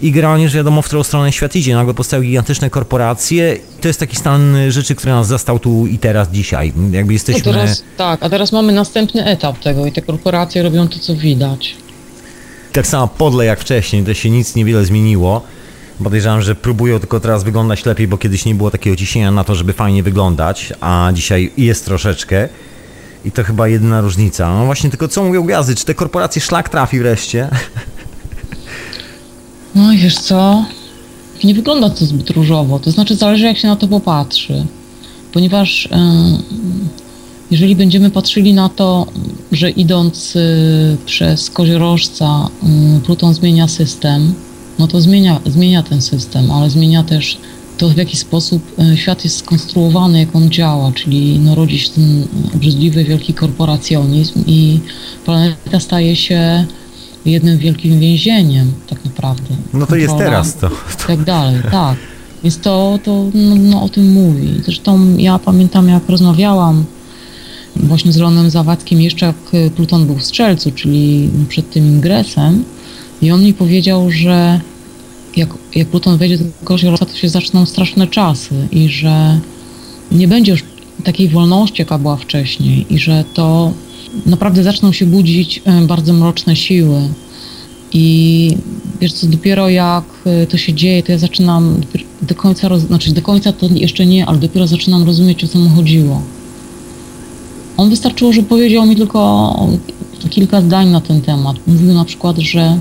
[0.00, 1.74] i generalnie już wiadomo, w którą stronę świat idzie.
[1.74, 3.56] Nagle powstały gigantyczne korporacje.
[3.80, 6.72] To jest taki stan rzeczy, który nas zastał tu i teraz, dzisiaj.
[6.90, 7.42] Jakby A jesteśmy...
[7.42, 11.76] teraz, tak, a teraz mamy następny etap tego i te korporacje robią to, co widać.
[12.72, 15.42] tak samo podle jak wcześniej, to się nic niewiele zmieniło.
[16.04, 19.54] Podejrzewam, że próbują tylko teraz wyglądać lepiej, bo kiedyś nie było takiego ciśnienia na to,
[19.54, 22.48] żeby fajnie wyglądać, a dzisiaj jest troszeczkę.
[23.24, 24.54] I to chyba jedyna różnica.
[24.54, 25.74] No właśnie, tylko co mówią gwiazdy?
[25.74, 27.48] Czy te korporacje szlak trafi wreszcie?
[29.78, 30.64] No wiesz co?
[31.44, 32.78] Nie wygląda to zbyt różowo.
[32.78, 34.66] To znaczy, zależy jak się na to popatrzy.
[35.32, 35.98] Ponieważ e,
[37.50, 39.06] jeżeli będziemy patrzyli na to,
[39.52, 40.40] że idąc e,
[41.06, 44.34] przez koziorożca e, Pluton zmienia system,
[44.78, 47.38] no to zmienia, zmienia ten system, ale zmienia też
[47.78, 48.62] to, w jaki sposób
[48.94, 54.80] świat jest skonstruowany, jak on działa, czyli no, rodzi się ten obrzydliwy, wielki korporacjonizm i
[55.24, 56.66] planeta staje się
[57.26, 59.56] jednym wielkim więzieniem, tak naprawdę.
[59.72, 60.66] No to jest teraz to.
[60.66, 61.96] I tak dalej, tak.
[62.42, 64.48] Więc to, to no, no, o tym mówi.
[64.64, 66.84] Zresztą ja pamiętam, jak rozmawiałam
[67.76, 69.36] właśnie z Leonem Zawadzkim jeszcze jak
[69.76, 72.64] Pluton był w Strzelcu, czyli przed tym ingresem
[73.22, 74.60] i on mi powiedział, że
[75.36, 79.40] jak, jak Pluton wejdzie do Koziorożca, to się zaczną straszne czasy i że
[80.12, 80.64] nie będzie już
[81.04, 83.72] takiej wolności, jaka była wcześniej i że to
[84.26, 87.00] naprawdę zaczną się budzić e, bardzo mroczne siły.
[87.92, 88.56] I
[89.00, 91.80] wiesz co, dopiero jak e, to się dzieje, to ja zaczynam
[92.22, 92.82] do końca, roz...
[92.82, 96.22] znaczy do końca to jeszcze nie, ale dopiero zaczynam rozumieć, o co mu chodziło.
[97.76, 99.68] On wystarczyło, że powiedział mi tylko
[100.30, 101.56] kilka zdań na ten temat.
[101.66, 102.78] Mówił na przykład, że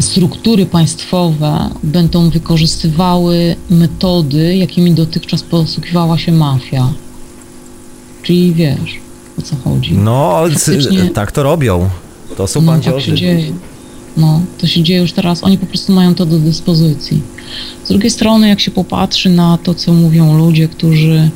[0.00, 6.92] struktury państwowe będą wykorzystywały metody, jakimi dotychczas posługiwała się mafia.
[8.22, 9.00] Czyli wiesz,
[9.38, 9.94] o co chodzi.
[9.94, 11.88] No, ale Faktycznie- tak to robią.
[12.36, 13.52] To są No, tak się dzieje.
[14.16, 15.44] No, to się dzieje już teraz.
[15.44, 17.22] Oni po prostu mają to do dyspozycji.
[17.84, 21.30] Z drugiej strony, jak się popatrzy na to, co mówią ludzie, którzy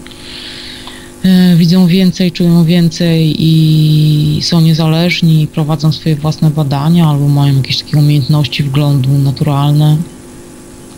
[1.25, 7.83] e, widzą więcej, czują więcej i są niezależni, prowadzą swoje własne badania albo mają jakieś
[7.83, 9.97] takie umiejętności wglądu naturalne,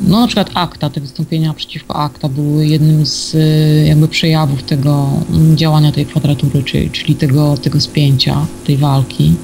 [0.00, 3.36] no na przykład akta, te wystąpienia przeciwko akta były jednym z
[3.86, 5.10] jakby przejawów tego
[5.54, 9.34] działania tej kwadratury, czyli, czyli tego, tego spięcia, tej walki.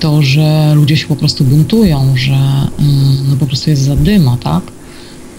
[0.00, 2.38] to, że ludzie się po prostu buntują, że
[3.28, 4.62] no po prostu jest zadyma, tak?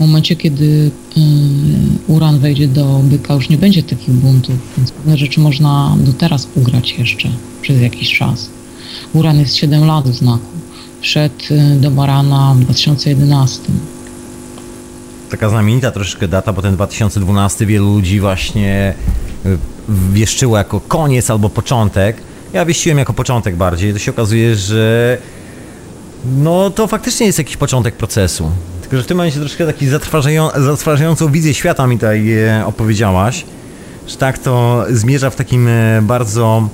[0.02, 5.40] Momencie, kiedy mm, uran wejdzie do byka, już nie będzie takich buntów, więc pewne rzeczy
[5.40, 7.30] można do teraz ugrać jeszcze
[7.62, 8.50] przez jakiś czas.
[9.14, 10.46] Uran jest 7 lat w znaku.
[11.02, 13.60] Wszedł y, do barana w 2011.
[15.30, 18.94] Taka znamienita troszeczkę data, bo ten 2012 wielu ludzi właśnie
[19.46, 19.58] y,
[20.14, 22.18] wieszczyło jako koniec albo początek.
[22.54, 23.94] Ja wieściłem jako początek bardziej.
[23.94, 25.18] To się okazuje, że
[26.38, 28.52] no to faktycznie jest jakiś początek procesu.
[28.92, 33.46] Że w tym momencie troszkę taki zatrważają, zatrważającą wizję świata mi tutaj e, opowiedziałaś.
[34.08, 36.70] Że tak to zmierza w takim e, bardzo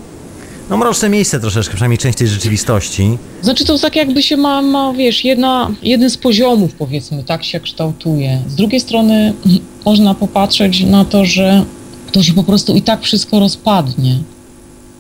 [0.70, 3.18] no mroczne miejsce troszeczkę, przynajmniej część tej rzeczywistości.
[3.42, 7.60] Znaczy to tak jakby się ma, ma wiesz, jedna, jeden z poziomów powiedzmy, tak się
[7.60, 8.42] kształtuje.
[8.48, 9.34] Z drugiej strony
[9.86, 11.66] można popatrzeć na to, że
[12.12, 14.20] to się po prostu i tak wszystko rozpadnie.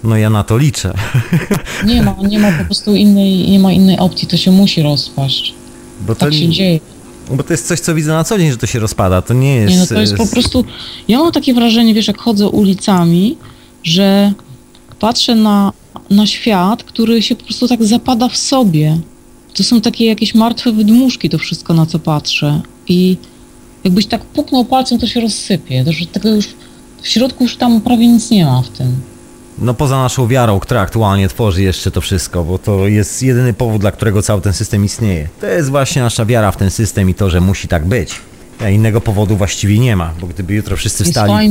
[0.04, 0.94] No ja na to liczę.
[1.86, 5.54] Nie ma, nie ma po prostu innej, nie ma innej opcji, to się musi rozpaść.
[6.02, 6.80] Bo to, Tak się dzieje.
[7.36, 9.22] Bo to jest coś, co widzę na co dzień, że to się rozpada.
[9.22, 9.74] To nie jest...
[9.74, 10.66] Nie, no to jest po prostu.
[11.08, 13.38] Ja mam takie wrażenie, wiesz, jak chodzę ulicami,
[13.84, 14.34] że
[15.00, 15.74] patrzę na,
[16.10, 18.98] na świat, który się po prostu tak zapada w sobie.
[19.54, 22.62] To są takie jakieś martwe wydmuszki, to wszystko, na co patrzę.
[22.88, 23.18] I
[23.84, 25.86] jakbyś tak puknął palcem, to się rozsypie.
[25.86, 26.48] To, że tego już
[27.02, 28.96] w środku już tam prawie nic nie ma w tym.
[29.58, 33.82] No poza naszą wiarą, która aktualnie tworzy jeszcze to wszystko, bo to jest jedyny powód,
[33.82, 35.28] dla którego cały ten system istnieje.
[35.42, 38.16] To jest właśnie nasza wiara w ten system i to, że musi tak być.
[38.62, 41.50] A innego powodu właściwie nie ma, bo gdyby jutro wszyscy wstali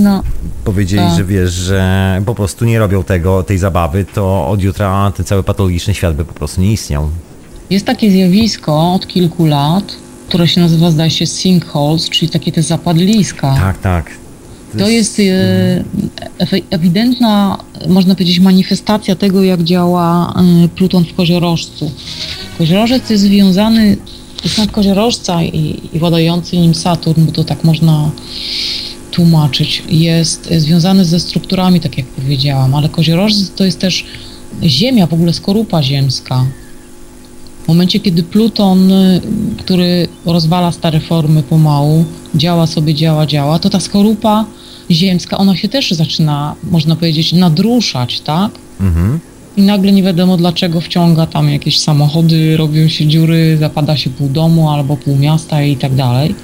[0.65, 1.17] powiedzieli, Tak.
[1.17, 5.43] że wiesz, że po prostu nie robią tego, tej zabawy, to od jutra ten cały
[5.43, 7.11] patologiczny świat by po prostu nie istniał.
[7.71, 9.97] Jest takie zjawisko od kilku lat,
[10.29, 13.55] które się nazywa, zdaje się, sinkholes, czyli takie te zapadliska.
[13.61, 14.11] Tak, tak.
[14.79, 15.85] To jest e,
[16.39, 20.35] ewi- ewidentna, można powiedzieć, manifestacja tego, jak działa
[20.65, 21.91] e, Pluton w koziorożcu.
[22.59, 23.97] Koziorożec jest związany,
[24.45, 28.11] znak koziorożca i, i władający nim Saturn, bo to tak można
[29.11, 34.05] tłumaczyć, jest związany ze strukturami, tak jak powiedziałam, ale koziorożec to jest też
[34.63, 36.47] Ziemia, w ogóle skorupa ziemska.
[37.67, 39.21] W momencie, kiedy Pluton, y,
[39.59, 44.45] który rozwala stare formy pomału, działa sobie, działa, działa, to ta skorupa
[44.91, 48.51] ziemska, ona się też zaczyna, można powiedzieć, nadruszać, tak?
[48.81, 49.21] Mhm.
[49.57, 54.29] I nagle nie wiadomo dlaczego wciąga tam jakieś samochody, robią się dziury, zapada się pół
[54.29, 56.35] domu albo pół miasta i tak dalej.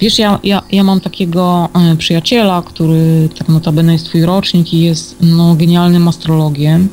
[0.00, 4.80] Wiesz, ja, ja, ja mam takiego e, przyjaciela, który tak notabene jest twój rocznik i
[4.80, 6.88] jest no, genialnym astrologiem.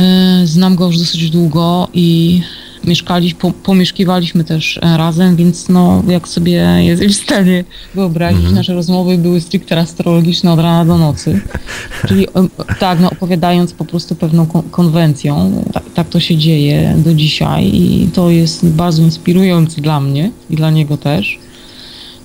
[0.00, 2.40] E, Znam go już dosyć długo i
[2.84, 7.64] mieszkaliśmy, po, pomieszkiwaliśmy też e, razem, więc no, jak sobie jesteś w stanie
[7.94, 11.40] wyobrazić, nasze rozmowy były stricte astrologiczne od rana do nocy.
[12.08, 12.48] Czyli em,
[12.78, 17.70] tak, no, opowiadając po prostu pewną kon- konwencją, tak, tak to się dzieje do dzisiaj
[17.74, 21.38] i to jest bardzo inspirujące dla mnie i dla niego też.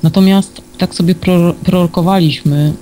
[0.03, 2.73] Natomiast tak sobie pro- prorokowaliśmy,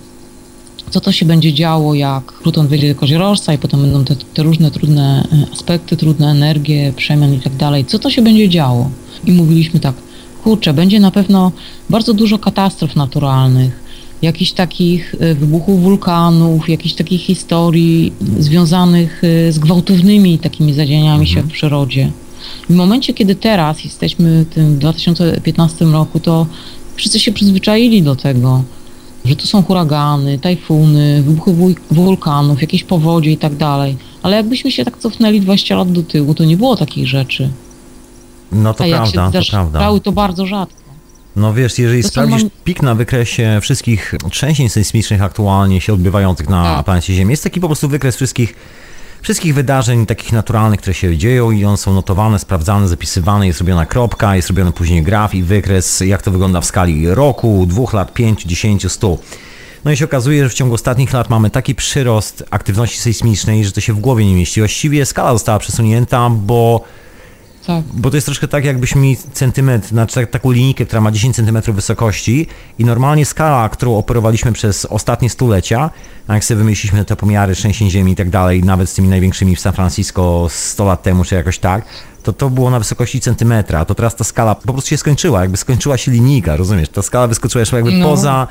[0.90, 4.44] co to się będzie działo, jak Pluton wyjdzie do koziorożca i potem będą te, te
[4.44, 7.86] różne trudne e, aspekty, trudne energie, przemian i tak dalej.
[7.86, 8.90] Co to się będzie działo?
[9.26, 9.96] I mówiliśmy tak,
[10.44, 11.52] kurczę, będzie na pewno
[11.90, 13.80] bardzo dużo katastrof naturalnych,
[14.22, 21.42] jakichś takich e, wybuchów wulkanów, jakichś takich historii związanych e, z gwałtownymi takimi zadzieniami się
[21.42, 22.12] w przyrodzie.
[22.70, 26.46] I w momencie, kiedy teraz jesteśmy w tym 2015 roku, to
[26.96, 28.64] wszyscy się przyzwyczaili do tego,
[29.26, 33.98] że tu są huragany, tajfuny, wybuchy wul- wulkanów, jakieś powodzie i tak dalej.
[34.24, 37.50] Ale jakbyśmy się tak cofnęli 20 lat do tyłu, to nie było takich rzeczy.
[38.52, 40.00] No to A jak prawda, się to prawda.
[40.04, 40.80] to bardzo rzadko.
[41.36, 46.50] No wiesz, jeżeli To sprawdzisz mam- pik na wykresie wszystkich trzęsień sejsmicznych aktualnie się odbywających
[46.50, 46.86] na Tak.
[46.86, 48.56] planecie Ziemi, jest taki po prostu wykres wszystkich,
[49.22, 53.86] wszystkich wydarzeń takich naturalnych, które się dzieją i one są notowane, sprawdzane, zapisywane, jest robiona
[53.86, 58.14] kropka, jest robiony później graf i wykres, jak to wygląda w skali roku, dwóch lat,
[58.14, 59.20] pięciu, dziesięciu, stu.
[59.86, 63.72] No i się okazuje, że w ciągu ostatnich lat mamy taki przyrost aktywności sejsmicznej, że
[63.72, 64.62] to się w głowie nie mieści.
[64.62, 66.84] Właściwie skala została przesunięta, bo
[67.70, 67.84] Tak.
[67.94, 71.36] bo to jest troszkę tak, jakbyśmy mieli centymetr, znaczy tak- taką linijkę, która ma 10
[71.36, 72.48] cm wysokości
[72.80, 75.90] i normalnie skala, którą operowaliśmy przez ostatnie stulecia,
[76.28, 79.56] a jak sobie wymyśliliśmy te pomiary trzęsień ziemi i tak dalej, nawet z tymi największymi
[79.56, 81.86] w San Francisco 100 lat temu, czy jakoś tak,
[82.24, 85.58] to to było na wysokości centymetra, to teraz ta skala po prostu się skończyła, jakby
[85.58, 86.90] skończyła się linijka, rozumiesz?
[86.90, 88.06] Ta skala wyskoczyła jeszcze jakby No.
[88.10, 88.48] poza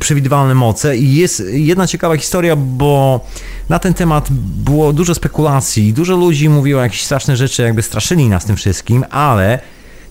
[0.00, 3.20] przewidywalne moce i jest jedna ciekawa historia, bo
[3.68, 4.28] na ten temat
[4.64, 9.58] było dużo spekulacji, dużo ludzi mówiło jakieś straszne rzeczy, jakby straszyli nas tym wszystkim, ale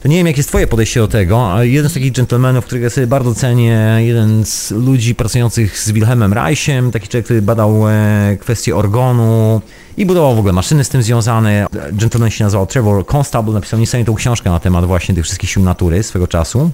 [0.06, 3.07] To nie wiem, jakie jest twoje podejście do tego, jeden z takich dżentelmenów, którego sobie
[3.07, 8.76] bardzo cenię, jeden z ludzi pracujących z Wilhelmem Reichem, taki człowiek, który badał e, kwestie
[8.76, 9.62] organu
[9.98, 11.68] i budował w ogóle maszyny z tym związane.
[11.91, 16.03] Gentleman się nazywał Trevor Constable, napisał niesamowitą książkę na temat właśnie tych wszystkich sił natury
[16.03, 16.72] swego czasu.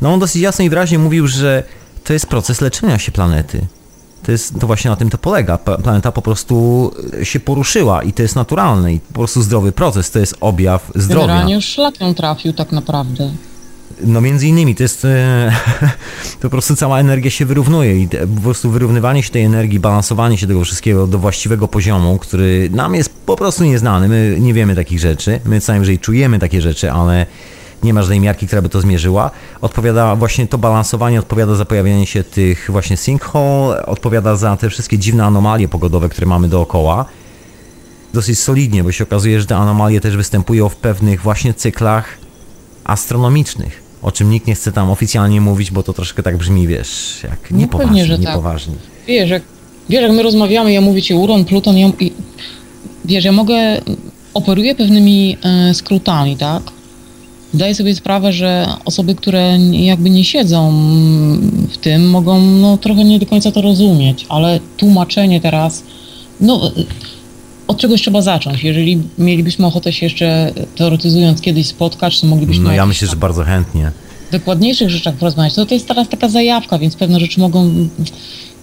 [0.00, 1.62] No on dosyć jasno i wyraźnie mówił, że
[2.08, 3.66] to jest proces leczenia się planety.
[4.22, 5.58] To, jest, to właśnie na tym to polega.
[5.58, 6.90] Planeta po prostu
[7.22, 11.26] się poruszyła i to jest naturalne i po prostu zdrowy proces, to jest objaw zdrowia.
[11.26, 13.30] Generalnie już szlak ją trafił tak naprawdę.
[14.04, 15.52] No między innymi to jest, e,
[16.40, 20.38] to po prostu cała energia się wyrównuje i po prostu wyrównywanie się tej energii, balansowanie
[20.38, 24.74] się tego wszystkiego do właściwego poziomu, który nam jest po prostu nieznany, my nie wiemy
[24.74, 27.26] takich rzeczy, my co najwyżej czujemy takie rzeczy, ale
[27.82, 29.30] nie ma żadnej miarki, która by to zmierzyła.
[29.60, 34.98] Odpowiada właśnie to balansowanie, odpowiada za pojawianie się tych właśnie sinkhole, odpowiada za te wszystkie
[34.98, 37.04] dziwne anomalie pogodowe, które mamy dookoła
[38.14, 42.18] dosyć solidnie, bo się okazuje, że te anomalie też występują w pewnych właśnie cyklach
[42.84, 47.20] astronomicznych, o czym nikt nie chce tam oficjalnie mówić, bo to troszkę tak brzmi, wiesz,
[47.22, 48.26] jak No niepoważnie, pewnie, że tak.
[48.26, 48.74] niepoważnie.
[49.06, 49.42] Wiesz, jak,
[49.88, 52.12] wiesz, jak my rozmawiamy, ja mówię ci Uron, Pluton, ja, i,
[53.04, 53.80] wiesz, ja mogę,
[54.34, 56.62] operuję pewnymi e, skrótami, tak?
[57.54, 60.72] Zdaję sobie sprawę, że osoby, które jakby nie siedzą
[61.70, 65.82] w tym, mogą no, trochę nie do końca to rozumieć, ale tłumaczenie teraz,
[66.40, 66.72] no
[67.66, 68.64] od czegoś trzeba zacząć.
[68.64, 73.44] Jeżeli mielibyśmy ochotę się jeszcze teoretyzując kiedyś spotkać, to moglibyśmy No ja myślę, że bardzo
[73.44, 73.92] chętnie.
[74.32, 75.54] dokładniejszych rzeczach porozmawiać.
[75.54, 77.88] To, to jest teraz taka zajawka, więc pewne rzeczy mogą,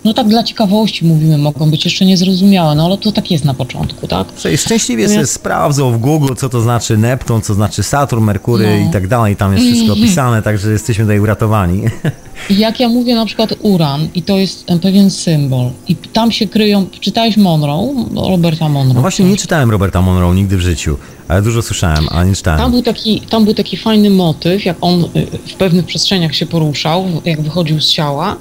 [0.06, 3.54] no tak dla ciekawości mówimy, mogą być jeszcze niezrozumiałe, no ale to tak jest na
[3.54, 4.28] początku, tak?
[4.58, 8.72] Szczęśliwie No sobie sprawdzą w Google, co to znaczy Neptun, co znaczy Saturn, Merkury No.
[8.72, 8.90] Mhm.
[8.90, 11.82] i tak dalej, tam jest wszystko opisane, także jesteśmy tutaj uratowani.
[12.50, 16.48] Jak ja mówię na przykład uran i to jest e, pewien symbol i tam się
[16.48, 17.94] kryją, czytałeś Monroe,
[18.30, 18.94] Roberta Monroe?
[18.94, 22.60] No właśnie nie czytałem Roberta Monroe nigdy w życiu, ale dużo słyszałem, ale nie czytałem.
[22.60, 26.46] Tam był, taki, tam był taki fajny motyw, jak on y, w pewnych przestrzeniach się
[26.46, 28.36] poruszał, jak wychodził z ciała.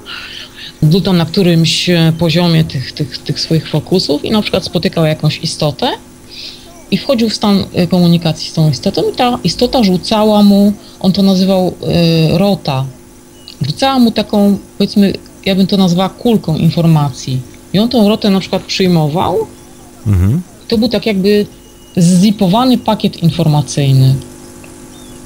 [0.85, 5.05] Był tam na którymś e, poziomie tych, tych, tych swoich fokusów i na przykład spotykał
[5.05, 5.91] jakąś istotę
[6.91, 11.11] i wchodził w stan e, komunikacji z tą istotą i ta istota rzucała mu, on
[11.11, 12.85] to nazywał e, rota,
[13.61, 15.13] rzucała mu taką, powiedzmy,
[15.45, 17.39] ja bym to nazwała kulką informacji.
[17.73, 19.47] I on tą rotę na przykład przyjmował
[20.07, 20.41] Mhm.
[20.67, 21.45] to był tak jakby
[21.97, 24.15] zipowany pakiet informacyjny.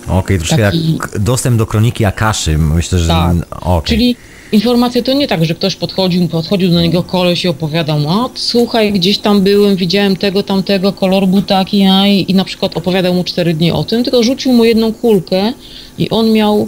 [0.07, 3.07] Okej, troszkę Taki- jak dostęp do kroniki Akaszy, myślę, że...
[3.07, 3.35] Tak.
[3.61, 3.97] Okej.
[3.97, 4.15] Czyli
[4.51, 8.93] informacja to nie tak, że ktoś podchodził, podchodził do niego koleś i opowiadał, a słuchaj,
[8.93, 13.13] gdzieś tam byłem, widziałem tego, tamtego, kolor był taki, a i, i na przykład opowiadał
[13.13, 15.53] mu cztery dni o tym, tylko rzucił mu jedną kulkę
[15.97, 16.67] i on miał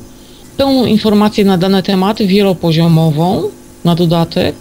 [0.58, 3.44] pełną informację na dane tematy, wielopoziomową
[3.86, 4.56] na dodatek.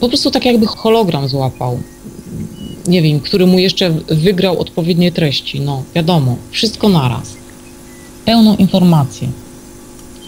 [0.00, 1.78] Po prostu tak jakby hologram złapał.
[2.86, 5.60] Nie wiem, który mu jeszcze wygrał odpowiednie treści.
[5.60, 7.36] No, wiadomo, wszystko naraz.
[8.24, 9.28] Pełną informację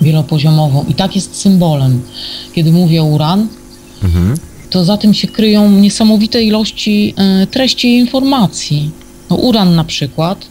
[0.01, 2.03] wielopoziomową i tak jest symbolem.
[2.55, 3.49] Kiedy mówię uran,
[4.05, 4.35] Mhm.
[4.71, 8.91] to za tym się kryją niesamowite ilości e, treści i informacji.
[9.31, 10.47] No, uran na przykład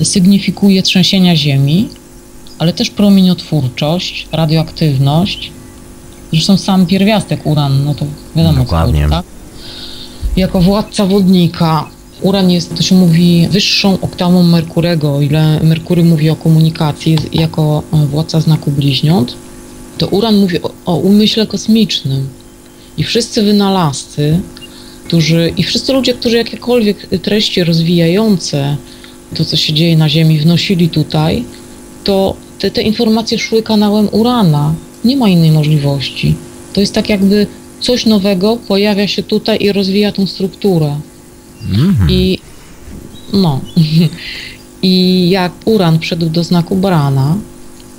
[0.00, 1.88] e, sygnifikuje trzęsienia ziemi,
[2.58, 5.50] ale też promieniotwórczość, radioaktywność.
[6.32, 8.06] Zresztą sam pierwiastek uran, no to
[8.36, 8.94] wiadomo Dokładnie.
[8.94, 9.24] co chodzi, tak?
[10.36, 11.88] Jako władca wodnika
[12.20, 17.82] uran jest, to się mówi, wyższą oktawą Merkurego, o ile Merkury mówi o komunikacji jako
[17.92, 19.34] e, władca znaku bliźniąt,
[19.98, 22.28] to uran mówi o, o umyśle kosmicznym.
[22.98, 24.40] I wszyscy wynalazcy,
[25.04, 28.76] którzy, i wszyscy ludzie, którzy jakiekolwiek treści rozwijające
[29.34, 31.44] to, co się dzieje na Ziemi, wnosili tutaj,
[32.04, 34.74] to te, te informacje szły kanałem Urana.
[35.04, 36.34] Nie ma innej możliwości.
[36.72, 37.46] To jest tak jakby
[37.80, 40.96] coś nowego pojawia się tutaj i rozwija tą strukturę.
[41.62, 42.10] Mhm.
[42.10, 42.38] I
[43.32, 43.60] no.
[44.82, 47.36] I jak Uran wszedł do znaku Barana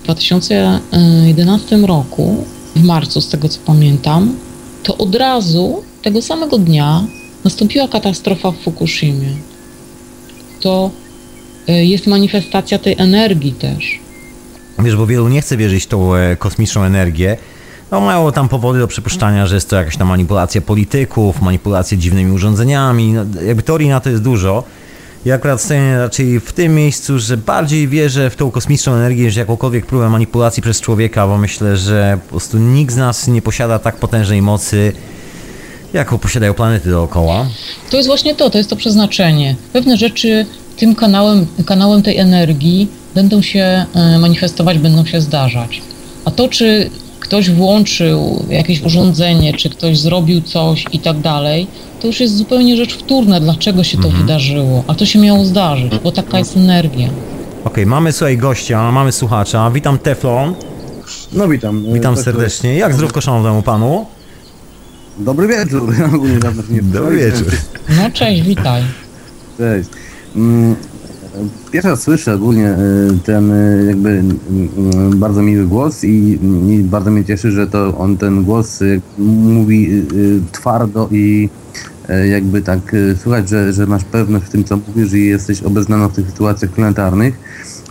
[0.02, 4.36] w 2011 roku, w marcu, z tego co pamiętam,
[4.84, 7.04] to od razu tego samego dnia
[7.44, 9.30] nastąpiła katastrofa w Fukushimie.
[10.62, 10.92] To
[11.70, 14.00] y, jest manifestacja tej energii też.
[14.80, 17.38] Wiesz, bo wielu nie chce wierzyć w tą e, kosmiczną energię.
[17.92, 22.32] No mają tam powody do przypuszczania, że jest to jakaś tam manipulacja polityków, manipulacja dziwnymi
[22.32, 23.14] urządzeniami.
[23.14, 24.64] No, jakby teorii na to jest dużo.
[25.26, 29.36] Ja akurat stoję raczej w tym miejscu, że bardziej wierzę w tą kosmiczną energię niż
[29.36, 33.80] jakąkolwiek próbę manipulacji przez człowieka, bo myślę, że po prostu nikt z nas nie posiada
[33.80, 34.94] tak potężnej mocy,
[35.94, 37.46] jaką posiadają planety dookoła.
[37.90, 39.56] To jest właśnie to, to jest to przeznaczenie.
[39.74, 40.46] Pewne rzeczy
[40.78, 45.82] tym kanałem, kanałem tej energii będą się e, manifestować, będą się zdarzać.
[46.26, 46.90] A to, czy
[47.28, 51.68] ktoś włączył jakieś urządzenie, czy ktoś zrobił coś i tak dalej,
[52.02, 54.84] to już jest zupełnie rzecz wtórna, dlaczego się to wydarzyło.
[54.88, 57.10] A to się miało zdarzyć, bo taka jest energia.
[57.64, 59.72] Okej, mamy słuchaj gościa, mamy słuchacza.
[59.72, 60.56] Witam Teflon.
[61.34, 61.86] No witam.
[61.94, 62.76] Witam Tak, serdecznie.
[62.76, 64.06] Jak zdrówko szanownemu panu?
[65.18, 65.96] Dobry wieczór.
[66.16, 67.52] Ogólnie dawno nie Dobry wieczór.
[67.90, 68.84] No cześć, witaj.
[69.58, 69.90] Cześć.
[71.72, 72.78] Pierwszy raz słyszę ogólnie e,
[73.26, 74.24] ten e, jakby
[75.16, 76.40] bardzo miły głos i,
[76.70, 78.86] i bardzo mnie cieszy, że to on ten głos e,
[79.22, 80.04] mówi
[80.52, 81.50] twardo i
[82.30, 86.14] jakby tak słychać, że, że masz pewność w tym co mówisz i jesteś obeznana w
[86.14, 87.40] tych sytuacjach planetarnych.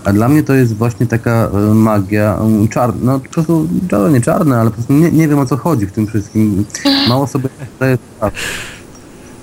[0.05, 2.39] A dla mnie to jest właśnie taka magia
[2.70, 5.56] czarna, no po prostu czarne, nie czarne, ale po prostu nie, nie wiem o co
[5.56, 6.64] chodzi w tym wszystkim.
[7.09, 8.36] Mało sobie zdaję sprawę.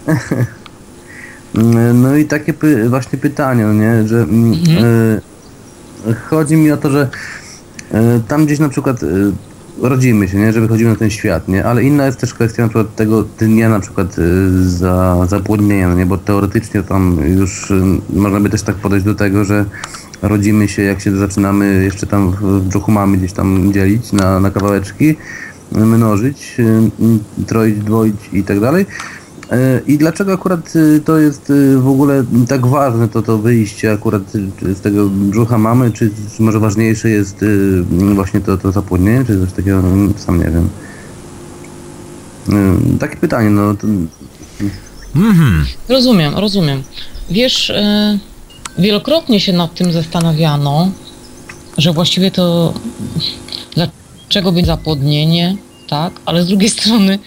[1.93, 4.53] No i takie py, właśnie pytanie, no nie, że mm,
[6.07, 7.09] e, chodzi mi o to, że
[7.91, 9.07] e, tam gdzieś na przykład e,
[9.81, 12.69] rodzimy się, nie, że wychodzimy na ten świat, nie, ale inna jest też kwestia na
[12.69, 14.15] przykład tego dnia na przykład
[14.65, 17.73] za, zapłodnienia, no nie, bo teoretycznie tam już
[18.09, 19.65] można by też tak podejść do tego, że
[20.21, 24.51] rodzimy się, jak się zaczynamy jeszcze tam w, brzuchu mamy gdzieś tam dzielić na, na
[24.51, 25.15] kawałeczki,
[25.71, 26.57] mnożyć,
[27.47, 28.85] troić, dwoić i tak dalej.
[29.53, 33.91] E, I dlaczego akurat y, to jest y, w ogóle tak ważne, to to wyjście
[33.91, 34.23] akurat
[34.61, 37.45] z tego brzucha mamy, czy, czy może ważniejsze jest
[38.15, 40.69] właśnie to, to zapłodnienie, czy coś takiego, no, sam nie wiem.
[42.99, 43.87] Takie pytanie, no to,
[45.89, 46.83] Rozumiem, rozumiem.
[47.29, 48.19] Wiesz, e,
[48.77, 50.91] wielokrotnie się nad tym zastanawiano,
[51.77, 52.73] że właściwie to
[53.75, 55.57] dlaczego będzie zapłodnienie,
[55.89, 56.13] tak?
[56.25, 57.19] Ale z drugiej strony,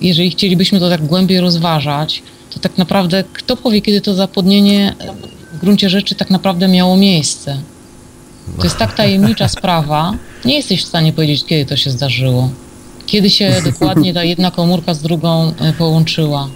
[0.00, 4.94] jeżeli chcielibyśmy to tak głębiej rozważać, to tak naprawdę kto powie, kiedy to zapłodnienie
[5.52, 7.60] w gruncie rzeczy tak naprawdę miało miejsce?
[8.58, 10.12] To jest tak tajemnicza sprawa,
[10.44, 12.50] nie jesteś w stanie powiedzieć, kiedy to się zdarzyło.
[13.06, 16.48] Kiedy się dokładnie ta jedna komórka z drugą e, połączyła.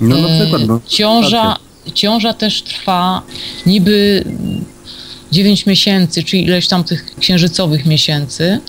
[0.00, 0.80] no na E, przykład, no.
[0.88, 1.56] Ciąża,
[1.94, 3.22] ciąża też trwa
[3.66, 4.24] niby
[5.32, 8.60] 9 miesięcy, czy ileś tam tych księżycowych miesięcy,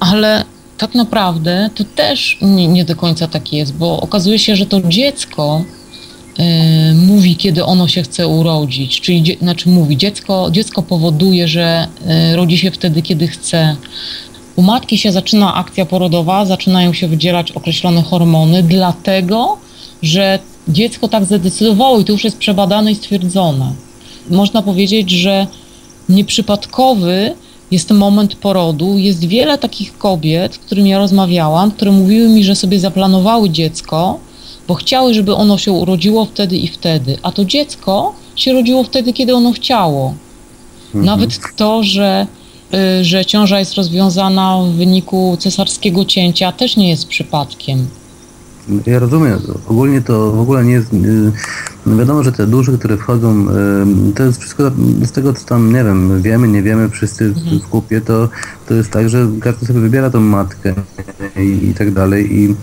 [0.00, 0.44] ale
[0.78, 4.80] tak naprawdę to też nie, nie do końca tak jest, bo okazuje się, że to
[4.82, 5.64] dziecko
[6.38, 11.88] e, mówi, kiedy ono się chce urodzić, czyli dzie, znaczy mówi, dziecko, dziecko powoduje, że
[12.06, 13.76] e, rodzi się wtedy, kiedy chce.
[14.56, 19.58] U matki się zaczyna akcja porodowa, zaczynają się wydzielać określone hormony, dlatego,
[20.02, 20.38] że
[20.68, 23.72] dziecko tak zadecydowało i to już jest przebadane i stwierdzone.
[24.30, 25.46] Można powiedzieć, że
[26.08, 27.34] nieprzypadkowy
[27.70, 28.98] jest moment porodu.
[28.98, 34.18] Jest wiele takich kobiet, z którymi ja rozmawiałam, które mówiły mi, że sobie zaplanowały dziecko,
[34.68, 39.12] bo chciały, żeby ono się urodziło wtedy i wtedy, a to dziecko się rodziło wtedy,
[39.12, 40.14] kiedy ono chciało.
[40.94, 42.26] Nawet to, że,
[42.74, 47.88] y, że ciąża jest rozwiązana w wyniku cesarskiego cięcia, też nie jest przypadkiem.
[48.86, 49.38] Ja rozumiem.
[49.66, 50.92] Ogólnie to w ogóle nie jest.
[50.94, 51.32] y,
[51.86, 53.46] No wiadomo, że te dusze, które wchodzą,
[54.10, 54.70] y, to jest wszystko
[55.04, 58.28] z tego, co tam, nie wiem, wiemy, nie wiemy, wszyscy w- w kupie, to,
[58.68, 60.74] to jest tak, że każdy sobie wybiera tą matkę
[61.36, 62.34] i, i tak dalej.
[62.40, 62.54] I,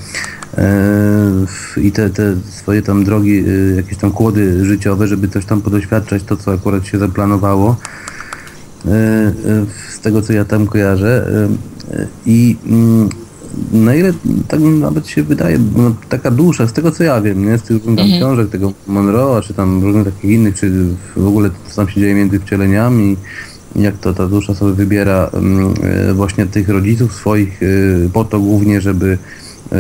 [0.58, 5.62] e, i te, te swoje tam drogi, y, jakieś tam kłody życiowe, żeby coś tam
[5.62, 7.76] podoświadczać, to co akurat się zaplanowało.
[8.86, 9.34] E, e,
[9.92, 11.28] z tego co ja tam kojarzę.
[12.26, 13.10] I mm,
[13.72, 14.14] na ile
[14.48, 17.58] tak nawet się wydaje, no, taka dusza, z tego co ja wiem, nie?
[17.58, 20.72] z tych różnych tam książek, tego Monroe'a, czy tam różnych takich innych, czy
[21.16, 23.18] w ogóle co tam się dzieje między wcieleniami,
[23.76, 27.66] jak to ta dusza sobie wybiera mm, e, właśnie tych rodziców swoich, e,
[28.14, 29.18] po to głównie, żeby
[29.72, 29.78] e,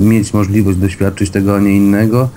[0.00, 2.28] mieć możliwość doświadczyć tego, a nie innego.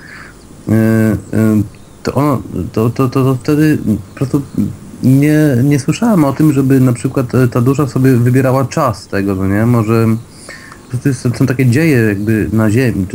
[2.03, 3.77] To ono, to, to, to, to wtedy
[4.09, 4.41] po prostu
[5.03, 9.47] nie, nie słyszałem o tym, żeby na przykład ta dusza sobie wybierała czas tego, no
[9.47, 9.65] nie?
[9.65, 10.07] Może
[10.89, 13.05] prostu jest, są takie dzieje jakby na ziemi,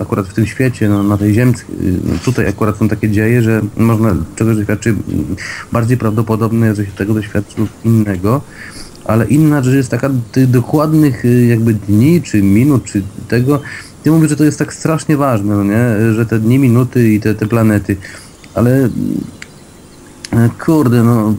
[0.00, 1.52] akurat w tym świecie, no, na tej ziemi,
[2.24, 4.96] tutaj akurat są takie dzieje, że można czegoś doświadczyć,
[5.72, 8.40] bardziej prawdopodobne, że się tego doświadczy lub innego,
[9.04, 13.60] ale inna rzecz jest taka tych dokładnych y, jakby dni, czy minut, czy tego,
[14.02, 16.14] ty mówisz, że to jest tak strasznie ważne, no nie?
[16.14, 17.96] Że te dni, minuty i te, te planety,
[18.54, 18.88] ale
[20.32, 21.34] e, kurde, no...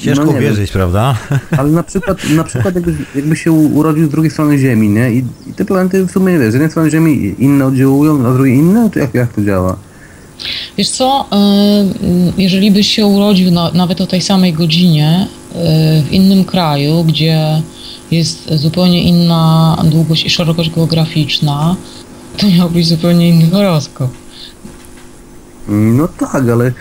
[0.00, 0.50] Ciężko no nie wiem.
[0.50, 1.16] wierzyć, prawda?
[1.58, 5.12] Ale na przykład, na przykład jakby, jakby się urodził z drugiej strony Ziemi, nie?
[5.12, 8.34] I, i te planety w sumie, wiesz, z jednej strony Ziemi inne oddziałują, a z
[8.34, 8.90] drugiej inne?
[8.92, 9.76] Czy jak, jak to działa?
[10.78, 11.26] Wiesz co,
[12.38, 17.04] y, jeżeli byś się urodził na, nawet o tej samej godzinie y, w innym kraju,
[17.04, 17.62] gdzie
[18.10, 21.76] jest zupełnie inna długość i szerokość geograficzna,
[22.36, 24.10] to miałbyś zupełnie inny horoskop.
[25.68, 26.72] No tak, ale,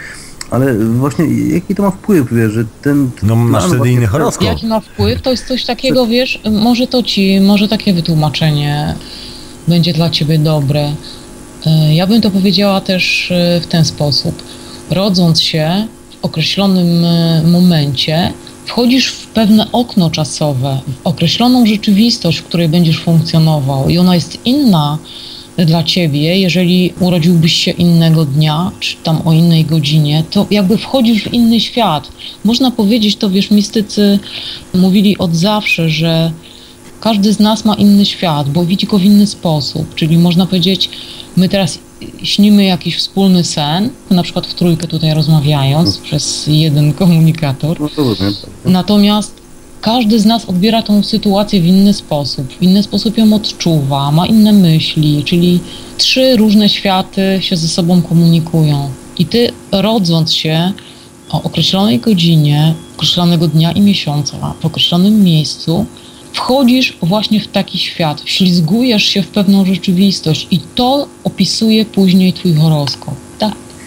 [0.51, 3.09] ale właśnie jaki to ma wpływ, wiesz, że ten...
[3.23, 4.47] No, masz wtedy inny horoskop.
[4.47, 5.21] Jaki ma wpływ?
[5.21, 8.95] To jest coś takiego, wiesz, może to ci, może takie wytłumaczenie
[9.67, 10.91] będzie dla ciebie dobre.
[11.89, 14.43] Y, Ja bym to powiedziała też y, w ten sposób.
[14.89, 15.87] Rodząc się
[16.21, 18.33] w określonym e, momencie
[18.65, 24.37] wchodzisz w pewne okno czasowe, w określoną rzeczywistość, w której będziesz funkcjonował i ona jest
[24.45, 24.97] inna
[25.65, 31.23] dla ciebie, jeżeli urodziłbyś się innego dnia, czy tam o innej godzinie, to jakby wchodzisz
[31.23, 32.11] w inny świat.
[32.43, 34.19] Można powiedzieć, to wiesz, mistycy
[34.73, 36.31] mówili od zawsze, że
[37.01, 39.95] każdy z nas ma inny świat, bo widzi go w inny sposób.
[39.95, 40.89] Czyli można powiedzieć,
[41.37, 41.79] my teraz
[42.23, 47.81] śnimy jakiś wspólny sen, na przykład w trójkę tutaj rozmawiając przez jeden komunikator.
[47.81, 48.33] No tak.
[48.65, 49.38] Natomiast
[49.81, 54.27] każdy z nas odbiera tą sytuację w inny sposób, w inny sposób ją odczuwa, ma
[54.27, 55.59] inne myśli, czyli
[55.97, 58.89] trzy różne światy się ze sobą komunikują.
[59.19, 60.71] I ty, rodząc się
[61.29, 65.85] o określonej godzinie, określonego dnia i miesiąca, w określonym miejscu,
[66.33, 72.53] wchodzisz właśnie w taki świat, ślizgujesz się w pewną rzeczywistość i to opisuje później twój
[72.53, 73.28] horoskop.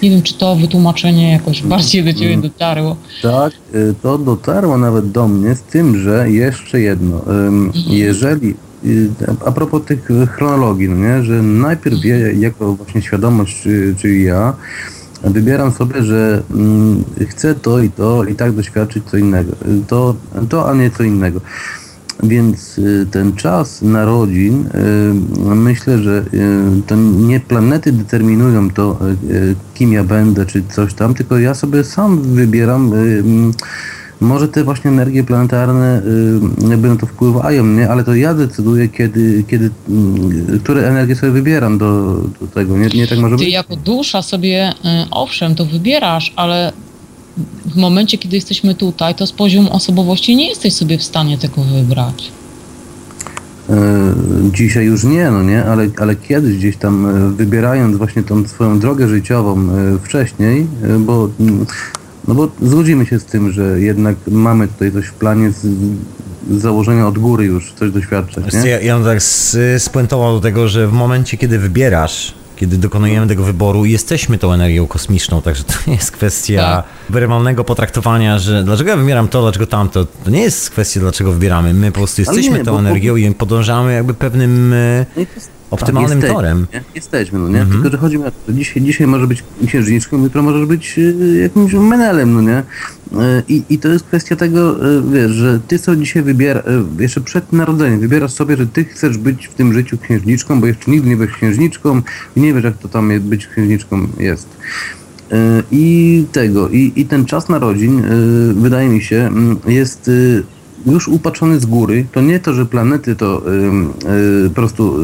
[0.03, 2.97] Nie wiem, czy to wytłumaczenie jakoś bardziej do ciebie dotarło.
[3.23, 7.21] Tak, y, to dotarło nawet do mnie z tym, że jeszcze jedno.
[7.47, 8.55] ym, Jeżeli,
[8.85, 9.11] y,
[9.47, 14.53] a propos tych chronologii, no nie, że najpierw ja, jako właśnie świadomość, y, czyli ja,
[15.25, 19.53] wybieram sobie, że mm, chcę to i to i tak doświadczyć co innego.
[19.89, 20.15] To,
[20.49, 21.41] to a nie co innego.
[22.23, 28.99] Więc y, ten czas narodzin, y, myślę, że y, to nie planety determinują to,
[29.75, 32.93] kim ja będę, czy coś tam, tylko ja sobie sam wybieram.
[32.95, 33.53] mm,
[34.21, 36.03] Może te właśnie energie planetarne
[36.71, 37.89] jakby na to wpływają, nie?
[37.91, 42.79] Ale to ja decyduję, kiedy, kiedy mm, które energie sobie wybieram do, do tego.
[42.79, 43.53] Nie, nie tak może Ty być?
[43.53, 44.73] jako dusza sobie,
[45.11, 46.73] owszem, to wybierasz, ale
[47.67, 51.63] w momencie, kiedy jesteśmy tutaj, to z poziomu osobowości nie jesteś sobie w stanie tego
[51.63, 52.33] wybrać.
[53.71, 53.75] E,
[54.53, 58.79] Dzisiaj już nie, no nie, ale, ale kiedyś gdzieś tam e, wybierając właśnie tą swoją
[58.79, 60.67] drogę życiową e, wcześniej,
[60.99, 61.67] bo mm,
[62.29, 65.67] no bo zgodzimy się z tym, że jednak mamy tutaj coś w planie z,
[66.51, 68.71] z założenia od góry już coś doświadczać, nie?
[68.71, 69.23] Ja, ja bym tak
[69.79, 74.87] spuentował do tego, że w momencie, kiedy wybierasz, kiedy dokonujemy tego wyboru, jesteśmy tą energią
[74.87, 76.85] kosmiczną, także to nie jest kwestia Tak.
[77.65, 80.05] potraktowania, że dlaczego ja wybieram to, dlaczego tamto.
[80.25, 81.75] To nie jest kwestia, dlaczego wybieramy.
[81.75, 84.75] My po prostu jesteśmy nie, tą bo- bo- energią i podążamy jakby pewnym
[85.73, 86.59] optymalnym jesteśmy, torem.
[86.59, 86.85] Mhm.
[86.85, 86.95] Nie?
[86.95, 87.67] Jesteśmy, no nie?
[87.67, 90.99] Tylko, że chodzi mi o to, że dzisiaj, dzisiaj może być księżniczką, jutro możesz być
[90.99, 92.59] y, jakimś menelem, no nie?
[92.59, 92.63] Y,
[93.49, 96.65] I, I to jest kwestia tego, y, wiesz, że ty sobie dzisiaj wybierasz,
[96.99, 100.91] jeszcze przed narodzeniem, wybierasz sobie, że ty chcesz być w tym życiu księżniczką, bo jeszcze
[100.91, 102.03] nigdy nie byłeś księżniczką
[102.37, 104.49] i nie wiesz, jak to tam być księżniczką jest.
[105.71, 108.03] I tego, i, i ten czas narodzin,
[108.55, 110.11] wydaje mi się, mm, jest
[110.87, 112.07] już upatrzony z góry.
[112.13, 114.97] To nie to, że planety to y, y, po prostu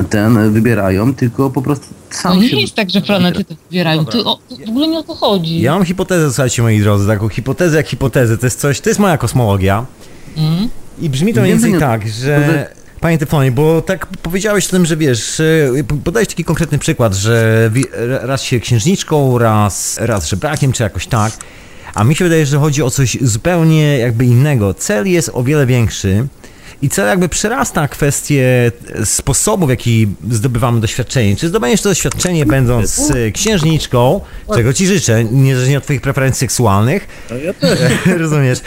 [0.00, 2.56] y, ten wybierają, tylko po prostu To sam nie się...
[2.56, 4.04] jest tak, że planety to wybierają.
[4.04, 5.60] Ty, o, w ogóle nie o to chodzi.
[5.60, 9.00] Ja mam hipotezę, słuchajcie moi drodzy, taką hipotezę jak hipotezę, to jest coś, to jest
[9.00, 9.86] moja kosmologia
[10.36, 10.68] Mm.
[11.00, 12.68] i brzmi to mniej więcej nie- tak, że...
[13.00, 15.42] Panie Teflonie, bo tak powiedziałeś o tym, że wiesz,
[16.04, 17.70] podałeś taki konkretny przykład, że
[18.22, 21.32] raz się księżniczką, raz, raz żebrakiem, czy jakoś tak,
[21.94, 24.74] a mi się wydaje, że chodzi o coś zupełnie jakby innego.
[24.74, 26.26] Cel jest o wiele większy
[26.82, 28.72] i cel jakby przerasta kwestię
[29.04, 31.36] sposobu, w jaki zdobywamy doświadczenie.
[31.36, 34.20] Czy zdobędziesz to doświadczenie będąc e, księżniczką,
[34.54, 37.08] czego ci życzę, niezależnie od twoich preferencji seksualnych,
[37.44, 37.78] Ja też.
[38.20, 38.58] Rozumiesz?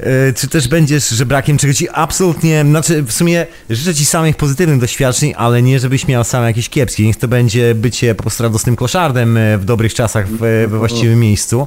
[0.00, 4.80] E, Czy też będziesz żebrakiem, czego ci absolutnie, znaczy w sumie życzę ci samych pozytywnych
[4.80, 7.06] doświadczeń, ale nie żebyś miał same jakieś kiepskie.
[7.06, 11.20] Niech to będzie bycie po prostu radosnym kloszardem e, w dobrych czasach w, we właściwym
[11.20, 11.66] miejscu,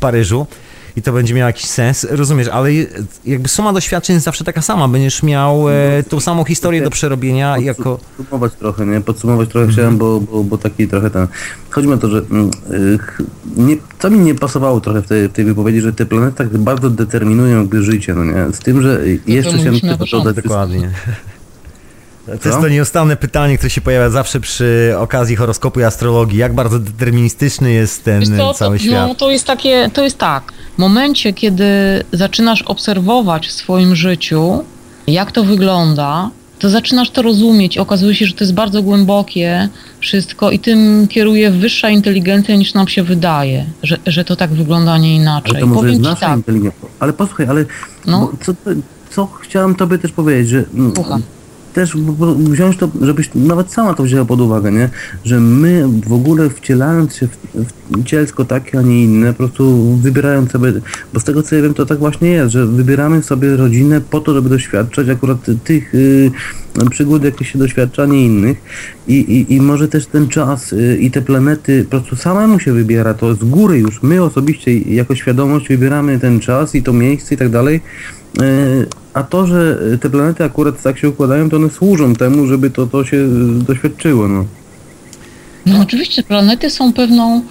[0.00, 0.46] Paryżu.
[0.96, 2.70] I to będzie miało jakiś sens, rozumiesz, ale
[3.26, 4.88] jakby suma doświadczeń jest zawsze taka sama.
[4.88, 7.98] Będziesz miał e, tą samą historię do przerobienia jako...
[8.16, 9.00] Podsumować trochę, nie?
[9.00, 11.26] Podsumować trochę chciałem, bo, bo, bo taki trochę ten...
[11.70, 12.98] Chodzi mi o to, że mm, y,
[13.56, 16.58] nie, co mi nie pasowało trochę w tej, w tej wypowiedzi, że te planety tak
[16.58, 18.52] bardzo determinują jakby życie, no nie?
[18.52, 19.70] Z tym, że jeszcze się
[20.12, 20.44] dodać...
[20.44, 20.90] Dokładnie.
[22.26, 26.38] To jest to nieustanne pytanie, które się pojawia zawsze przy okazji horoskopu i astrologii.
[26.38, 29.08] Jak bardzo deterministyczny jest ten co, cały to, świat?
[29.08, 30.52] no, to jest takie, to jest tak.
[30.74, 31.64] W momencie, kiedy
[32.12, 34.64] zaczynasz obserwować w swoim życiu,
[35.06, 37.78] jak to wygląda, to zaczynasz to rozumieć.
[37.78, 39.68] Okazuje się, że to jest bardzo głębokie
[40.00, 44.92] wszystko i tym kieruje wyższa inteligencja niż nam się wydaje, że, że to tak wygląda,
[44.92, 45.50] a nie inaczej.
[45.50, 46.88] Ale to może jest Powiem nasza tak, inteligencja.
[46.98, 47.64] Ale posłuchaj, ale
[48.06, 48.32] No.
[48.42, 48.52] co,
[49.10, 51.22] co chciałem tobie też powiedzieć, że mm, Słucham.
[51.72, 51.96] Też
[52.36, 54.88] wziąć to, żebyś nawet sama to wzięła pod uwagę, nie?
[55.24, 57.36] Że my w ogóle wcielając się w,
[57.90, 60.72] w cielsko takie, a nie inne, po prostu wybierając sobie,
[61.14, 64.20] bo z tego co ja wiem, to tak właśnie jest, że wybieramy sobie rodzinę po
[64.20, 66.30] to, żeby doświadczać akurat tych y,
[66.90, 68.58] przygód, jakie się doświadcza, nie innych.
[69.08, 72.72] I, i, I może też ten czas y, i te planety po prostu samemu się
[72.72, 77.34] wybiera, to z góry już my osobiście jako świadomość wybieramy ten czas i to miejsce
[77.34, 77.80] i tak dalej.
[79.10, 82.70] Y, A to, że te planety akurat tak się układają, to one służą temu, żeby
[82.70, 84.28] to, to się y, doświadczyło.
[84.28, 84.44] No.
[85.66, 87.42] No oczywiście planety są pewną,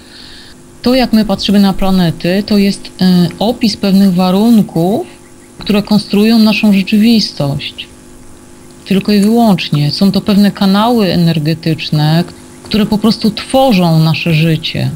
[0.82, 2.92] to jak my patrzymy na planety, to jest y,
[3.40, 5.08] opis pewnych warunków,
[5.58, 7.88] które konstruują naszą rzeczywistość.
[8.86, 9.92] Tylko i wyłącznie.
[9.92, 12.24] Są to pewne kanały energetyczne,
[12.64, 14.92] które po prostu tworzą nasze życie.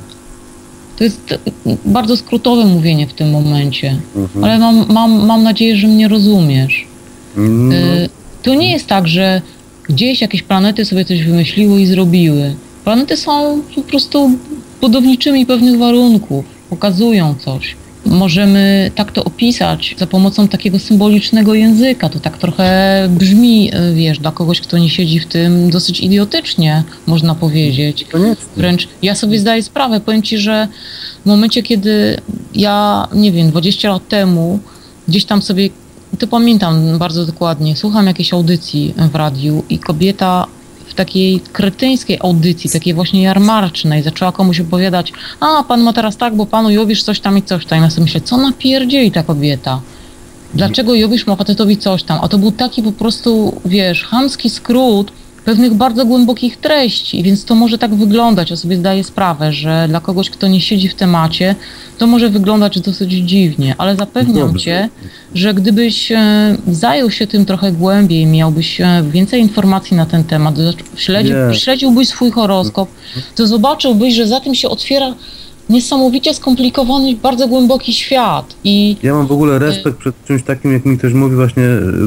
[1.03, 1.39] To jest
[1.85, 3.97] bardzo skrótowe mówienie w tym momencie,
[4.43, 6.88] ale mam, mam, mam nadzieję, że mnie rozumiesz.
[7.38, 7.75] No,
[8.43, 9.41] To nie jest tak, że
[9.89, 12.55] gdzieś jakieś planety sobie coś wymyśliły i zrobiły.
[12.84, 14.31] Planety są po prostu
[14.81, 17.75] budowniczymi pewnych warunków, pokazują coś.
[18.05, 22.09] Możemy tak to opisać za pomocą takiego symbolicznego języka.
[22.09, 26.84] To tak trochę brzmi, y, wiesz, dla kogoś, kto nie siedzi w tym, dosyć idiotycznie,
[27.07, 28.05] można powiedzieć.
[28.11, 28.45] koniecznie.
[28.57, 30.67] Wręcz ja sobie zdaję sprawę, powiem Ci, że
[31.23, 32.17] w momencie, kiedy
[32.55, 34.59] ja, nie wiem, 20 lat temu
[35.07, 35.69] gdzieś tam sobie,
[36.19, 40.47] to pamiętam bardzo dokładnie, słucham jakiejś audycji w radiu i kobieta
[40.93, 46.45] takiej kretyńskiej audycji, takiej właśnie jarmarcznej, zaczęła komuś opowiadać, a pan ma teraz tak, bo
[46.45, 47.81] panu Jowisz coś tam i coś tam.
[47.81, 49.81] Ja sobie myślę, co napierdzieli ta kobieta?
[50.53, 52.19] Dlaczego Jowisz ma facetowi coś tam?
[52.21, 55.11] A to był taki po prostu, wiesz, chamski skrót
[55.45, 58.49] pewnych bardzo głębokich treści, więc to może tak wyglądać.
[58.49, 61.55] Ja sobie zdaję sprawę, że dla kogoś, kto nie siedzi w temacie,
[61.97, 64.65] to może wyglądać dosyć dziwnie, ale zapewniam Dobrze.
[64.65, 64.89] cię,
[65.35, 70.55] że gdybyś e, zajął się tym trochę głębiej, miałbyś e, więcej informacji na ten temat,
[70.95, 72.89] śledził, śledziłbyś swój horoskop,
[73.35, 75.15] to zobaczyłbyś, że za tym się otwiera
[75.69, 78.56] niesamowicie skomplikowany i bardzo głęboki świat.
[78.64, 81.64] I Ja mam w ogóle respekt przed czymś takim, jak mi ktoś mówi właśnie,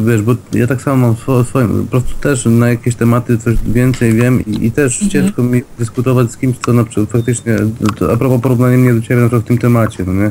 [0.07, 3.55] wiesz, bo ja tak samo mam swo- swoim, po prostu też na jakieś tematy coś
[3.67, 7.57] więcej wiem i, i też ciężko mi dyskutować z kimś, co na przykład faktycznie,
[7.99, 10.27] to a propos porównania mnie do ciebie na przykład w tym temacie, no nie?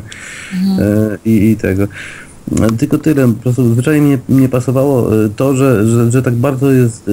[0.83, 1.83] E, i, I tego.
[1.83, 1.87] E,
[2.77, 6.71] Tylko tyle, po prostu zwyczajnie mnie nie pasowało e, to, że, że, że tak bardzo
[6.71, 7.07] jest.
[7.07, 7.11] e,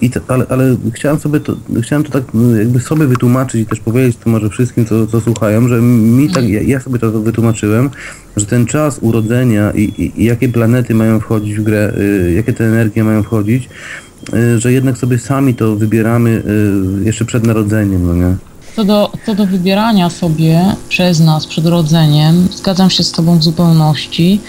[0.00, 3.66] I te, ale, ale chciałem sobie to, chciałem to tak e, jakby sobie wytłumaczyć i
[3.66, 7.10] też powiedzieć to może wszystkim, co, co słuchają, że mi tak, ja, ja sobie to
[7.10, 7.90] wytłumaczyłem,
[8.36, 11.92] że ten czas urodzenia i, i, i jakie planety mają wchodzić w grę,
[12.26, 13.68] e, jakie te energie mają wchodzić,
[14.32, 16.42] e, że jednak sobie sami to wybieramy
[17.02, 18.36] e, jeszcze przed narodzeniem, no nie?
[18.76, 23.42] Co do, co do wybierania sobie przez nas przed rodzeniem, zgadzam się z Tobą w
[23.42, 24.40] zupełności.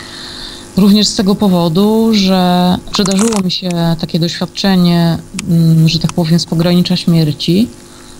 [0.77, 3.69] Również z tego powodu, że przydarzyło mi się
[3.99, 5.17] takie doświadczenie,
[5.49, 7.67] mm, że tak powiem, z pogranicza śmierci,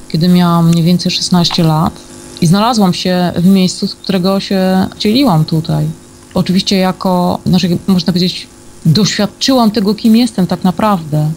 [0.10, 1.94] kiedy miałam mniej więcej 16 lat
[2.42, 5.86] i znalazłam się w miejscu, z którego się dzieliłam tutaj.
[6.34, 8.48] Oczywiście jako, znaczy, można powiedzieć,
[8.86, 11.32] doświadczyłam tego, kim jestem tak naprawdę.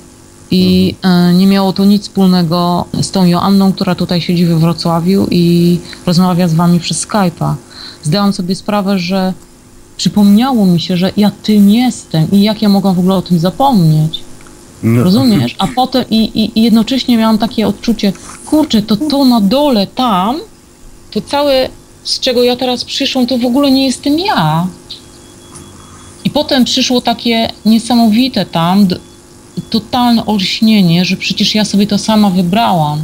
[0.51, 5.27] I e, nie miało to nic wspólnego z tą Joanną, która tutaj siedzi we Wrocławiu
[5.31, 7.55] i rozmawia z wami przez Skype'a.
[8.03, 9.33] Zdałam sobie sprawę, że
[9.99, 13.39] przypomniało mi się, że ja tym jestem i jak ja mogłam w ogóle o tym
[13.39, 14.21] zapomnieć.
[14.83, 15.55] no Rozumiesz?
[15.59, 18.13] A potem i, i, i jednocześnie miałam takie odczucie,
[18.47, 20.37] kurczę, to to na dole tam,
[21.11, 21.69] to całe,
[22.05, 24.67] z czego ja teraz przyszłam, to w ogóle nie jestem ja.
[26.25, 28.89] I potem przyszło takie niesamowite tam,
[29.71, 33.01] totalne olśnienie, że przecież ja sobie to sama wybrałam.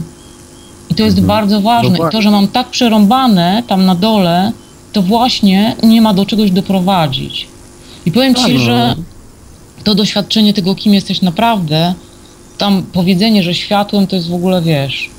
[0.91, 1.99] I to jest bardzo ważne.
[1.99, 4.53] I to, że mam tak przerąbane tam na dole,
[4.95, 7.47] to właśnie nie ma do czegoś doprowadzić.
[8.07, 8.61] I powiem Tak, ci, no.
[8.61, 8.97] że
[9.85, 11.95] to doświadczenie tego, kim jesteś naprawdę,
[12.59, 15.11] tam powiedzenie, że światłem to jest w ogóle, wiesz,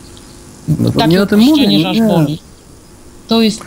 [0.67, 1.51] No to takie nie o tym mówię.
[1.51, 2.39] opuszczenie, że aż boli.
[3.27, 3.61] To jest,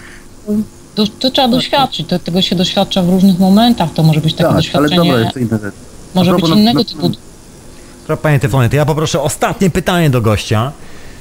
[0.95, 4.43] to, to trzeba doświadczyć, to, tego się doświadcza w różnych momentach, to może być takie
[4.43, 5.75] Tak, ale doświadczenie, dobra, jeszcze inna rzecz.
[6.15, 7.11] może być na- innego na- typu
[8.23, 10.73] Panie Tyfonie, to ja poproszę ostatnie pytanie do gościa.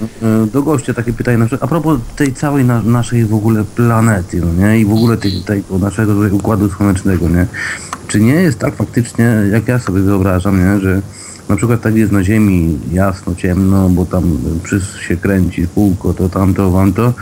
[0.01, 3.63] E, Do gościa takie pytanie, na przykład, a propos tej całej na, naszej w ogóle
[3.63, 4.79] planety, no nie?
[4.79, 7.47] I w ogóle tej, tego naszego układu słonecznego, nie?
[8.07, 10.79] Czy nie jest tak faktycznie, jak ja sobie wyobrażam, nie?
[10.79, 11.01] Że
[11.49, 16.29] na przykład tak jest na Ziemi jasno, ciemno, bo tam przys się kręci kółko, to
[16.29, 17.13] tamto, wamto,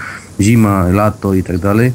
[0.41, 1.93] zima, lato i tak dalej.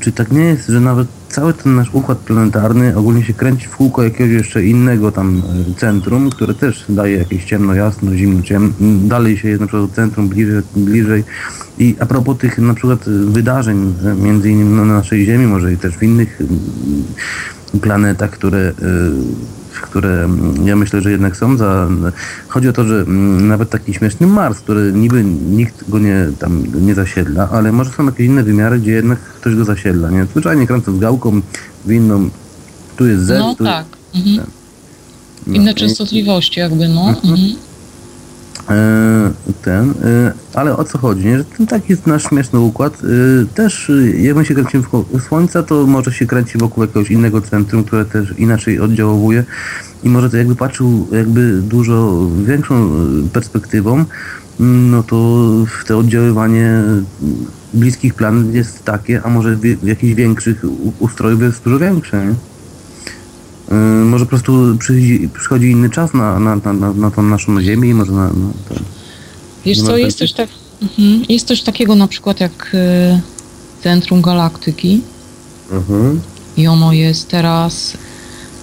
[0.00, 3.76] Czy tak nie jest, że nawet cały ten nasz układ planetarny ogólnie się kręci w
[3.76, 8.72] kółko jakiegoś jeszcze innego tam e, centrum, które też daje jakieś ciemno, jasno, zimno, ciemno,
[8.80, 11.24] dalej się jest na przykład centrum bliżej, bliżej.
[11.78, 15.72] I a propos tych na przykład e, wydarzeń, e, między innymi na naszej Ziemi, może
[15.72, 16.42] i też w innych
[17.80, 18.72] planetach, które, y,
[19.80, 21.88] które mm, ja myślę, że jednak są za...
[22.48, 26.64] Chodzi o to, że mm, nawet taki śmieszny Mars, który niby nikt go nie, tam
[26.86, 30.24] nie zasiedla, ale może są jakieś inne wymiary, gdzie jednak ktoś go zasiedla, nie?
[30.24, 31.40] Zwyczajnie kręcąc gałką
[31.84, 32.30] w inną,
[32.96, 33.86] tu jest Z, No tu tak.
[34.14, 34.46] Mhm.
[35.46, 37.08] No, Inne częstotliwości jakby, no.
[37.08, 37.34] Mhm.
[37.34, 37.36] E,
[39.62, 41.38] ten, e, ale o co chodzi, nie?
[41.38, 42.98] że ten taki jest nasz śmieszny układ.
[43.04, 47.10] e, Też e, jak my się kręcimy wokół Słońca, to może się kręci wokół jakiegoś
[47.10, 49.44] innego centrum, które też inaczej oddziałuje
[50.04, 52.88] i może to jakby patrzył jakby dużo większą e,
[53.32, 54.04] perspektywą,
[54.60, 55.48] mm, no to
[55.86, 56.82] to oddziaływanie
[57.74, 60.64] bliskich planet jest takie, a może w jakichś większych
[60.98, 62.34] ustrojów jest dużo większe, nie?
[63.70, 63.74] E,
[64.04, 67.88] Może po prostu przychodzi, przychodzi inny czas na, na, na, na, na tą naszą Ziemię
[67.88, 68.74] i może na, na to.
[69.64, 70.48] Wiesz co, jest coś, tak,
[70.82, 71.24] mhm.
[71.28, 73.20] jest coś takiego na przykład jak y,
[73.82, 75.00] Centrum Galaktyki
[75.72, 76.20] Mhm.
[76.56, 77.96] i ono jest teraz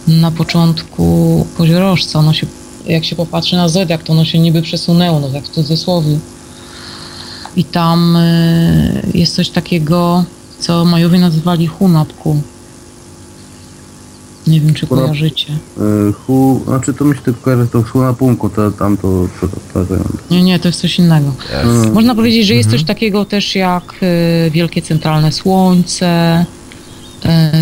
[0.07, 2.19] na początku koziorożca.
[2.19, 2.47] Ono się,
[2.85, 6.19] jak się popatrzy na Z, jak to ono się niby przesunęło, no jak w cudzysłowie.
[7.55, 10.25] I tam y, jest coś takiego,
[10.59, 12.41] co Majowie nazywali Hunapku.
[14.47, 15.47] Nie wiem, czy kojarzycie.
[15.77, 19.27] E, Hu, znaczy to mi się tylko kojarzy to Hu na punku, to tam to,
[19.41, 19.95] to, to, to, to
[20.31, 21.33] Nie, nie, to jest coś innego.
[21.63, 21.93] Mm.
[21.93, 23.93] Można powiedzieć, że jest coś takiego też jak
[24.47, 26.45] y, wielkie centralne słońce,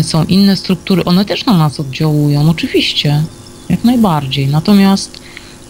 [0.00, 3.22] y, są inne struktury, one też na nas oddziałują, oczywiście,
[3.68, 4.46] jak najbardziej.
[4.48, 5.20] Natomiast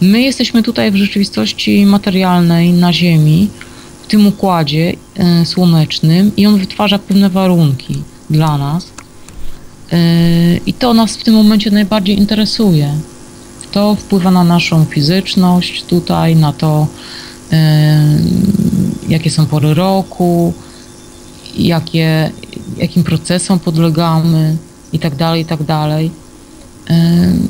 [0.01, 3.49] my jesteśmy tutaj w rzeczywistości materialnej na Ziemi,
[4.03, 4.93] w tym układzie
[5.41, 8.92] y, słonecznym i on wytwarza pewne warunki dla nas.
[9.93, 12.93] Y, I to nas w tym momencie najbardziej interesuje.
[13.71, 16.87] To wpływa na naszą fizyczność tutaj, na to,
[17.53, 17.55] y,
[19.09, 20.53] jakie są pory roku,
[21.57, 22.31] jakie,
[22.77, 24.57] jakim procesom podlegamy
[24.93, 26.11] i tak dalej, i tak dalej.
[26.89, 26.93] Y,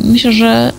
[0.03, 0.73] Myślę, że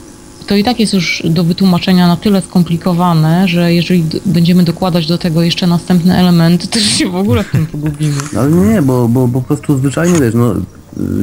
[0.46, 5.18] to i tak jest już do wytłumaczenia na tyle skomplikowane, że jeżeli będziemy dokładać do
[5.18, 8.20] tego jeszcze następne elementy, to się w ogóle w tym pogubimy.
[8.38, 10.54] Ale nie, bo, bo, bo po prostu zwyczajnie wiesz, no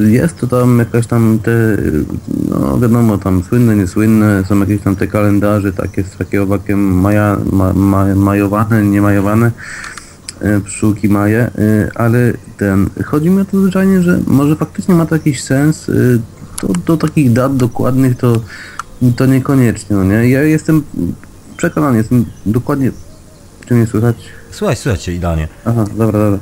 [0.00, 1.52] jest to tam jakaś tam te,
[2.48, 7.36] no wiadomo, tam słynne, niesłynne, są jakieś tam te kalendarze takie z takiego owakiem maja,
[7.52, 9.50] ma, ma, majowane, nie majowane,
[10.40, 11.50] e, pszczółki maje, e,
[11.94, 15.92] ale ten, chodzi mi o to zwyczajnie, że może faktycznie ma to jakiś sens, e,
[16.60, 18.40] to do takich dat dokładnych to,
[19.16, 20.28] to niekoniecznie, no nie?
[20.28, 20.82] Ja jestem
[21.56, 22.92] przekonany, jestem dokładnie,
[23.66, 24.16] czy nie słychać?
[24.50, 25.48] Słuchaj, słuchajcie, idealnie.
[25.64, 26.38] Aha, dobra, dobra.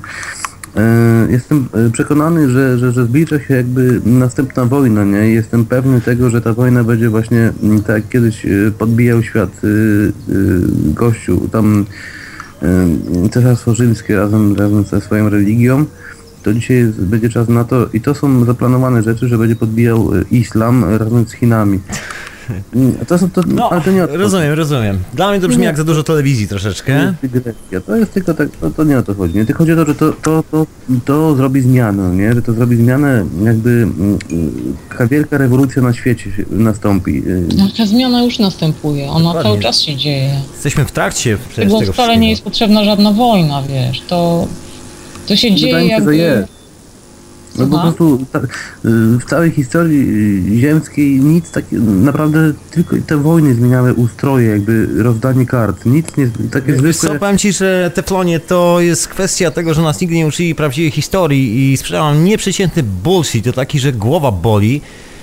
[0.76, 5.30] E, Jestem e, przekonany, że, że, że zbliża się jakby następna wojna, nie?
[5.30, 8.48] Jestem pewny tego, że ta wojna będzie właśnie mm, tak jak kiedyś e,
[8.78, 9.60] podbijał świat
[10.94, 11.84] Kościół, tam
[13.30, 15.84] Cesarstwo Rzymskie razem, razem ze swoją religią,
[16.42, 20.84] to dzisiaj będzie czas na to i to są zaplanowane rzeczy, że będzie podbijał islam
[20.84, 21.80] razem z Chinami.
[22.74, 24.16] Mm, To są to, No, ale to nie o to.
[24.16, 24.98] rozumiem, rozumiem.
[25.14, 27.14] Dla mnie to brzmi jak za dużo telewizji troszeczkę.
[27.22, 27.80] Dygresja.
[27.86, 29.34] To jest tylko tak, to, to nie o to chodzi.
[29.38, 30.66] Nie tylko chodzi o to, że to, to, to,
[31.04, 32.32] to zrobi zmianę, nie?
[32.34, 34.18] Że to zrobi zmianę, jakby mm,
[34.88, 37.22] taka wielka rewolucja na świecie nastąpi.
[37.26, 39.42] Y, No, ta zmiana już następuje, ona Dokładnie.
[39.50, 40.30] cały czas się dzieje.
[40.52, 42.14] Jesteśmy w trakcie przecież Tego wcale wszystkiego.
[42.20, 44.48] nie jest potrzebna żadna wojna, wiesz, to,
[45.26, 46.59] to się dzieje Wydaje się, jakby...
[47.60, 47.82] No po Aha.
[47.82, 48.48] prostu ta, y,
[49.18, 55.86] w całej historii ziemskiej nic takiego, naprawdę tylko te wojny zmieniały ustroje, jakby rozdanie kart.
[55.86, 57.18] Nic nie, takie Wiesz co, zwykłe...
[57.18, 61.72] powiem Ci, że Teflonie to jest kwestia tego, że nas nigdy nie uczyli prawdziwej historii
[61.72, 64.80] i sprzedałam nieprzeciętny bullshit, to taki, że głowa boli.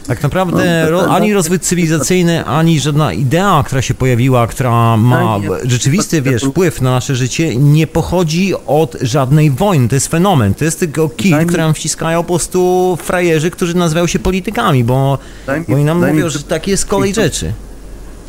[0.07, 1.33] Tak naprawdę No, ro, tak, ani tak.
[1.35, 6.91] rozwój cywilizacyjny, ani żadna idea, która się pojawiła, która ma Tak, rzeczywisty, wiesz, wpływ na
[6.91, 9.87] nasze życie, nie pochodzi od żadnej wojny.
[9.89, 10.53] To jest fenomen.
[10.53, 14.83] To jest tylko kij, mi- który nam wciskają po prostu frajerzy, którzy nazywają się politykami,
[14.83, 15.17] bo,
[15.67, 17.53] bo oni nam mówią, że tak jest kolej rzeczy.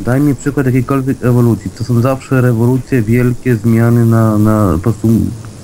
[0.01, 1.71] Daj mi przykład jakiejkolwiek ewolucji.
[1.79, 5.09] To są zawsze rewolucje, wielkie zmiany na, na po prostu,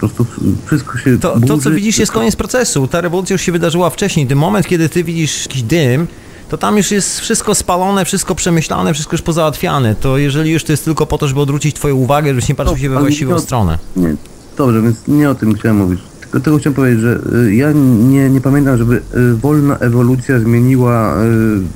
[0.09, 1.71] prostu wszystko się To, to, co burzy.
[1.75, 2.87] widzisz, jest koniec procesu.
[2.89, 4.27] Ta rewolucja już się wydarzyła wcześniej.
[4.27, 6.07] Ten moment, kiedy ty widzisz jakiś dym,
[6.49, 9.95] to tam już jest wszystko spalone, wszystko przemyślane, wszystko już pozałatwiane.
[9.95, 12.77] To jeżeli już to jest tylko po to, żeby odwrócić twoją uwagę, żebyś nie patrzył
[12.77, 13.79] No, się we właściwą stronę.
[13.97, 14.15] Nie,
[14.59, 16.01] dobrze, więc nie o tym chciałem mówić.
[16.21, 21.17] Tylko tego chciałem powiedzieć, że y, ja nie, nie pamiętam, żeby y, wolna ewolucja zmieniła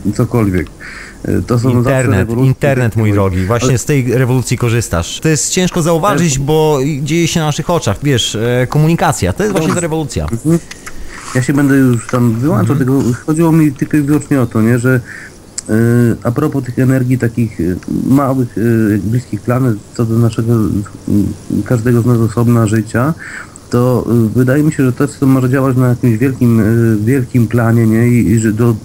[0.09, 0.66] y, cokolwiek.
[1.28, 3.47] Y, To są Internet, internet, mój drogi.
[3.47, 5.20] Właśnie z tej rewolucji korzystasz.
[5.20, 7.97] To jest ciężko zauważyć, bo dzieje się na naszych oczach.
[8.03, 10.27] Wiesz, e, komunikacja, to jest właśnie ta rewolucja.
[10.32, 10.59] Mhm.
[11.35, 13.03] Ja się będę już tam wyłączał tego.
[13.27, 15.01] Chodziło mi tylko i wyłącznie o to, nie, że
[15.70, 15.73] y,
[16.23, 17.77] a propos tych energii takich y,
[18.07, 18.57] małych,
[19.05, 20.55] bliskich planet, co do naszego
[21.65, 23.15] każdego z nas osobna życia,
[23.70, 26.62] to wydaje mi się, że to, to może działać na jakimś wielkim,
[27.05, 28.09] wielkim planie, nie?
[28.09, 28.77] I, i że do y,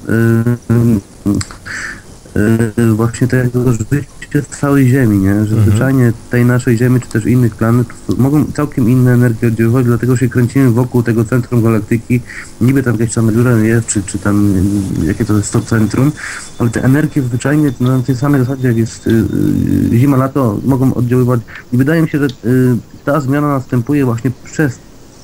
[2.95, 4.05] właśnie tego życia
[4.41, 5.45] z całej Ziemi, nie?
[5.45, 7.88] Że zwyczajnie tej naszej Ziemi, czy też innych planet
[8.18, 12.22] mogą całkiem inne energie oddziaływać, dlatego się kręcimy wokół tego centrum galaktyki.
[12.61, 14.55] Niby tam jakaś tam dziura jest, czy, czy tam
[15.03, 16.11] y, jakie to jest to centrum,
[16.60, 20.93] ale te energie zwyczajnie na tej samej zasadzie, jak jest y, y, zima, lato, mogą
[20.93, 21.41] oddziaływać.
[21.73, 24.80] I wydaje mi się, że y, ta zmiana następuje właśnie przez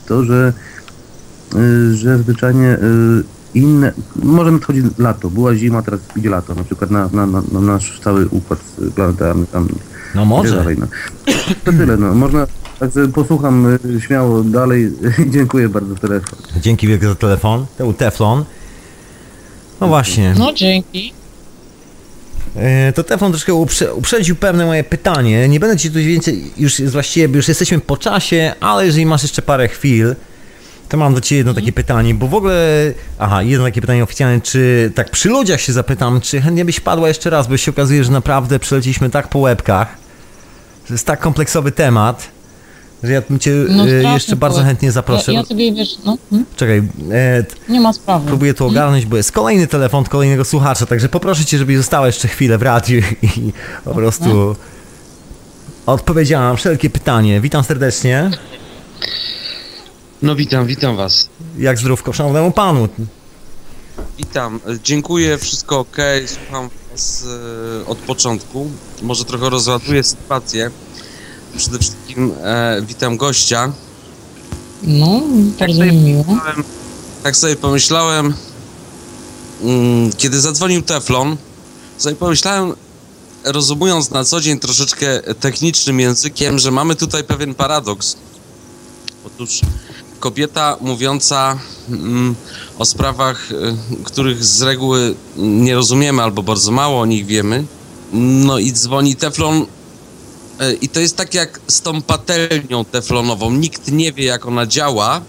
[0.08, 0.54] to, że
[1.56, 6.92] y, że zwyczajnie y, inne, może nadchodzi lato, była zima, teraz idzie lato, na przykład
[6.92, 9.68] na, na, na, na nasz cały układ y, planetarny tam.
[10.16, 10.56] No może.
[10.56, 10.88] Dalej, no.
[11.66, 12.14] To tyle, no.
[12.14, 12.48] Można,
[12.80, 14.92] także posłucham y, śmiało dalej.
[15.36, 16.40] Dziękuję bardzo za telefon.
[16.62, 17.66] Dzięki wielkie za telefon.
[17.78, 18.46] To był Teflon.
[19.82, 20.36] No właśnie.
[20.38, 21.14] No dzięki.
[22.56, 25.50] E, To Teflon troszkę uprze, uprzedził pewne moje pytanie.
[25.50, 29.42] Nie będę ci tu więcej, już właściwie, już jesteśmy po czasie, ale jeżeli masz jeszcze
[29.42, 30.16] parę chwil,
[30.90, 34.42] to mam do ciebie jedno takie pytanie, bo w ogóle, aha, jedno takie pytanie oficjalne,
[34.42, 38.04] czy tak przy ludziach się zapytam, czy chętnie byś padła jeszcze raz, bo się okazuje,
[38.04, 39.98] że naprawdę przeleciliśmy tak po łebkach,
[40.84, 42.28] że to jest tak kompleksowy temat,
[43.04, 45.34] że ja bym cię No, e, jeszcze bardzo chętnie zaproszę.
[45.34, 46.46] Ja, ja sobie wiesz, no, hmm?
[46.56, 46.78] Czekaj,
[47.12, 48.28] e, nie ma sprawy.
[48.28, 52.08] Próbuję to ogarnąć, bo jest kolejny telefon od kolejnego słuchacza, także poproszę cię, żebyś została
[52.08, 53.02] jeszcze chwilę w radiu
[53.38, 53.54] i
[53.86, 54.56] po prostu
[55.86, 57.42] odpowiedziała na wszelkie pytanie.
[57.42, 58.32] Witam serdecznie.
[60.22, 61.30] No witam, witam was.
[61.58, 62.88] Jak zdrówko szanownemu panu?
[64.18, 65.98] Witam, dziękuję, wszystko ok,
[66.28, 67.26] słucham was
[67.82, 68.70] e, od początku.
[69.02, 70.72] Może trochę rozładuję sytuację.
[71.58, 73.72] Przede wszystkim e, witam gościa.
[74.84, 75.22] No,
[75.60, 76.24] bardzo sobie mi miło.
[76.24, 76.64] Pomyślałem-
[77.24, 78.34] Tak sobie pomyślałem,
[79.64, 81.38] mm, kiedy zadzwonił Teflon,
[81.98, 82.74] sobie pomyślałem,
[83.44, 88.16] rozumując na co dzień troszeczkę technicznym językiem, że mamy tutaj pewien paradoks.
[89.26, 89.62] Otóż
[90.20, 91.60] kobieta mówiąca
[91.90, 92.36] mm,
[92.78, 97.66] o sprawach, y, których z reguły nie rozumiemy albo bardzo mało o nich wiemy,
[98.14, 99.66] no i dzwoni Teflon y,
[100.82, 103.52] i to jest tak jak z tą patelnią teflonową.
[103.52, 105.22] Nikt nie wie jak ona działa,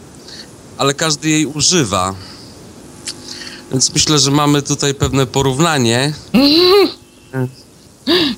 [0.79, 2.15] ale każdy jej używa.
[3.71, 6.13] Więc myślę, że mamy tutaj pewne porównanie.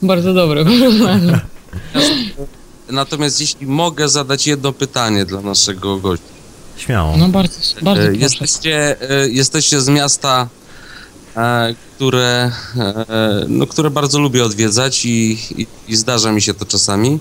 [0.02, 1.40] Bardzo dobre porównanie.
[2.90, 6.41] Natomiast jeśli mogę zadać jedno pytanie dla naszego gościa.
[6.76, 7.16] Śmiało.
[7.16, 8.20] No bardzo, bardzo E, proszę.
[8.20, 10.48] Jesteście, e, jesteście z miasta,
[11.36, 12.52] e, które,
[13.48, 17.18] no, które bardzo lubię odwiedzać i, i, i zdarza mi się to czasami.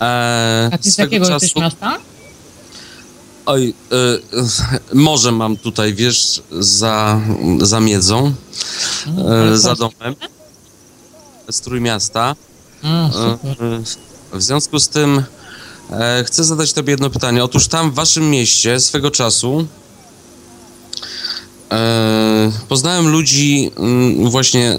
[0.00, 1.98] A ty z jakiego jesteś czasu- miasta?
[3.46, 3.74] Oj,
[4.92, 7.20] e, morze mam tutaj, wiesz, za,
[7.60, 8.32] za miedzą,
[9.30, 10.14] ale za domem,
[11.50, 12.36] z Trójmiasta.
[12.82, 13.56] A, super.
[14.32, 15.22] W związku z tym
[15.90, 17.44] e, chcę zadać Tobie jedno pytanie.
[17.44, 19.66] Otóż tam w Waszym mieście swego czasu
[21.72, 24.78] e, poznałem ludzi mm, właśnie e,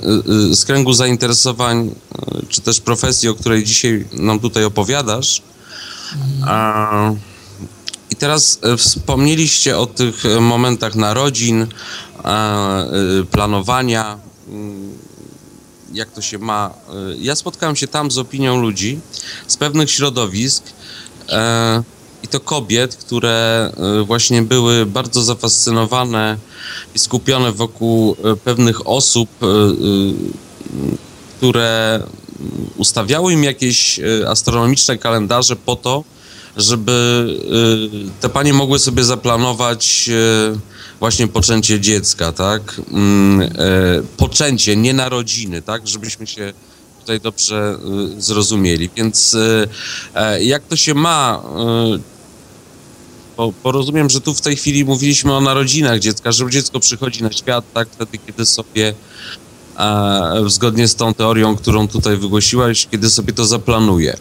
[0.52, 5.42] e, z kręgu zainteresowań, e, czy też profesji, o której dzisiaj nam tutaj opowiadasz.
[8.10, 11.68] I teraz wspomnieliście o tych momentach narodzin,
[13.32, 14.98] planowania, mm,
[15.94, 16.74] jak to się ma.
[17.20, 19.00] Ja spotkałem się tam z opinią ludzi
[19.48, 20.64] z pewnych środowisk
[22.24, 26.38] i to kobiet, które e, właśnie były bardzo zafascynowane
[26.96, 29.50] i skupione wokół e, pewnych osób, e, e,
[31.38, 32.04] które
[32.78, 36.04] ustawiały im jakieś e, astronomiczne kalendarze po to,
[36.58, 37.28] żeby
[38.08, 40.60] e, te panie mogły sobie zaplanować e,
[41.00, 42.82] właśnie poczęcie dziecka, tak?
[42.92, 43.48] Mm, e,
[44.18, 45.88] Poczęcie, nie narodziny, tak?
[45.88, 46.54] Żebyśmy się
[47.02, 47.78] tutaj dobrze
[48.18, 48.90] e, zrozumieli.
[48.96, 49.68] Więc e,
[50.16, 51.44] e, jak to się ma
[53.38, 57.24] bo, bo rozumiem, że tu w tej chwili mówiliśmy o narodzinach dziecka, że dziecko przychodzi
[57.24, 58.94] na świat, tak, wtedy, kiedy sobie
[59.80, 64.18] e, zgodnie z tą teorią, którą tutaj wygłosiłaś, kiedy sobie to zaplanuje.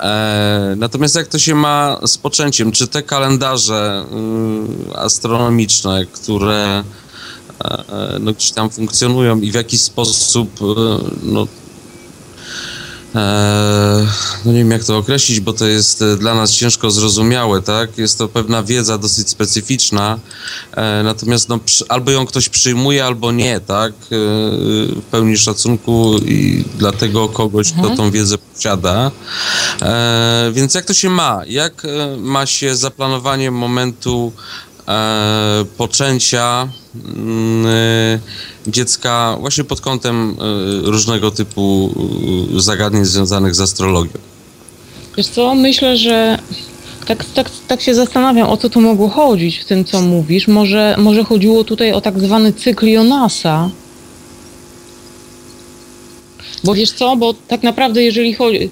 [0.00, 2.72] E, natomiast jak to się ma z poczęciem?
[2.72, 4.04] Czy te kalendarze
[4.92, 6.84] y, astronomiczne, które
[8.20, 10.64] no, gdzieś tam funkcjonują i w jakiś sposób y,
[11.22, 11.46] no,
[14.44, 17.98] no nie wiem jak to określić, bo to jest e, dla nas ciężko zrozumiałe, tak?
[17.98, 20.18] Jest to pewna wiedza dosyć specyficzna,
[20.72, 21.58] e, natomiast no,
[21.88, 23.92] albo ją ktoś przyjmuje, albo nie, tak?
[23.92, 29.10] E, w pełni szacunku i dla tego kogoś, kto tą wiedzę posiada.
[30.52, 31.40] Więc jak to się ma?
[31.46, 31.86] Jak
[32.18, 34.32] ma się zaplanowanie momentu
[35.76, 38.18] poczęcia mm, e,
[38.66, 41.94] dziecka właśnie pod kątem e, różnego typu
[42.56, 44.12] e, zagadnień związanych z astrologią.
[45.16, 46.38] Wiesz co, myślę, że
[47.06, 50.48] Tak, tak, tak się zastanawiam, o co tu mogło chodzić w tym, co mówisz.
[50.48, 53.70] Może, może chodziło tutaj o tak zwany cykl Jonasa.
[56.64, 58.70] Bo wiesz co, bo tak naprawdę jeżeli chodzi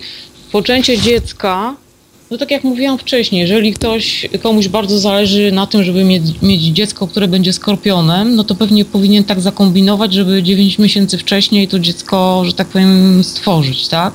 [0.52, 1.76] poczęcie dziecka,
[2.30, 6.62] no tak jak mówiłam wcześniej, jeżeli ktoś, komuś bardzo zależy na tym, żeby mieć, mieć
[6.62, 11.78] dziecko, które będzie skorpionem, no to pewnie powinien tak zakombinować, żeby 9 miesięcy wcześniej to
[11.78, 14.14] dziecko, że tak powiem, stworzyć, tak?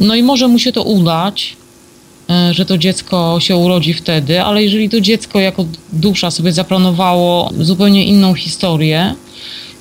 [0.00, 1.56] No i może mu się to udać,
[2.30, 7.50] e, że to dziecko się urodzi wtedy, ale jeżeli to dziecko jako dusza sobie zaplanowało
[7.60, 9.14] zupełnie inną historię,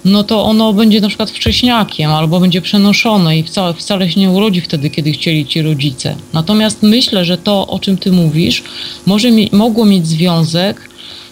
[0.06, 4.30] no to ono będzie na przykład wcześniakiem albo będzie przenoszone i wcale, wcale się nie
[4.30, 6.16] urodzi wtedy, kiedy chcieli ci rodzice.
[6.34, 8.64] Natomiast myślę, że to, o czym ty mówisz,
[9.06, 10.90] może mi, mogło mieć związek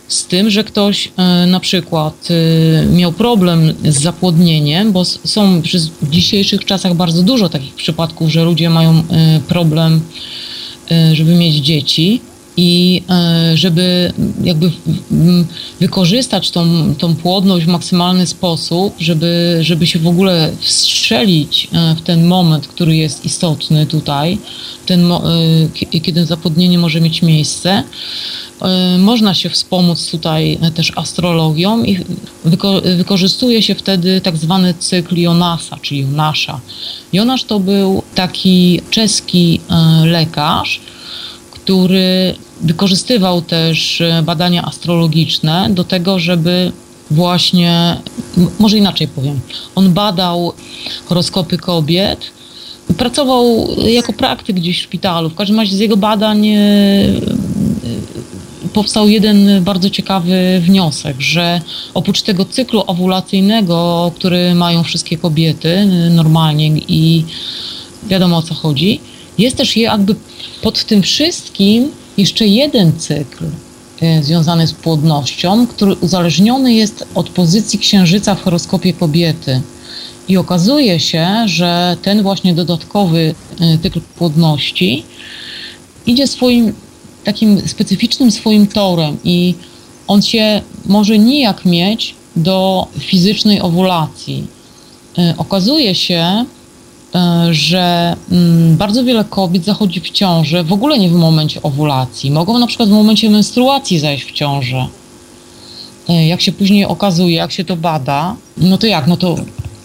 [0.07, 5.61] z tym, że ktoś e, na przykład e, miał problem z zapłodnieniem, bo są
[6.01, 9.03] w dzisiejszych czasach bardzo dużo takich przypadków, że ludzie mają e,
[9.47, 10.01] problem,
[11.13, 12.21] żeby mieć dzieci
[12.57, 14.13] i e, żeby
[14.43, 14.71] jakby
[15.79, 22.01] wykorzystać tą, tą płodność w maksymalny sposób, żeby, żeby się w ogóle wstrzelić e, w
[22.01, 24.37] ten moment, który jest istotny tutaj,
[24.85, 25.19] ten, e,
[25.73, 27.83] kie- kiedy zapłodnienie może mieć miejsce.
[28.99, 31.99] Można się wspomóc tutaj też astrologią i
[32.45, 36.59] wyko- wykorzystuje się wtedy tak zwany cykl Jonasa, czyli Jonasza.
[37.13, 39.59] Jonasz to był taki czeski
[40.05, 40.81] lekarz,
[41.63, 46.71] który wykorzystywał też e, badania astrologiczne do tego, żeby
[47.11, 47.97] właśnie,
[48.59, 49.39] może inaczej powiem,
[49.75, 50.53] on badał
[51.05, 52.19] horoskopy kobiet,
[52.97, 55.29] pracował jako praktyk gdzieś w szpitalu.
[55.29, 56.59] W każdym razie z jego badań e,
[58.73, 61.61] powstał jeden bardzo ciekawy wniosek, że
[61.93, 67.25] oprócz tego cyklu owulacyjnego, który mają wszystkie kobiety normalnie i
[68.07, 68.99] wiadomo o co chodzi,
[69.37, 70.15] jest też jakby
[70.61, 73.45] pod tym wszystkim jeszcze jeden cykl
[74.03, 79.61] y, związany z płodnością, który uzależniony jest od pozycji księżyca w horoskopie kobiety.
[80.27, 85.03] I okazuje się, że ten właśnie dodatkowy y, cykl płodności
[86.05, 86.73] idzie swoim
[87.23, 89.55] takim specyficznym swoim torem i
[90.07, 94.47] on się może nijak mieć do fizycznej owulacji.
[95.17, 96.45] E, Okazuje się, e,
[97.51, 102.31] że mm, bardzo wiele kobiet zachodzi w ciążę w ogóle nie w momencie owulacji.
[102.31, 104.87] Mogą na przykład w momencie menstruacji zajść w ciążę.
[106.09, 109.07] E, Jak się później okazuje, jak się to bada, no to jak?
[109.07, 109.35] No to,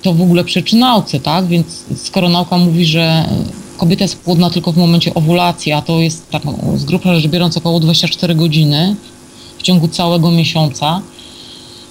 [0.03, 1.47] to w ogóle przeczy nauce, tak?
[1.47, 3.25] Więc skoro nauka mówi, że
[3.79, 6.43] kobieta jest płodna tylko w momencie owulacji, a to jest tak
[6.77, 8.97] z grubsza rzecz biorąc około 24 godziny
[9.59, 11.01] w ciągu całego miesiąca,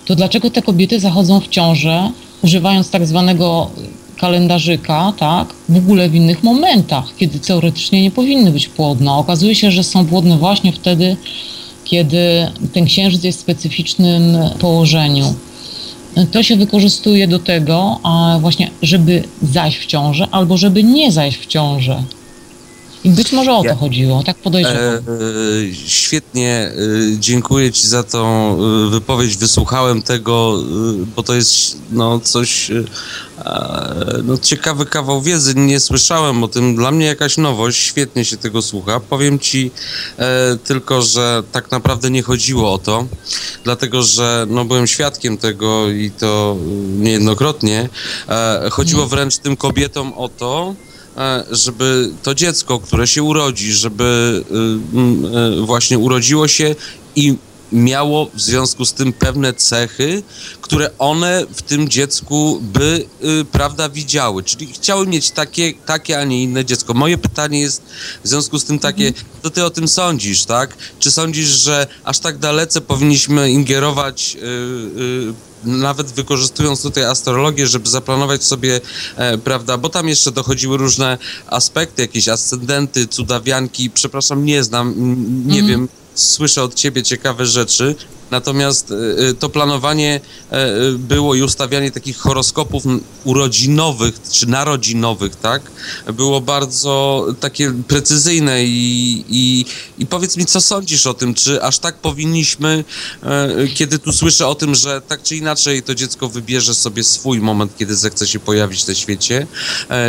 [0.06, 2.12] to dlaczego te kobiety zachodzą w ciążę,
[2.44, 3.70] używając tak zwanego
[4.20, 9.14] kalendarzyka, tak, w ogóle w innych momentach, kiedy teoretycznie nie powinny być płodne.
[9.14, 11.18] Okazuje się, że są płodne właśnie wtedy,
[11.84, 15.34] kiedy ten księżyc jest w specyficznym położeniu.
[16.32, 21.38] To się wykorzystuje do tego, a właśnie, żeby zajść w ciążę, albo żeby nie zajść
[21.38, 22.04] w ciążę.
[23.08, 24.82] I być może o to Ja- chodziło, tak podejrzewam.
[24.84, 25.02] E, e,
[25.88, 26.74] świetnie, e,
[27.20, 28.58] dziękuję Ci za tą
[28.90, 29.38] wypowiedź.
[29.38, 30.64] Wysłuchałem tego,
[31.16, 32.72] bo to jest no, coś,
[34.24, 35.56] no, ciekawy kawał wiedzy.
[35.56, 36.76] Nie słyszałem o tym.
[36.76, 37.78] Dla mnie jakaś nowość.
[37.78, 39.00] Świetnie się tego słucha.
[39.00, 39.72] Powiem Ci
[40.64, 43.06] tylko, że tak naprawdę nie chodziło o to,
[43.64, 46.58] dlatego że no, byłem świadkiem tego i to
[47.00, 47.90] niejednokrotnie.
[48.72, 50.76] Chodziło wręcz tym kobietom o to,
[51.52, 56.76] żeby to dziecko, które się urodzi, żeby y, y, właśnie urodziło się
[57.16, 57.36] i
[57.72, 60.24] miało w związku z tym pewne cechy,
[60.62, 63.06] które one w tym dziecku by,
[63.42, 64.44] y, prawda, widziały.
[64.44, 66.94] Czyli chciały mieć takie, takie, a nie inne dziecko.
[66.94, 67.82] Moje pytanie jest
[68.24, 69.14] w związku z tym takie,
[69.44, 70.78] co ty o tym sądzisz, tak?
[71.00, 77.90] Czy sądzisz, że aż tak dalece powinniśmy ingerować y, y, nawet wykorzystując tutaj astrologię, żeby
[77.90, 78.82] zaplanować sobie,
[79.16, 81.18] e, prawda, bo tam jeszcze dochodziły różne
[81.48, 84.94] aspekty, jakieś ascendenty, cudawianki, przepraszam, nie znam,
[85.48, 87.96] nie wiem, słyszę od ciebie ciekawe rzeczy,
[88.32, 88.96] natomiast e,
[89.30, 90.20] e, to planowanie
[90.52, 92.84] e, e, było i ustawianie takich horoskopów
[93.24, 95.62] urodzinowych czy narodzinowych, tak,
[96.14, 99.66] było bardzo takie precyzyjne i, i,
[99.98, 102.84] i powiedz mi, co sądzisz o tym, czy aż tak powinniśmy,
[103.24, 107.42] e, kiedy tu słyszę o tym, że tak czy inaczej to dziecko wybierze sobie swój
[107.42, 109.48] moment, kiedy zechce się pojawić na świecie,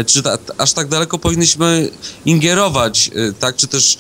[0.07, 1.91] czy ta, aż tak daleko powinniśmy
[2.25, 3.99] ingerować, tak, czy też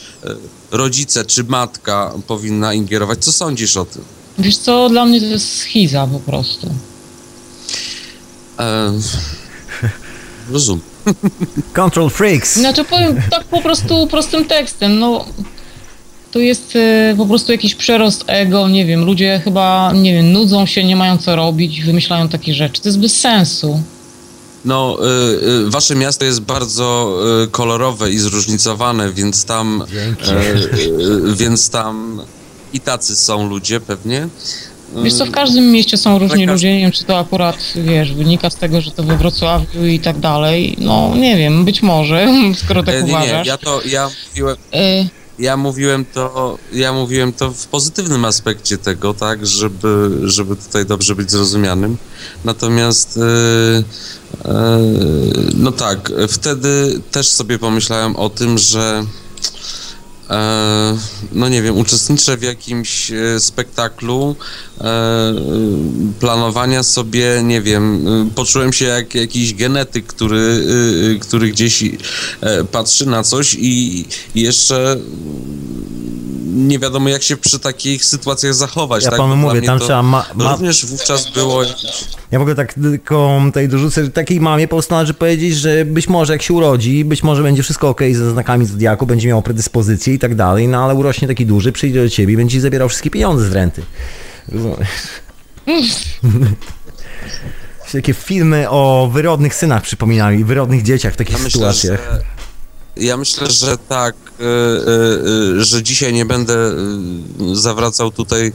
[0.71, 4.05] rodzice, czy matka powinna ingerować, co sądzisz o tym?
[4.39, 6.71] Wiesz co, dla mnie to jest schiza po prostu.
[8.59, 8.93] E,
[10.51, 10.83] rozumiem.
[11.73, 12.57] Control Freaks.
[12.57, 15.25] Znaczy powiem tak po prostu prostym tekstem, no
[16.33, 20.67] to jest e, po prostu jakiś przerost ego, nie wiem, ludzie chyba, nie wiem, nudzą
[20.67, 23.83] się, nie mają co robić, wymyślają takie rzeczy, to jest bez sensu.
[24.69, 31.37] No, y, y, wasze miasto jest bardzo y, kolorowe i zróżnicowane, więc tam, y, y,
[31.37, 32.23] więc tam
[32.73, 34.29] i tacy są ludzie pewnie.
[35.05, 38.13] Wiesz co, w każdym mieście są różni Taka- ludzie, nie wiem czy to akurat, wiesz,
[38.13, 42.29] wynika z tego, że to we Wrocławiu i tak dalej, no nie wiem, być może,
[42.65, 43.47] skoro tak E, nie, nie, uważasz.
[43.47, 45.09] ja to, ja mówiłem, E,
[45.39, 51.15] ja mówiłem to, ja mówiłem to w pozytywnym aspekcie tego, tak, żeby, żeby tutaj dobrze
[51.15, 51.97] być zrozumianym.
[52.45, 53.83] Natomiast e,
[54.45, 54.79] e,
[55.55, 59.05] no tak, wtedy też sobie pomyślałem o tym, że
[61.33, 64.37] no nie wiem, uczestniczę w jakimś e, spektaklu
[64.81, 64.85] e,
[66.21, 70.65] planowania sobie, nie wiem, e, poczułem się jak jakiś genetyk, który,
[71.17, 71.83] e, który gdzieś
[72.41, 74.97] e, patrzy na coś i, jeszcze
[76.47, 79.05] nie wiadomo jak się przy takich sytuacjach zachować.
[79.05, 79.19] Ja tak?
[79.19, 82.05] panu mówię, tam to trzeba ma- ma- Również wówczas było jakieś...
[82.31, 86.09] Ja mogę tak tylko tutaj dorzucę, że takiej mamie po prostu należy powiedzieć, że być
[86.09, 90.15] może jak się urodzi, być może będzie wszystko ok ze znakami zodiaku, będzie miał predyspozycje
[90.15, 92.89] i tak dalej, no ale urośnie taki duży, przyjdzie do ciebie i będzie ci zabierał
[92.89, 93.83] wszystkie pieniądze z renty.
[94.49, 94.89] Rozumiesz?
[97.93, 102.01] Takie filmy o wyrodnych synach przypominają i wyrodnych dzieciach w takich Ja myślę, sytuacjach.
[102.13, 102.21] że,
[102.99, 106.57] ja myślę, że tak, y, y, y, że dzisiaj nie będę
[107.53, 108.53] zawracał tutaj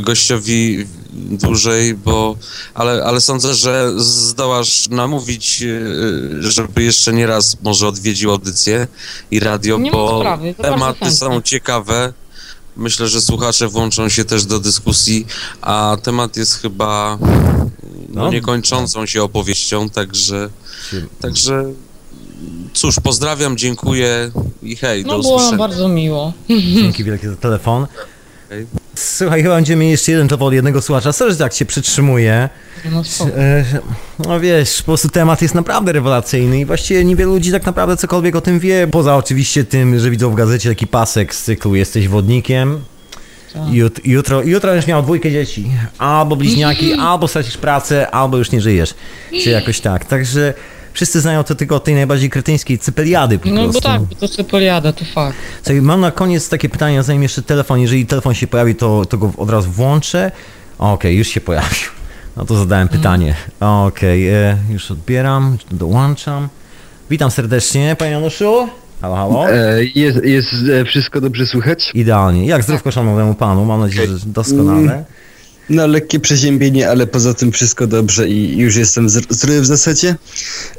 [0.00, 2.36] gościowi dłużej, bo
[2.74, 5.64] ale, ale sądzę, że zdołasz namówić,
[6.40, 8.88] żeby jeszcze nie raz może odwiedził audycję
[9.30, 12.12] i radio, Nie bo sprawy, tematy są ciekawe.
[12.76, 15.26] Myślę, że słuchacze włączą się też do dyskusji,
[15.60, 17.18] a temat jest chyba
[18.08, 18.30] no, No.
[18.30, 20.50] niekończącą się opowieścią, także,
[21.20, 21.64] także
[22.72, 24.30] cóż, pozdrawiam, dziękuję
[24.62, 25.58] i hej, do no było nam usłyszenia.
[25.58, 26.32] bardzo miło.
[26.48, 27.86] Dzięki wielkie za telefon.
[28.94, 31.12] Słuchaj, chyba będziemy mieli jeszcze jeden to od jednego słuchacza.
[31.12, 32.48] Sorry, że tak się przytrzymuje.
[32.92, 33.02] No.
[33.36, 33.64] E,
[34.18, 38.36] No wiesz, po prostu temat jest naprawdę rewelacyjny i właściwie niewielu ludzi tak naprawdę cokolwiek
[38.36, 42.08] o tym wie, poza oczywiście tym, że widzą w gazecie taki pasek z cyklu Jesteś
[42.08, 42.80] wodnikiem.
[43.52, 43.62] Tak.
[43.72, 45.70] Jut, jutro, jutro już miał dwójkę dzieci.
[45.98, 48.94] Albo bliźniaki, albo stracisz pracę, albo już nie żyjesz.
[49.44, 50.04] Czy jakoś tak.
[50.04, 50.54] Także
[50.92, 53.72] wszyscy znają to tylko od tej najbardziej kretyńskiej cypeliady po No prostu.
[53.72, 55.36] bo tak, to Cepeliada, to fakt.
[55.62, 59.18] Słuchaj, mam na koniec takie pytanie, zanim jeszcze telefon, jeżeli telefon się pojawi, to, to
[59.18, 60.32] go od razu włączę.
[60.78, 61.88] Okej, już się pojawił.
[62.36, 63.34] No to zadałem pytanie.
[63.60, 66.48] Okej, e, już odbieram, dołączam.
[67.10, 68.68] Witam serdecznie, panie Januszu.
[69.00, 69.50] Halo, halo.
[69.50, 70.48] E, Jest, jest
[70.80, 71.90] e, wszystko dobrze słychać?
[71.94, 72.46] Idealnie.
[72.46, 73.64] Jak zdrówko szanownemu panu?
[73.64, 75.04] Mam nadzieję, że doskonale.
[75.70, 80.16] No lekkie przeziębienie, ale poza tym wszystko dobrze i już jestem zdr- zdrowy w zasadzie.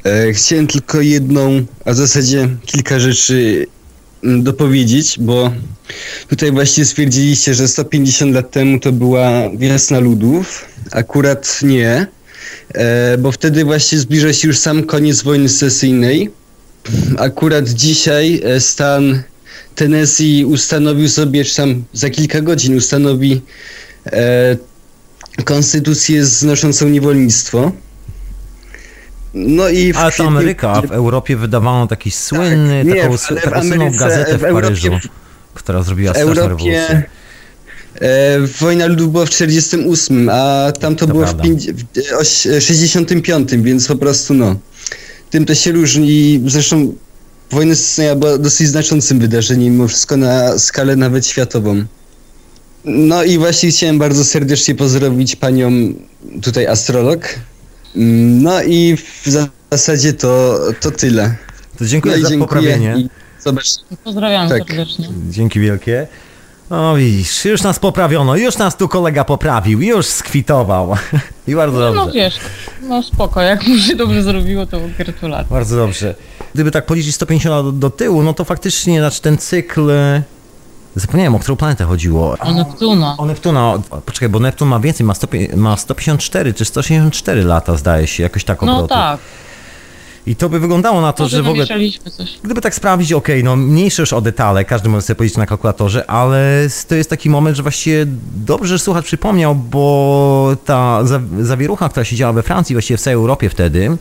[0.05, 3.67] E, chciałem tylko jedną, a w zasadzie kilka rzeczy
[4.23, 5.51] mm, dopowiedzieć, bo
[6.27, 10.65] tutaj właśnie stwierdziliście, że 150 lat temu to była wiosna ludów.
[10.91, 12.07] Akurat nie,
[12.73, 16.31] e, bo wtedy właśnie zbliża się już sam koniec wojny secesyjnej.
[17.17, 19.23] Akurat dzisiaj e, stan
[19.75, 23.41] Tennessee ustanowił sobie, czy tam za kilka godzin ustanowi
[24.05, 24.70] e,
[25.45, 27.71] konstytucję znoszącą niewolnictwo.
[29.33, 33.27] No i w Ale to Ameryka, a w Europie wydawano taki słynny, nie, taką, w
[33.43, 35.09] taką słynną gazetę w, w Europie- Paryżu,
[35.53, 37.03] która zrobiła straszną Europie rewolucję.
[38.01, 41.43] e, wojna ludów była w 48, a tam to, To było prawda.
[41.43, 44.55] w, pięć, w e, oś- e, 65, więc po prostu no.
[45.29, 46.41] Tym to się różni.
[46.47, 46.93] Zresztą
[47.51, 51.83] wojna secesyjna była dosyć znaczącym wydarzeniem, mimo wszystko na skalę nawet światową.
[52.85, 55.71] No i właśnie chciałem bardzo serdecznie pozdrowić panią
[56.41, 57.19] tutaj astrolog.
[57.95, 59.27] No i w
[59.71, 61.35] zasadzie to, to tyle.
[61.79, 62.95] To dziękuję no za dziękuję poprawienie.
[62.97, 63.09] i.
[64.03, 64.57] Pozdrawiam Tak.
[64.67, 65.07] serdecznie.
[65.29, 66.07] Dzięki wielkie.
[66.69, 70.95] O widzisz, już nas poprawiono, już nas tu kolega poprawił, już skwitował.
[71.47, 72.13] I bardzo No dobrze.
[72.19, 72.35] wiesz,
[72.87, 75.47] no spoko, jak mu się dobrze zrobiło, to gratulacje.
[75.49, 76.15] Bardzo dobrze.
[76.53, 79.91] Gdyby tak policzyć 150 lat do, do tyłu, no to faktycznie znaczy ten cykl...
[80.95, 82.35] Zapomniałem, o którą planetę chodziło.
[82.39, 83.15] O Neptuna.
[83.17, 83.73] O Neptuna,
[84.05, 88.43] poczekaj, bo Neptun ma więcej, ma, 100, ma 154 czy 164 lata zdaje się, jakoś
[88.43, 88.87] tak No obrotu.
[88.87, 89.19] tak,
[90.27, 91.65] I to by wyglądało na to, może że w ogóle...
[92.17, 92.39] coś.
[92.43, 96.09] Gdyby tak sprawdzić, okej, no mniejsze już o detale, każdy może sobie powiedzieć na kalkulatorze,
[96.09, 98.05] ale to jest taki moment, że właściwie
[98.35, 103.01] dobrze, że słuchacz przypomniał, bo ta za- zawierucha, która się działa we Francji, właściwie w
[103.01, 103.97] całej Europie wtedy,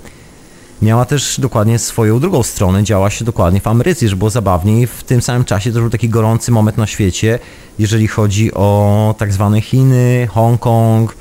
[0.82, 4.86] miała też dokładnie swoją drugą stronę, działa się dokładnie w Ameryce, że było zabawniej.
[4.86, 7.38] W tym samym czasie to był taki gorący moment na świecie,
[7.78, 11.16] jeżeli chodzi o tak zwane Chiny, Hongkong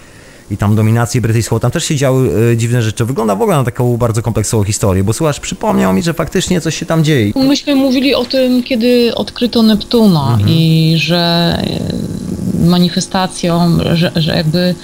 [0.52, 3.06] i tam dominację brytyjską, tam też się działy e, dziwne rzeczy.
[3.06, 6.76] Wygląda w ogóle na taką bardzo kompleksową historię, bo słuchacz przypomniał mi, że faktycznie coś
[6.76, 7.32] się tam dzieje.
[7.36, 11.18] Myśmy mówili o tym, kiedy odkryto Neptuna i że
[11.62, 14.76] e, manifestacją, że, że jakby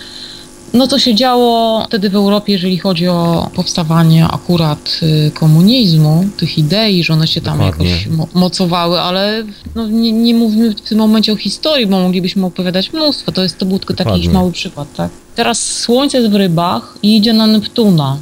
[0.74, 6.58] no co się działo wtedy w Europie, jeżeli chodzi o powstawanie akurat y, komunizmu, tych
[6.58, 7.90] idei, że one się tam Dokładnie.
[7.90, 9.44] jakoś mo- mocowały, ale
[9.76, 13.32] no, nie, nie mówimy w tym momencie o historii, bo moglibyśmy opowiadać mnóstwo.
[13.32, 15.10] To, jest, to był tylko taki mały przykład, tak?
[15.36, 18.18] Teraz Słońce jest w rybach i idzie na Neptuna.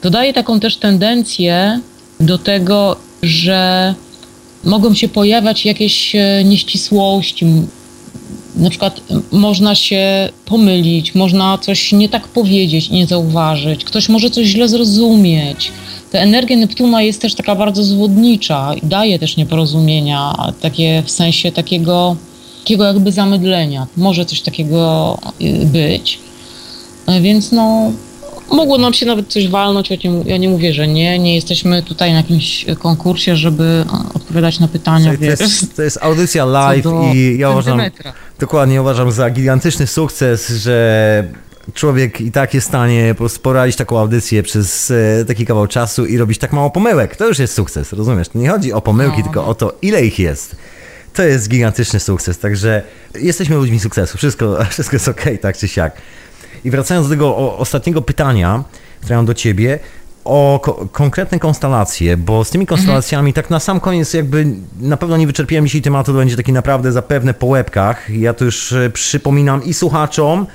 [0.00, 1.80] To daje taką też tendencję
[2.20, 3.94] do tego, że
[4.64, 7.46] mogą się pojawiać jakieś e, nieścisłości.
[8.56, 14.30] Na przykład m, można się pomylić, można coś nie tak powiedzieć, nie zauważyć, ktoś może
[14.30, 15.72] coś źle zrozumieć.
[16.12, 21.52] Ta energia Neptuna jest też taka bardzo zwodnicza i daje też nieporozumienia, takie w sensie
[21.52, 22.16] takiego,
[22.58, 23.86] takiego jakby zamydlenia.
[23.96, 26.18] Może coś takiego y, być.
[27.06, 27.92] E, Więc no,
[28.50, 31.18] mogło nam się nawet coś walnąć, ja nie, ja nie mówię, że nie.
[31.18, 35.12] Nie jesteśmy tutaj na jakimś konkursie, żeby e, odpowiadać na pytania.
[35.12, 36.84] To wiesz, jest, to jest audycja live
[37.14, 37.80] i ja uważam,
[38.38, 41.24] dokładnie uważam za gigantyczny sukces, że
[41.74, 46.18] człowiek i tak jest w stanie poradzić taką audycję przez e, taki kawał czasu i
[46.18, 47.16] robić tak mało pomyłek.
[47.16, 48.28] To już jest sukces, rozumiesz?
[48.28, 49.24] To nie chodzi o pomyłki, No.
[49.24, 50.56] tylko o to, ile ich jest.
[51.14, 52.82] To jest gigantyczny sukces, także
[53.14, 54.18] jesteśmy ludźmi sukcesu.
[54.18, 55.96] Wszystko, wszystko jest okej, tak czy siak.
[56.64, 58.64] I wracając do tego ostatniego pytania,
[59.00, 59.78] które mam do ciebie,
[60.24, 64.46] o ko- konkretne konstelacje, bo z tymi konstelacjami tak na sam koniec jakby
[64.80, 68.10] na pewno nie wyczerpiłem dzisiaj tematu, to będzie taki naprawdę zapewne po łebkach.
[68.10, 70.46] Ja to już e, przypominam i słuchaczom,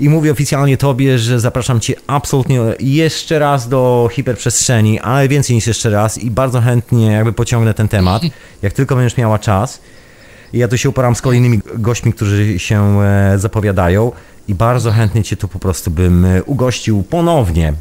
[0.00, 5.66] i mówię oficjalnie tobie, że zapraszam cię absolutnie jeszcze raz do hiperprzestrzeni, ale więcej niż
[5.66, 8.22] jeszcze raz i bardzo chętnie jakby pociągnę ten temat,
[8.62, 9.80] jak tylko będziesz miała czas.
[10.52, 14.12] Ja tu się uporam z kolejnymi gośćmi, którzy się e, zapowiadają
[14.48, 17.72] i bardzo chętnie cię tu po prostu bym e, ugościł ponownie.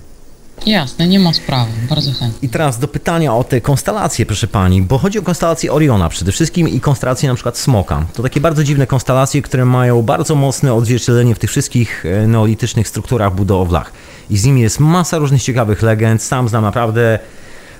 [0.66, 2.48] Jasne, nie ma sprawy, bardzo chętnie.
[2.48, 6.32] I teraz do pytania o te konstelacje, proszę pani, bo chodzi o konstelację Oriona przede
[6.32, 8.06] wszystkim i konstelację na przykład Smoka.
[8.14, 12.88] To takie bardzo dziwne konstelacje, które mają bardzo mocne odzwierciedlenie w tych wszystkich e, neolitycznych
[12.88, 13.92] strukturach budowlach.
[14.30, 16.24] I z nimi jest masa różnych ciekawych legend.
[16.24, 17.20] Sam znam naprawdę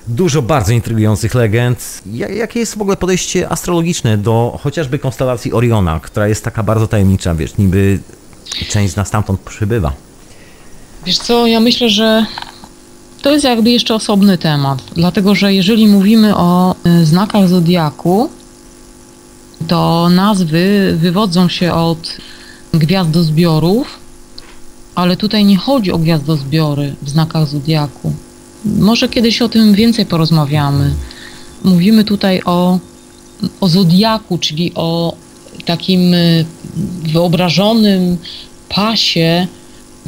[0.08, 2.00] dużo bardzo intrygujących legend.
[2.06, 6.86] Ja- Jakie jest w ogóle podejście astrologiczne do chociażby konstelacji Oriona, która jest taka bardzo
[6.88, 7.98] tajemnicza, wiesz, niby
[8.68, 9.92] część z nas stamtąd przybywa.
[11.06, 12.26] Wiesz co, ja myślę, że
[13.22, 18.30] to jest jakby jeszcze osobny temat, dlatego że jeżeli mówimy o y, znakach zodiaku,
[19.68, 22.16] to nazwy wywodzą się od
[22.74, 23.98] gwiazdozbiorów,
[24.94, 28.12] ale tutaj nie chodzi o gwiazdozbiory w znakach zodiaku.
[28.64, 30.94] Może kiedyś o tym więcej porozmawiamy.
[31.64, 32.78] Mówimy tutaj o,
[33.60, 35.16] o zodiaku, czyli o
[35.64, 36.44] takim y,
[37.02, 38.16] wyobrażonym
[38.68, 39.46] pasie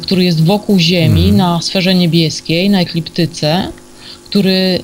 [0.01, 3.71] który jest wokół Ziemi na sferze niebieskiej, na ekliptyce,
[4.29, 4.79] który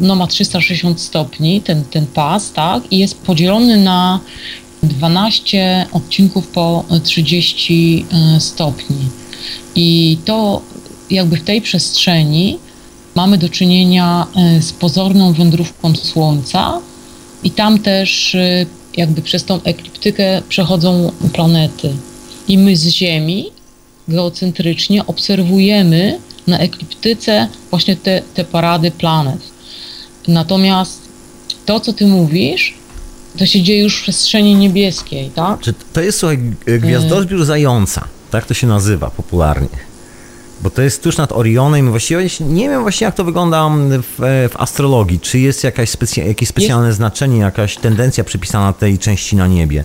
[0.00, 4.20] no, ma 360 stopni, ten, ten pas, tak, i jest podzielony na
[4.82, 8.96] 12 odcinków po 30 e, stopni.
[9.74, 10.62] I to
[11.10, 12.58] jakby w tej przestrzeni
[13.14, 16.80] mamy do czynienia e, z pozorną wędrówką Słońca
[17.44, 18.66] i tam też e,
[18.96, 21.92] jakby przez tą ekliptykę przechodzą planety.
[22.48, 23.50] I my z Ziemi
[24.08, 29.40] geocentrycznie obserwujemy na ekliptyce właśnie te, te parady planet.
[30.28, 31.00] Natomiast
[31.66, 32.74] to, co ty mówisz,
[33.38, 35.60] to się dzieje już w przestrzeni niebieskiej, tak?
[35.60, 39.89] Czy to jest, słuchaj, gwiazdozbiór zająca, tak to się nazywa popularnie.
[40.62, 43.70] Bo to jest tuż nad Orionem właściwie nie wiem właśnie jak to wygląda
[44.18, 45.20] w, w astrologii.
[45.20, 49.84] Czy jest jakaś specja- jakieś specjalne znaczenie, jakaś tendencja przypisana tej części na niebie?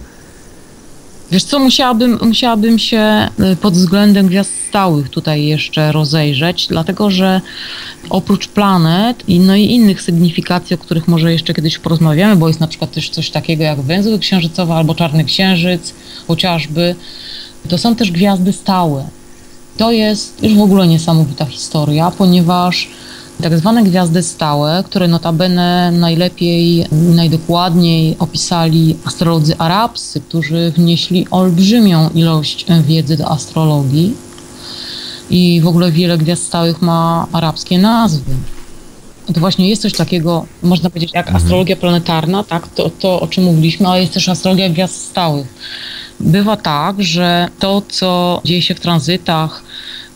[1.31, 7.41] Wiesz co, musiałabym, musiałabym się y, pod względem gwiazd stałych tutaj jeszcze rozejrzeć, dlatego że
[8.09, 12.59] oprócz planet i, no i innych sygnifikacji, o których może jeszcze kiedyś porozmawiamy, bo jest
[12.59, 15.93] na przykład też coś takiego jak węzeł księżycowy albo czarny księżyc
[16.27, 16.95] chociażby,
[17.69, 19.07] to są też gwiazdy stałe.
[19.77, 22.89] To jest już w ogóle niesamowita historia, ponieważ
[23.41, 32.65] tak zwane gwiazdy stałe, które notabene najlepiej, najdokładniej opisali astrolodzy arabscy, którzy wnieśli olbrzymią ilość
[32.83, 34.13] wiedzy do astrologii
[35.29, 38.31] i w ogóle wiele gwiazd stałych ma arabskie nazwy.
[39.33, 43.43] To właśnie jest coś takiego, można powiedzieć, jak astrologia planetarna, tak, to, to o czym
[43.43, 45.47] mówiliśmy, ale jest też astrologia gwiazd stałych.
[46.19, 49.63] Bywa tak, że to, co dzieje się w tranzytach,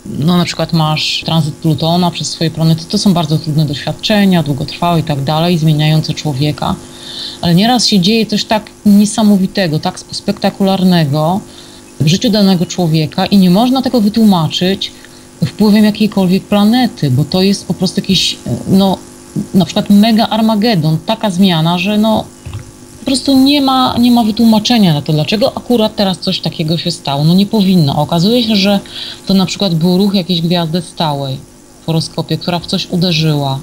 [0.06, 5.00] no na przykład masz tranzyt Plutona przez swoje planety, to są bardzo trudne doświadczenia, długotrwałe
[5.00, 6.76] i tak dalej, zmieniające człowieka,
[7.42, 11.42] ale nieraz się dzieje coś tak niesamowitego, tak spektakularnego,
[12.00, 14.92] w życiu danego człowieka i nie można tego wytłumaczyć
[15.46, 18.98] wpływem jakiejkolwiek planety, bo to jest po prostu jakiś, no,
[19.54, 22.26] na przykład mega Armagedon, taka zmiana, że no,
[23.00, 26.92] po prostu nie ma, nie ma wytłumaczenia na to, dlaczego akurat teraz coś takiego się
[26.92, 27.24] stało.
[27.24, 27.94] No nie powinno.
[27.96, 28.80] A Okazuje się, że
[29.26, 31.38] to na przykład był ruch jakiejś gwiazdy stałej
[31.82, 33.60] w horoskopie, która w coś uderzyła.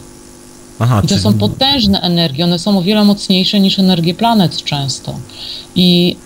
[0.78, 4.64] Aha, I to czyli- są potężne energie, one są o wiele mocniejsze niż energie planet
[4.64, 5.14] często.
[5.76, 6.16] I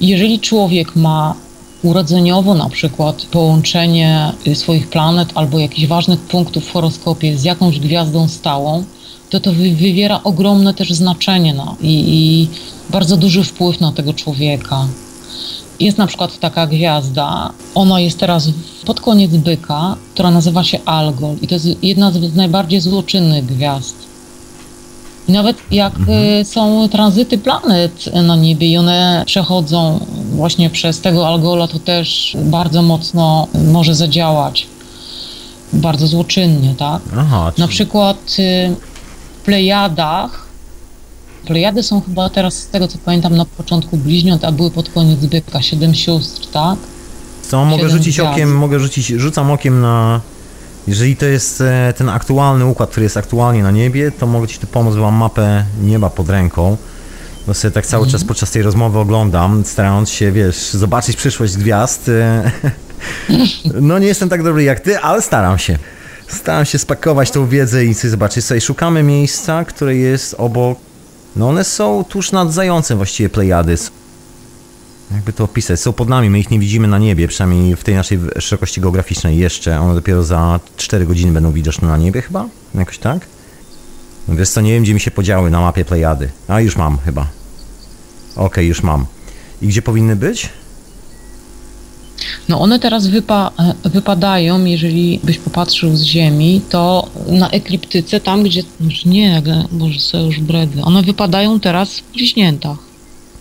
[0.00, 1.34] jeżeli człowiek ma
[1.82, 7.80] urodzeniowo na przykład połączenie y, swoich planet albo jakichś ważnych punktów w horoskopie z jakąś
[7.80, 8.84] gwiazdą stałą,
[9.30, 12.48] to to wy- wywiera ogromne też znaczenie na, i, i
[12.90, 14.86] bardzo duży wpływ na tego człowieka.
[15.80, 18.48] Jest na przykład taka gwiazda, ona jest teraz
[18.86, 23.96] pod koniec byka, która nazywa się Algol i to jest jedna z najbardziej złoczynnych gwiazd.
[25.28, 25.92] I nawet jak
[26.40, 30.00] y, są tranzyty planet na niebie i one przechodzą
[30.32, 34.66] właśnie przez tego Algola, to też bardzo mocno może zadziałać.
[35.72, 37.02] Bardzo złoczynnie, tak?
[37.18, 38.74] Aha, Na czyli- przykład y,
[39.44, 40.48] Plejadach.
[41.46, 45.18] Plejady są chyba teraz, z tego co pamiętam, na początku bliźniąt, a były pod koniec
[45.20, 46.78] byka, siedem sióstr, tak?
[47.42, 48.32] Co, mogę Siedem rzucić gwiazd.
[48.32, 50.20] okiem, mogę rzucić, rzucam okiem na...
[50.88, 54.58] Jeżeli to jest e, ten aktualny układ, który jest aktualnie na niebie, to mogę Ci
[54.58, 56.76] tu pomóc, bo mam mapę nieba pod ręką.
[57.46, 62.08] Bo sobie tak cały czas podczas tej rozmowy oglądam, starając się, wiesz, zobaczyć przyszłość gwiazd.
[62.08, 62.50] e,
[63.80, 65.78] No nie jestem tak dobry jak Ty, ale staram się.
[66.28, 68.44] Staram się spakować tą wiedzę i zobaczyć.
[68.44, 70.78] Sobie szukamy miejsca, które jest obok...
[71.36, 73.76] No one są tuż nad zającem właściwie Plejady.
[75.10, 75.80] Jakby to opisać?
[75.80, 79.38] Są pod nami, my ich nie widzimy na niebie, przynajmniej w tej naszej szerokości geograficznej
[79.38, 79.80] jeszcze.
[79.80, 82.48] One dopiero za 4 godziny będą widoczne na niebie chyba?
[82.74, 83.26] Jakoś tak?
[84.28, 86.30] Wiesz co, nie wiem gdzie mi się podziały na mapie Plejady.
[86.48, 87.26] A już mam chyba.
[88.36, 89.06] Okej, już mam.
[89.62, 90.48] I gdzie powinny być?
[92.48, 93.50] No one teraz wypa-
[93.84, 98.62] e, wypadają, jeżeli byś popatrzył z Ziemi, to na ekliptyce, tam gdzie...
[98.80, 99.42] Już nie,
[99.72, 100.82] może sobie już bredy.
[100.82, 102.78] One wypadają teraz w bliźniętach.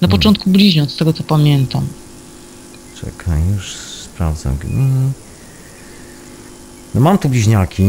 [0.01, 1.87] Na początku bliźniąt, z tego co pamiętam.
[3.01, 4.57] Czekaj, już sprawdzam.
[4.63, 5.11] Mm.
[6.95, 7.83] No mam tu bliźniaki.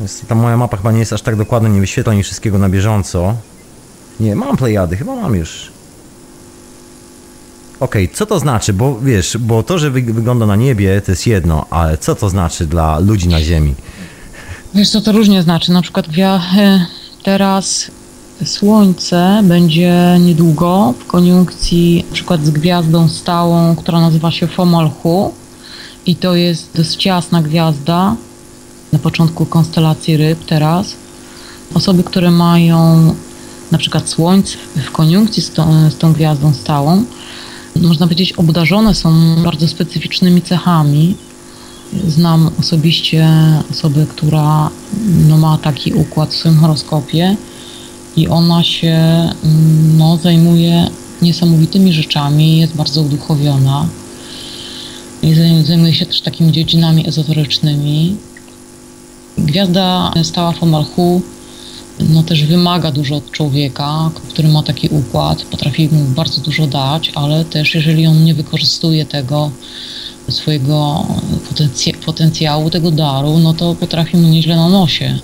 [0.00, 2.68] Jest, ta moja mapa chyba nie jest aż tak dokładna, nie wyświetla mi wszystkiego na
[2.68, 3.34] bieżąco.
[4.20, 5.70] Nie, mam plejady, chyba mam już.
[7.80, 8.72] Okej, co to znaczy?
[8.72, 12.28] Bo wiesz, bo to, że wy, wygląda na niebie, to jest jedno, ale co to
[12.28, 13.74] znaczy dla ludzi na Ziemi?
[14.74, 16.86] Wiesz co to różnie znaczy, na przykład wia- e,
[17.22, 17.90] teraz
[18.44, 25.32] Słońce będzie niedługo w koniunkcji na przykład z gwiazdą stałą, która nazywa się Fomalhaut
[26.06, 28.16] i to jest dość jasna gwiazda
[28.92, 30.94] na początku konstelacji ryb teraz.
[31.74, 33.14] Osoby, które mają
[33.72, 37.04] na przykład Słońce w koniunkcji z tą, z tą gwiazdą stałą,
[37.82, 41.14] można powiedzieć obdarzone są bardzo specyficznymi cechami.
[42.08, 43.28] Znam osobiście
[43.70, 44.70] osobę, która
[45.28, 47.36] no, ma taki układ w swoim horoskopie
[48.16, 48.98] i ona się
[49.98, 50.90] no, zajmuje
[51.22, 53.88] niesamowitymi rzeczami, jest bardzo uduchowiona.
[55.22, 58.16] I zaj- zajmuje się też takimi dziedzinami ezoterycznymi.
[59.38, 61.22] Gwiazda stała Fomalhaut
[62.00, 67.12] no też wymaga dużo od człowieka, który ma taki układ, potrafi mu bardzo dużo dać,
[67.14, 69.50] ale też jeżeli on nie wykorzystuje tego
[70.30, 71.06] swojego
[71.50, 75.18] potencja- potencjału, tego daru, no to potrafi mu nieźle na nosie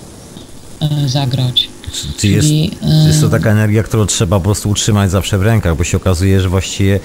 [0.81, 1.69] e, zagrać.
[1.91, 2.71] Czy, czy jest, Czyli,
[3.01, 5.83] czy jest to e, taka energia, którą trzeba po prostu utrzymać zawsze w rękach, bo
[5.83, 6.99] się okazuje, że właściwie,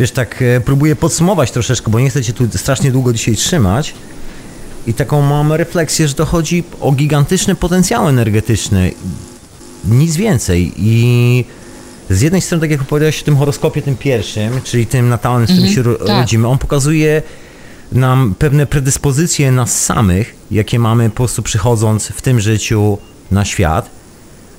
[0.00, 3.94] wiesz, tak e, próbuję podsumować troszeczkę, bo nie chcę cię tu strasznie długo dzisiaj trzymać.
[4.86, 8.92] I taką mam refleksję, że to chodzi o gigantyczny potencjał energetyczny.
[9.84, 10.72] Nic więcej.
[10.76, 11.44] I
[12.10, 15.50] z jednej strony, tak jak opowiadałeś o tym horoskopie, tym pierwszym, czyli tym natalnym, z
[15.50, 16.08] którym Mhm, się tak.
[16.18, 17.22] rodzimy, on pokazuje
[17.92, 22.98] nam pewne predyspozycje nas samych, jakie mamy po prostu przychodząc w tym życiu
[23.30, 23.90] na świat.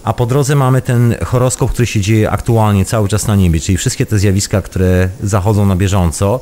[0.03, 3.77] A po drodze mamy ten horoskop, który się dzieje aktualnie cały czas na niebie, czyli
[3.77, 6.39] wszystkie te zjawiska, które zachodzą na bieżąco,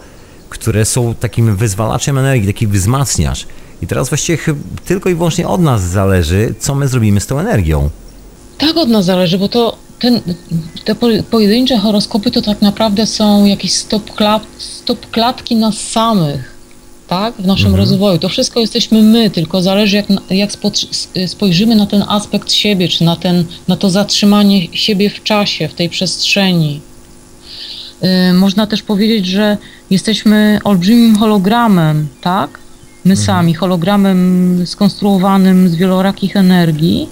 [0.50, 3.46] które są takim wyzwalaczem energii, taki wzmacniacz.
[3.82, 4.38] I teraz właściwie
[4.86, 7.90] tylko i wyłącznie od nas zależy, co my zrobimy z tą energią.
[8.58, 10.22] Tak od nas zależy, bo to ten,
[10.86, 16.54] te po- pojedyncze horoskopy to tak naprawdę są jakieś stop, klat, stop klatki nas samych,
[17.08, 17.36] tak?
[17.36, 18.20] W naszym rozwoju.
[18.20, 23.04] To wszystko jesteśmy my, tylko zależy jak, jak spot- spojrzymy na ten aspekt siebie, czy
[23.04, 26.82] na, ten, na to zatrzymanie siebie w czasie, w tej przestrzeni.
[28.04, 29.58] Y, Można też powiedzieć, że
[29.90, 32.60] jesteśmy olbrzymim hologramem, tak?
[33.06, 37.10] My sami, hologramem skonstruowanym z wielorakich energii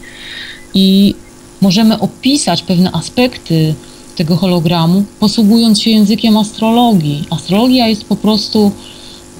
[0.73, 1.15] i
[1.61, 3.75] możemy opisać pewne aspekty
[4.15, 7.25] tego hologramu, posługując się językiem astrologii.
[7.29, 8.71] Astrologia jest po prostu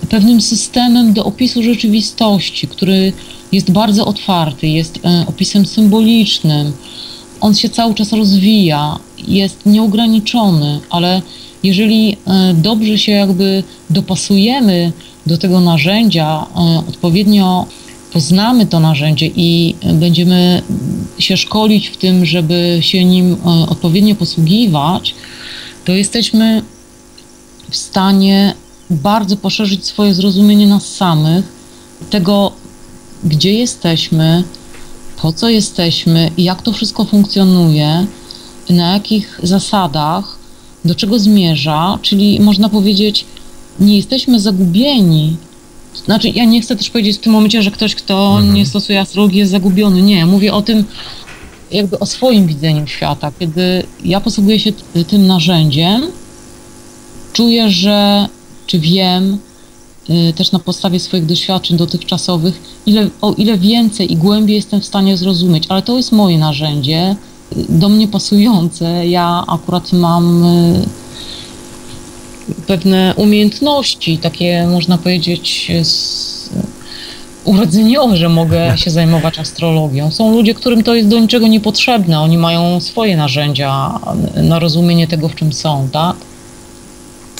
[0.10, 3.14] pewnym systemem do opisu rzeczywistości, który
[3.52, 6.74] jest bardzo otwarty, jest e, opisem symbolicznym.
[7.42, 11.22] On się cały czas rozwija, jest nieograniczony, ale
[11.64, 14.92] jeżeli e, dobrze się jakby dopasujemy
[15.26, 17.66] do tego narzędzia, e, odpowiednio
[18.14, 20.62] poznamy to narzędzie i będziemy
[21.20, 25.16] się szkolić w tym, żeby się nim e, odpowiednio posługiwać,
[25.86, 26.62] to jesteśmy
[27.70, 28.54] w stanie
[28.90, 31.46] bardzo poszerzyć swoje zrozumienie nas samych,
[32.10, 32.52] tego,
[33.24, 34.44] gdzie jesteśmy,
[35.22, 38.08] po co jesteśmy i jak to wszystko funkcjonuje,
[38.74, 40.38] na jakich zasadach,
[40.86, 43.26] do czego zmierza, czyli można powiedzieć,
[43.80, 45.38] nie jesteśmy zagubieni.
[46.06, 49.40] Znaczy, ja nie chcę też powiedzieć w tym momencie, że ktoś, kto nie stosuje astrologii,
[49.40, 50.02] jest zagubiony.
[50.02, 50.86] Nie, mówię o tym,
[51.72, 53.32] jakby o swoim widzeniu świata.
[53.40, 54.72] Kiedy ja posługuję się
[55.08, 56.02] tym narzędziem,
[57.34, 58.28] czuję, że
[58.68, 59.38] czy wiem,
[60.10, 64.86] y, też na podstawie swoich doświadczeń dotychczasowych, ile, o ile więcej i głębiej jestem w
[64.86, 67.16] stanie zrozumieć, ale to jest moje narzędzie,
[67.56, 69.08] do mnie pasujące.
[69.08, 70.86] Ja akurat mam y,
[72.68, 76.50] pewne umiejętności, takie można powiedzieć z,
[77.44, 80.12] urodzeniowe, że mogę się zajmować astrologią.
[80.12, 82.20] Są ludzie, którym to jest do niczego niepotrzebne.
[82.20, 84.00] Oni mają swoje narzędzia
[84.36, 86.16] na rozumienie tego, w czym są, tak?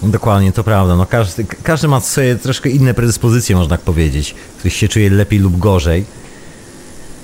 [0.04, 0.96] Dokładnie, to prawda.
[0.96, 4.36] No każdy, każdy ma swoje troszkę inne predyspozycje, można tak powiedzieć.
[4.60, 6.06] Ktoś się czuje lepiej lub gorzej.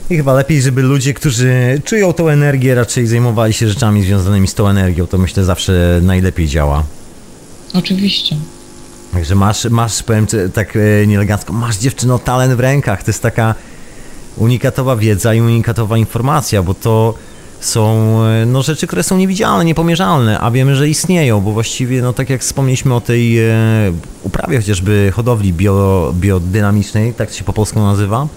[0.10, 4.54] I chyba lepiej, żeby ludzie, którzy czują tą energię, raczej zajmowali się rzeczami związanymi z
[4.54, 5.08] tą energią.
[5.08, 6.84] To myślę zawsze najlepiej działa.
[7.74, 8.36] Oczywiście.
[9.14, 13.04] Także masz, masz powiem tak e, nieelegancko, masz dziewczyno talent w rękach.
[13.04, 13.56] To jest taka
[14.38, 17.14] unikatowa wiedza i unikatowa informacja, bo to
[17.60, 22.14] są e, no, rzeczy, które są niewidzialne, niepomierzalne, a wiemy, że istnieją, bo właściwie, no
[22.14, 23.54] tak jak wspomnieliśmy o tej e,
[24.24, 28.28] uprawie chociażby hodowli bio, biodynamicznej, tak się po polsku nazywa,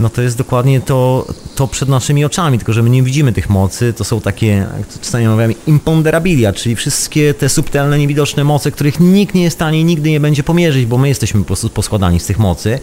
[0.00, 3.50] no to jest dokładnie to, to przed naszymi oczami, tylko że my nie widzimy tych
[3.50, 9.00] mocy, to są takie, jak czasami mówimy, imponderabilia, czyli wszystkie te subtelne, niewidoczne moce, których
[9.00, 11.68] nikt nie jest w stanie i nigdy nie będzie pomierzyć, bo my jesteśmy po prostu
[11.68, 12.78] poskładani z tych mocy.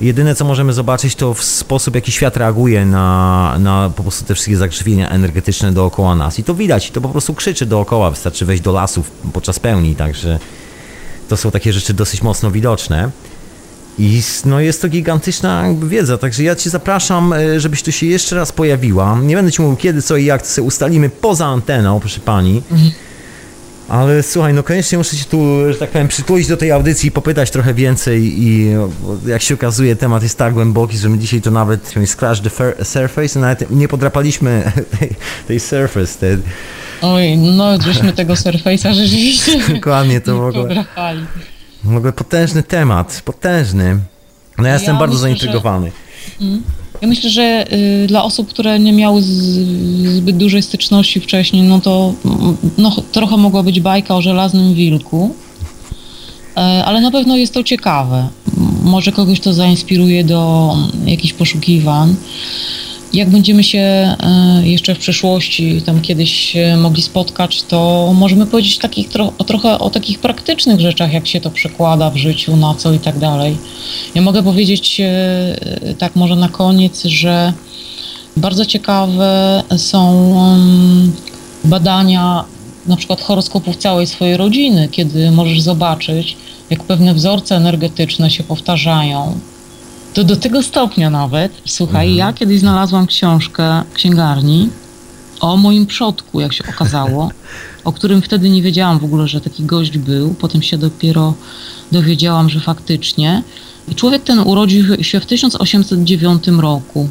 [0.00, 4.34] Jedyne co możemy zobaczyć to w sposób jaki świat reaguje na, na po prostu te
[4.34, 8.46] wszystkie zakrzywienia energetyczne dookoła nas i to widać, i to po prostu krzyczy dookoła, wystarczy
[8.46, 10.38] wejść do lasów podczas pełni, także
[11.28, 13.10] to są takie rzeczy dosyć mocno widoczne.
[13.98, 18.36] I no jest to gigantyczna wiedza, także ja Cię zapraszam, e, żebyś tu się jeszcze
[18.36, 19.18] raz pojawiła.
[19.22, 22.62] Nie będę Ci mówił kiedy, co i jak, to sobie ustalimy poza anteną, proszę Pani.
[23.88, 27.12] Ale słuchaj, no koniecznie muszę Cię tu, że tak powiem, przytulić do tej audycji i
[27.12, 28.70] popytać trochę więcej i
[29.26, 33.38] jak się okazuje temat jest tak głęboki, że my dzisiaj to nawet scratch the surface,
[33.38, 35.10] nawet nie podrapaliśmy tej,
[35.48, 36.38] tej surface, tej,
[37.02, 41.20] Oj, no żeśmy tego Surface'a rzeczywiście dokładnie to nie podrapali.
[41.84, 43.98] W ogóle potężny temat, potężny.
[44.58, 45.92] No ja, jestem bardzo myślę, że- zaintrygowany.
[47.02, 49.26] Ja myślę, że y, dla osób, które nie miały z,
[50.16, 55.34] zbyt dużej styczności wcześniej, no to mm, no, trochę mogła być bajka o żelaznym wilku,
[56.58, 58.28] E, ale na pewno jest to ciekawe.
[58.82, 62.16] Może kogoś to zainspiruje do mm, jakichś poszukiwań.
[63.18, 64.16] Jak będziemy się e,
[64.64, 69.90] jeszcze w przyszłości tam kiedyś się mogli spotkać, to możemy powiedzieć takich tro, trochę o
[69.90, 73.56] takich praktycznych rzeczach, jak się to przekłada w życiu, na co i tak dalej.
[74.14, 77.52] Ja mogę powiedzieć e, tak może na koniec, że
[78.36, 80.34] bardzo ciekawe są
[81.64, 82.44] badania
[82.86, 86.36] na przykład horoskopów całej swojej rodziny, kiedy możesz zobaczyć,
[86.70, 89.38] jak pewne wzorce energetyczne się powtarzają.
[90.18, 94.68] To do tego stopnia nawet, słuchaj, ja kiedyś znalazłam książkę w księgarni
[95.40, 97.30] o moim przodku, jak się okazało,
[97.84, 100.34] o którym wtedy nie wiedziałam w ogóle, że taki gość był.
[100.34, 101.34] Potem się dopiero
[101.92, 103.42] dowiedziałam, że faktycznie.
[103.88, 107.08] I człowiek ten urodził się w 1809 roku,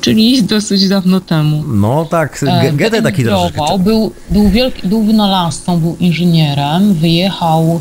[0.00, 1.64] czyli dosyć dawno temu.
[1.66, 3.78] No tak, Goethe taki troszeczkę.
[3.78, 7.80] Był, był, wielki, był wynalazcą, był inżynierem, wyjechał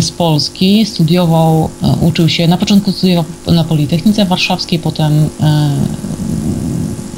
[0.00, 5.70] z Polski, studiował, e, uczył się, na początku studiował na Politechnice Warszawskiej, potem e,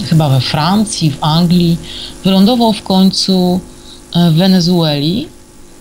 [0.08, 1.76] chyba we Francji, w Anglii.
[2.24, 3.60] Wylądował w końcu
[4.14, 5.28] e, w Wenezueli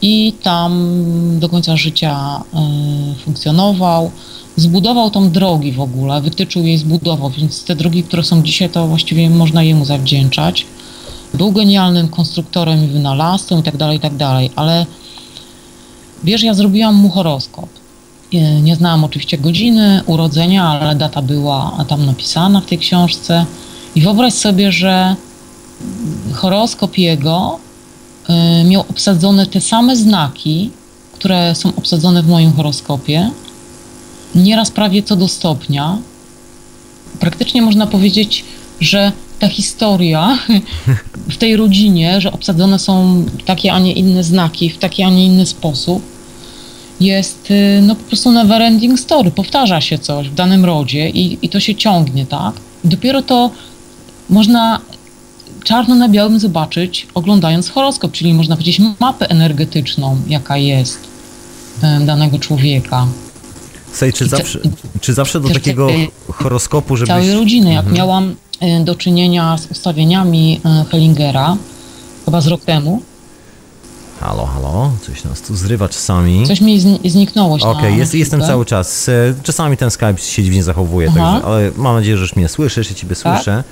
[0.02, 1.00] i tam
[1.40, 4.12] do końca życia e, funkcjonował.
[4.56, 8.88] Zbudował tą drogi w ogóle, wytyczył jej, zbudował, więc te drogi, które są dzisiaj, to
[8.88, 10.66] właściwie można jemu zawdzięczać.
[11.34, 14.14] Był genialnym konstruktorem i wynalazcą i tak dalej, i tak
[14.56, 14.86] ale
[16.24, 17.70] wiesz, ja zrobiłam mu horoskop.
[18.62, 23.46] Nie znałam oczywiście godziny urodzenia, ale data była tam napisana w tej książce.
[23.96, 25.16] I wyobraź sobie, że
[26.34, 27.60] horoskop jego
[28.30, 30.72] y, miał obsadzone te same znaki,
[31.14, 33.32] które są obsadzone w moim horoskopie,
[34.36, 35.98] nieraz prawie co do stopnia.
[37.20, 38.46] Praktycznie można powiedzieć,
[38.82, 40.38] że ta historia
[41.30, 45.26] w tej rodzinie, że obsadzone są takie, a nie inne znaki w taki, a nie
[45.26, 46.04] inny sposób,
[47.00, 49.32] jest y, no po prostu never ending story.
[49.32, 52.54] Powtarza się coś w danym rodzie i, i to się ciągnie, tak?
[52.86, 53.52] I dopiero to
[54.30, 54.82] można
[55.64, 61.00] czarno na białym zobaczyć, oglądając horoskop, czyli można powiedzieć mapę energetyczną, jaka jest
[62.06, 63.08] danego człowieka.
[63.92, 64.60] Słuchaj, czy te- zawsze,
[65.02, 65.88] czy zawsze do takiego
[66.28, 67.10] horoskopu, żebyś...
[67.10, 67.74] całej rodziny.
[67.74, 68.36] Jak miałam y,
[68.84, 71.58] do czynienia z ustawieniami y, Hellingera,
[72.26, 73.02] chyba z rok temu,
[74.20, 76.48] Halo, halo, coś nas tu zrywa czasami.
[76.48, 77.58] coś mi zni- zniknęło.
[77.62, 79.10] Okej, na jest, jestem cały czas.
[79.10, 82.90] E, Czasami ten Skype się dziwnie zachowuje, także, ale mam nadzieję, że już mnie słyszysz,
[82.90, 83.36] ja ciebie Tak.
[83.38, 83.64] słyszę.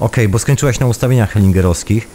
[0.00, 2.08] Okej, bo skończyłaś na ustawieniach hellingerowskich.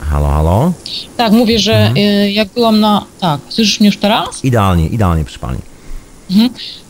[0.00, 0.72] Halo, halo.
[1.16, 1.96] Tak, mówię, że Mhm.
[1.96, 3.04] y, jak byłam na...
[3.20, 4.44] Tak, słyszysz mnie już teraz?
[4.44, 5.58] Idealnie, idealnie, proszę pani.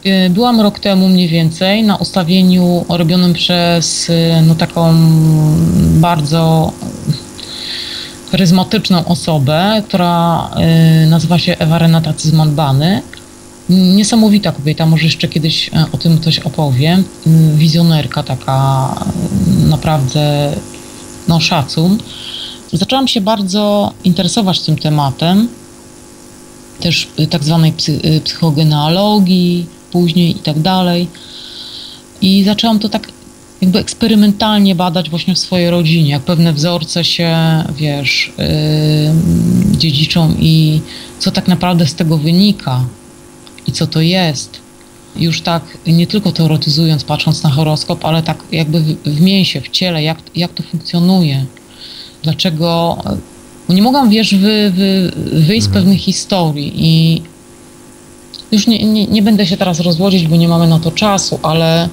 [0.06, 4.94] Y, Byłam rok temu mniej więcej na ustawieniu robionym przez y, no, taką
[6.00, 6.72] bardzo
[8.30, 10.50] charyzmatyczną osobę, która
[11.04, 13.00] y, nazywa się Ewa Renata Cyzman-Bany.
[13.68, 17.04] Niesamowita kobieta, może jeszcze kiedyś e, o tym coś opowiem.
[17.26, 18.88] Y, Wizjonerka taka
[19.64, 20.52] y, naprawdę
[21.28, 21.98] no szacun.
[22.72, 25.48] Zaczęłam się bardzo interesować tym tematem
[26.84, 31.08] też y, tak zwanej y, psychogenealogii później i tak dalej.
[32.20, 33.08] I zaczęłam to tak
[33.60, 37.36] jakby eksperymentalnie badać właśnie w swojej rodzinie, jak pewne wzorce się,
[37.76, 40.80] wiesz, yy, dziedziczą i
[41.18, 42.84] co tak naprawdę z tego wynika
[43.66, 44.60] i co to jest.
[45.16, 49.68] Już tak nie tylko teoretyzując, patrząc na horoskop, ale tak jakby w, w mięsie, w
[49.68, 51.46] ciele, jak, jak to funkcjonuje.
[52.22, 52.98] Dlaczego
[53.68, 57.22] nie mogłam, wiesz, wy, wy, wyjść z pewnych historii i
[58.52, 61.88] już nie, nie, nie będę się teraz rozwodzić, bo nie mamy na to czasu, ale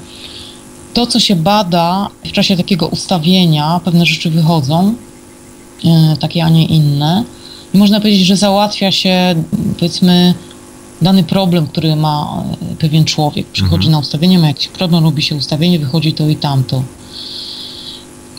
[0.93, 4.95] to, co się bada w czasie takiego ustawienia, pewne rzeczy wychodzą,
[5.85, 7.23] e, takie, a nie inne.
[7.73, 9.35] I można powiedzieć, że załatwia się,
[9.79, 10.33] powiedzmy,
[11.01, 13.47] dany problem, który ma e, pewien człowiek.
[13.47, 16.83] Przychodzi na ustawienie, ma jakiś problem, robi się ustawienie, wychodzi to i tamto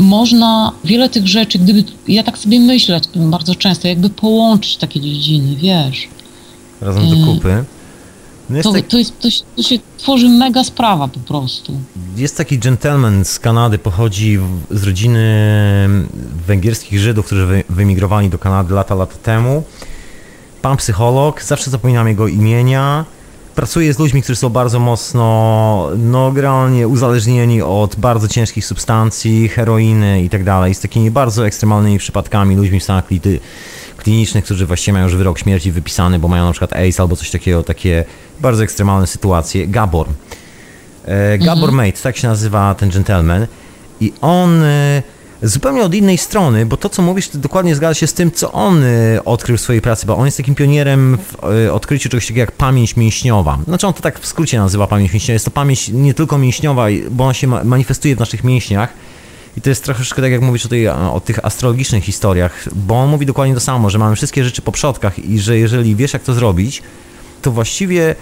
[0.03, 5.57] można wiele tych rzeczy, gdyby, ja tak sobie myślę bardzo często, jakby połączyć takie dziedziny,
[5.57, 6.09] wiesz.
[6.81, 7.27] Razem do Mm.
[7.27, 7.65] kupy.
[8.51, 11.73] No jest, To, tak, to, jest, to, się- to się tworzy mega sprawa po prostu.
[12.17, 14.39] jest taki gentleman z Kanady, pochodzi
[14.71, 15.25] z rodziny
[16.47, 19.63] węgierskich Żydów, którzy wy, wyemigrowali do Kanady lata, lata temu.
[20.63, 23.05] Pan psycholog, zawsze zapominam jego imienia.
[23.55, 30.23] Pracuje z ludźmi, którzy są bardzo mocno, no generalnie uzależnieni od bardzo ciężkich substancji, heroiny
[30.23, 33.41] i tak dalej, z takimi bardzo ekstremalnymi przypadkami, ludźmi w stanach klity,
[33.97, 37.31] klinicznych, którzy właściwie mają już wyrok śmierci wypisany, bo mają na przykład AIDS albo coś
[37.31, 38.05] takiego, takie
[38.41, 39.67] bardzo ekstremalne sytuacje.
[39.67, 40.09] Gabor.
[41.05, 43.47] E, Gabor Mate, tak się nazywa ten gentleman.
[44.01, 45.03] I on e,
[45.43, 48.53] zupełnie od innej strony, bo to co mówisz, to dokładnie zgadza się z tym, co
[48.53, 52.25] on e, odkrył w swojej pracy, bo on jest takim pionierem w e, odkryciu czegoś
[52.25, 53.59] takiego jak pamięć mięśniowa.
[53.65, 55.33] Znaczy on to tak w skrócie nazywa pamięć mięśniowa.
[55.33, 58.93] Jest to pamięć nie tylko mięśniowa, bo ona się ma- manifestuje w naszych mięśniach.
[59.57, 63.27] I to jest troszeczkę tak, jak mówisz o, o tych astrologicznych historiach, bo on mówi
[63.27, 66.35] dokładnie to samo, że mamy wszystkie rzeczy po przodkach i że jeżeli wiesz, jak to
[66.35, 66.83] zrobić,
[67.43, 68.15] to właściwie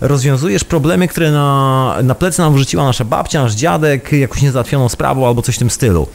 [0.00, 5.26] rozwiązujesz problemy, które na, na plecy nam wrzuciła nasza babcia, nasz dziadek, jakąś niezałatwioną sprawą
[5.26, 6.06] albo coś w tym stylu.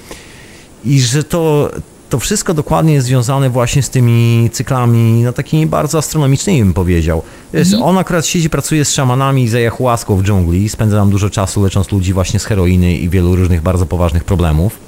[0.85, 1.71] I że to,
[2.09, 7.21] to wszystko dokładnie jest związane właśnie z tymi cyklami, no takimi bardzo astronomicznymi bym powiedział.
[7.53, 11.63] Wiesz, on akurat siedzi, pracuje z szamanami z ayahuaską w dżungli, spędza tam dużo czasu
[11.63, 14.79] lecząc ludzi właśnie z heroiny i wielu różnych bardzo poważnych problemów.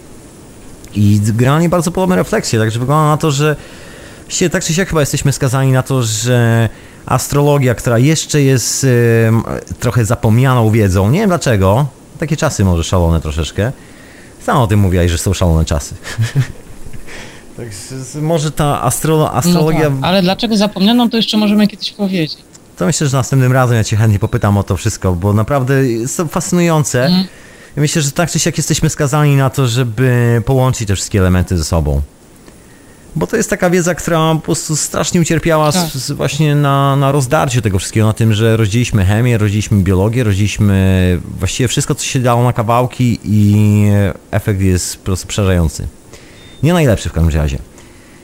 [0.96, 3.56] I generalnie bardzo podobne refleksje, także wygląda na to, że
[4.30, 6.70] się tak czy siak chyba jesteśmy skazani na to, że
[7.06, 8.88] astrologia, która jeszcze jest
[9.80, 11.86] trochę zapomnianą wiedzą, nie wiem dlaczego,
[12.20, 13.72] takie czasy może szalone troszeczkę,
[14.46, 15.96] sam o tym mówiłaś, że są szalone czasy.
[17.58, 20.06] Także z- może ta astrolo, astrologia, No tak.
[20.06, 22.38] Ale dlaczego zapomniano, to jeszcze możemy kiedyś powiedzieć.
[22.78, 26.18] to myślę, że następnym razem ja cię chętnie popytam o to wszystko, bo naprawdę jest
[26.18, 27.10] to fascynujące.
[27.78, 31.58] I myślę, że tak czy siak jesteśmy skazani na to, żeby połączyć te wszystkie elementy
[31.58, 32.02] ze sobą.
[33.16, 35.90] Bo to jest taka wiedza, która po prostu strasznie ucierpiała Tak.
[35.90, 40.24] z, z właśnie na, na rozdarciu tego wszystkiego, na tym, że rozdzieliliśmy chemię, rozdzieliliśmy biologię,
[40.24, 43.86] rozdzieliliśmy właściwie wszystko, co się dało na kawałki i
[44.32, 45.88] efekt jest po prostu przerażający.
[46.64, 47.58] Nie najlepszy w każdym razie.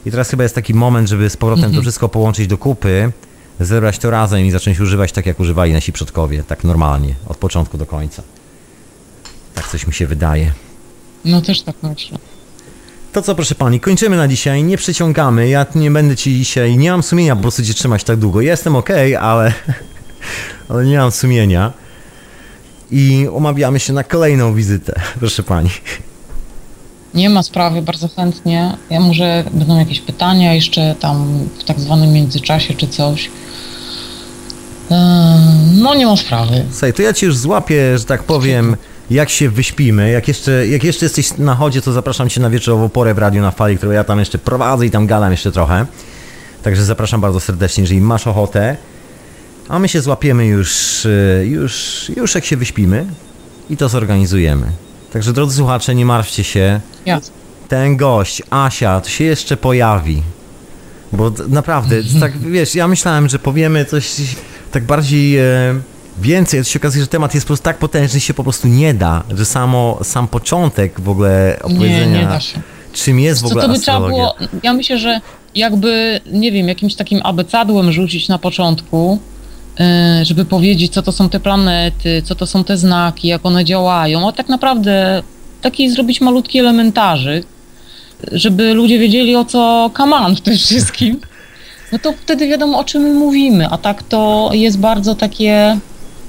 [0.06, 3.11] I teraz chyba jest taki moment, żeby z powrotem to wszystko połączyć do kupy,
[3.59, 7.77] zebrać to razem i zacząć używać tak, jak używali nasi przodkowie, tak normalnie, od początku
[7.77, 8.24] do końca.
[9.56, 10.51] Tak coś mi się wydaje.
[11.25, 12.17] No też tak myślę.
[13.18, 15.50] To co, proszę pani, kończymy na dzisiaj, nie przeciągamy.
[15.50, 18.42] Ja nie będę ci dzisiaj, nie mam sumienia po prostu cię trzymać tak długo.
[18.42, 19.54] Jestem okej, ale,
[20.70, 21.74] ale nie mam sumienia.
[22.92, 25.70] I umawiamy się na kolejną wizytę, proszę pani.
[27.14, 28.78] Nie ma sprawy, bardzo chętnie.
[28.90, 33.30] Ja może będą jakieś pytania jeszcze tam w tak zwanym międzyczasie czy coś.
[34.92, 34.98] Eee,
[35.82, 36.66] No nie ma sprawy.
[36.72, 38.76] Słuchaj, to ja ci już złapię, że tak powiem,
[39.10, 40.11] jak się wyśpimy.
[40.11, 43.42] Jak jeszcze, jak jeszcze jesteś na chodzie, to zapraszam cię na wieczorową porę w Radiu
[43.42, 45.86] na Fali, którą ja tam jeszcze prowadzę i tam gadam jeszcze trochę.
[46.64, 48.77] Także zapraszam bardzo serdecznie, jeżeli masz ochotę.
[49.69, 53.06] A my się złapiemy już, y, już, już jak się wyśpimy
[53.69, 54.68] i to zorganizujemy.
[55.14, 56.82] Także drodzy słuchacze, nie martwcie się.
[57.68, 60.24] Ten gość, Asia, to się jeszcze pojawi.
[61.14, 64.16] Bo naprawdę, tak wiesz, ja myślałem, że powiemy coś
[64.72, 65.44] tak bardziej e,
[66.22, 68.94] więcej, to się okazuje, że temat jest po prostu tak potężny, się po prostu nie
[68.94, 72.60] da, że samo, sam początek w ogóle Nie, opowiedzenia, nie da się.
[72.94, 74.34] czym jest w Co ogóle to by trzeba astrologia.
[74.40, 75.22] było, ja myślę, że
[75.56, 79.20] jakby, nie wiem, jakimś takim abecadłem rzucić na początku,
[79.80, 79.86] yy,
[80.26, 84.28] żeby powiedzieć, co to są te planety, co to są te znaki, jak one działają,
[84.28, 85.24] a tak naprawdę
[85.62, 87.46] taki zrobić malutki elementarzyk,
[88.32, 91.20] żeby ludzie wiedzieli o co kaman w tym wszystkim,
[91.92, 95.78] no to wtedy wiadomo o czym my mówimy, a tak to jest bardzo takie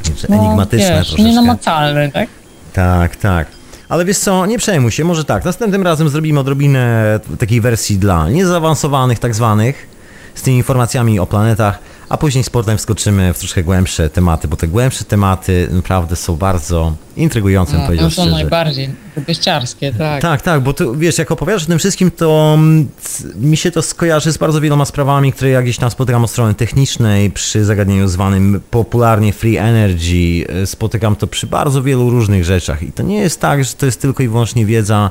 [0.08, 1.22] Znaczy, no, enigmatyczne wiesz, troszeczkę.
[1.22, 2.28] nienamacalne, tak?
[2.72, 3.46] Tak, tak.
[3.88, 8.30] Ale wiesz co, nie przejmuj się, może tak, następnym razem zrobimy odrobinę takiej wersji dla
[8.30, 9.88] niezaawansowanych tak zwanych,
[10.34, 11.78] z tymi informacjami o planetach,
[12.08, 16.36] a później z portem wskoczymy w troszkę głębsze tematy, bo te głębsze tematy naprawdę są
[16.36, 18.36] bardzo intrygujące, No, powiedział no są szczerze.
[18.36, 18.90] najbardziej
[19.26, 20.22] gościarskie, tak.
[20.22, 22.88] Tak, tak, bo tu, wiesz, jak opowiadasz o tym wszystkim, to mm,
[23.34, 26.54] mi się to skojarzy z bardzo wieloma sprawami, które ja gdzieś tam spotykam od strony
[26.54, 32.82] technicznej, przy zagadnieniu zwanym popularnie free energy, y, spotykam to przy bardzo wielu różnych rzeczach
[32.82, 35.10] i to nie jest tak, że to jest tylko i wyłącznie wiedza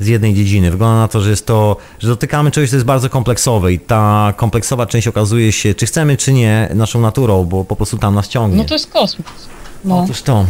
[0.00, 0.70] z jednej dziedziny.
[0.70, 4.34] Wygląda na to, że jest to, że dotykamy czegoś, co jest bardzo kompleksowe i ta
[4.36, 8.28] kompleksowa część okazuje się, czy chcemy, czy nie, naszą naturą, bo po prostu tam nas
[8.28, 8.58] ciągnie.
[8.58, 9.26] No to jest kosmos.
[9.84, 10.00] No.
[10.04, 10.46] Otóż to.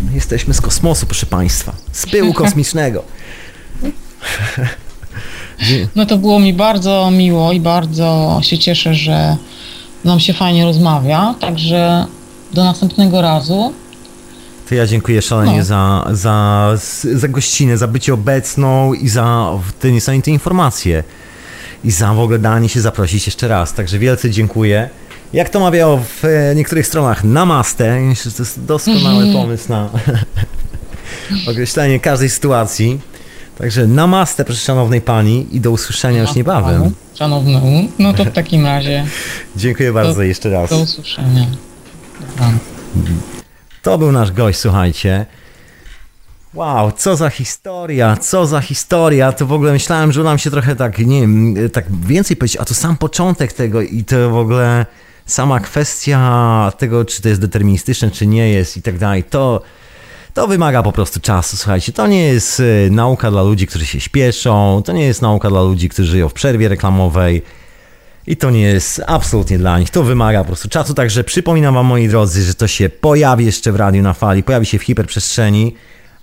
[0.00, 1.72] My jesteśmy z kosmosu, proszę Państwa.
[1.92, 3.02] Z pyłu kosmicznego.
[5.96, 9.36] No to było mi bardzo miło i bardzo się cieszę, że
[10.04, 11.34] nam się fajnie rozmawia.
[11.40, 12.06] Także
[12.52, 13.72] do następnego razu.
[14.68, 15.64] To ja dziękuję szalenie No.
[15.64, 16.70] za, za,
[17.14, 21.04] za gościnę, za bycie obecną i za te niesamowite informacje.
[21.84, 23.72] I za w ogóle danie się zaprosić jeszcze raz.
[23.74, 24.88] Także wielce dziękuję.
[25.32, 28.00] Jak to mawiało w e, niektórych stronach, namaste.
[28.00, 29.90] Myślę, że to jest doskonały pomysł na
[31.50, 33.00] określenie każdej sytuacji.
[33.58, 36.94] Także namaste, proszę szanownej pani i do usłyszenia już niebawem.
[37.14, 37.88] Szanownemu.
[37.98, 39.06] No to w takim razie
[39.56, 40.70] Dziękuję bardzo Do- jeszcze raz.
[40.70, 41.46] do usłyszenia.
[42.20, 42.50] Dobra.
[43.82, 45.26] To był nasz gość, słuchajcie.
[46.54, 49.32] Wow, co za historia, co za historia.
[49.32, 52.64] To w ogóle myślałem, że mi się trochę tak, nie wiem, tak więcej powiedzieć, a
[52.64, 54.86] to sam początek tego i to w ogóle
[55.26, 59.24] sama kwestia tego, czy to jest deterministyczne, czy nie jest i tak dalej.
[59.24, 59.62] To,
[60.34, 61.92] to wymaga po prostu czasu, słuchajcie.
[61.92, 65.62] To nie jest y, nauka dla ludzi, którzy się śpieszą, to nie jest nauka dla
[65.62, 67.42] ludzi, którzy żyją w przerwie reklamowej.
[68.28, 69.90] I to nie jest absolutnie dla nich.
[69.90, 70.94] To wymaga po prostu czasu.
[70.94, 74.66] Także przypominam Wam, moi drodzy, że to się pojawi jeszcze w radiu na fali, pojawi
[74.66, 75.74] się w hiperprzestrzeni.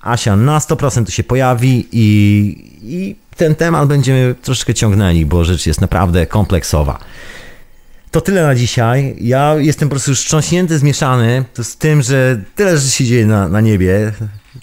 [0.02, 5.66] Asia na 100% tu się pojawi i, i ten temat będziemy troszeczkę ciągnęli, bo rzecz
[5.66, 7.00] jest naprawdę kompleksowa.
[8.12, 9.16] To tyle na dzisiaj.
[9.22, 13.62] Ja jestem po prostu wstrząśnięty, zmieszany z tym, że tyle rzeczy się dzieje na, na
[13.62, 14.12] niebie,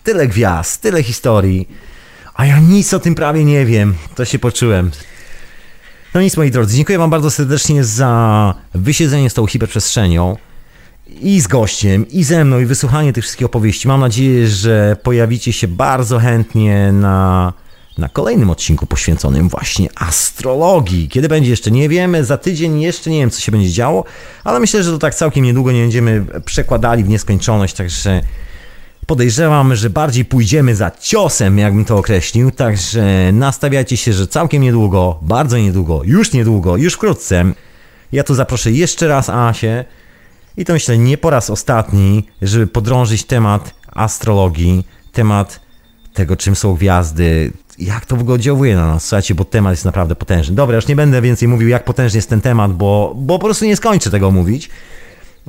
[0.02, 1.68] tyle gwiazd, tyle historii,
[2.34, 3.94] a ja nic o tym prawie nie wiem.
[4.14, 4.90] To się poczułem.
[6.14, 10.36] No nic, moi drodzy, dziękuję Wam bardzo serdecznie za wysiedzenie z tą hiperprzestrzenią
[11.20, 13.88] i z gościem, i ze mną, i wysłuchanie tych wszystkich opowieści.
[13.88, 17.52] Mam nadzieję, że pojawicie się bardzo chętnie na,
[17.98, 21.08] na kolejnym odcinku poświęconym właśnie astrologii.
[21.08, 24.04] Kiedy będzie jeszcze nie wiemy, za tydzień jeszcze nie wiem, co się będzie działo,
[24.44, 28.20] ale myślę, że to tak całkiem niedługo nie będziemy przekładali w nieskończoność, także
[29.06, 35.18] podejrzewam, że bardziej pójdziemy za ciosem, jakbym to określił, także nastawiajcie się, że całkiem niedługo,
[35.22, 37.44] bardzo niedługo, już niedługo, już wkrótce,
[38.12, 39.84] ja tu zaproszę jeszcze raz Asię
[40.56, 45.60] i to myślę nie po raz ostatni, żeby podrążyć temat astrologii, temat
[46.14, 49.84] tego, czym są gwiazdy, jak to w ogóle oddziałuje na nas, słuchajcie, bo temat jest
[49.84, 50.54] naprawdę potężny.
[50.54, 53.64] Dobra, już nie będę więcej mówił, jak potężny jest ten temat, bo, bo po prostu
[53.64, 54.70] nie skończę tego mówić.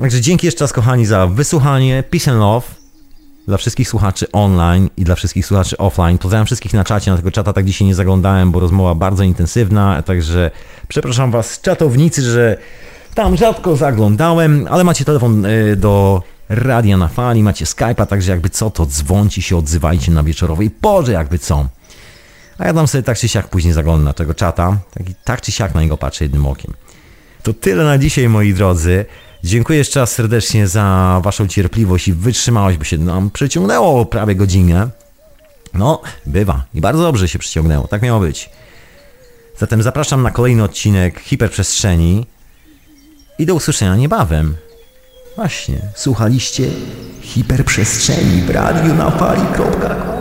[0.01, 2.03] Także dzięki jeszcze raz, kochani, za wysłuchanie.
[2.09, 2.82] Peace and love
[3.47, 6.17] dla wszystkich słuchaczy online i dla wszystkich słuchaczy offline.
[6.17, 10.01] Pozdrawiam wszystkich na czacie, na tego czata tak dzisiaj nie zaglądałem, bo rozmowa bardzo intensywna,
[10.01, 10.51] także
[10.87, 12.57] przepraszam was czatownicy, że
[13.15, 18.49] tam rzadko zaglądałem, ale macie telefon y, do Radia na Fali, macie Skype'a, także jakby
[18.49, 21.67] co, to dzwońcie się, odzywajcie na wieczorowej porze, jakby co.
[22.57, 25.51] A ja tam sobie tak czy siak później zaglądam na tego czata, tak, tak czy
[25.51, 26.73] siak na niego patrzę jednym okiem.
[27.43, 29.05] To tyle na dzisiaj, moi drodzy.
[29.43, 34.89] Dziękuję jeszcze raz serdecznie za waszą cierpliwość i wytrzymałość, bo się nam przeciągnęło prawie godzinę.
[35.73, 36.65] No, bywa.
[36.73, 37.87] I bardzo dobrze się przyciągnęło.
[37.87, 38.49] Tak miało być.
[39.57, 42.25] Zatem zapraszam na kolejny odcinek Hiperprzestrzeni
[43.39, 44.55] i do usłyszenia niebawem.
[45.35, 46.67] Właśnie, słuchaliście
[47.21, 50.12] Hiperprzestrzeni w radiu na fali.com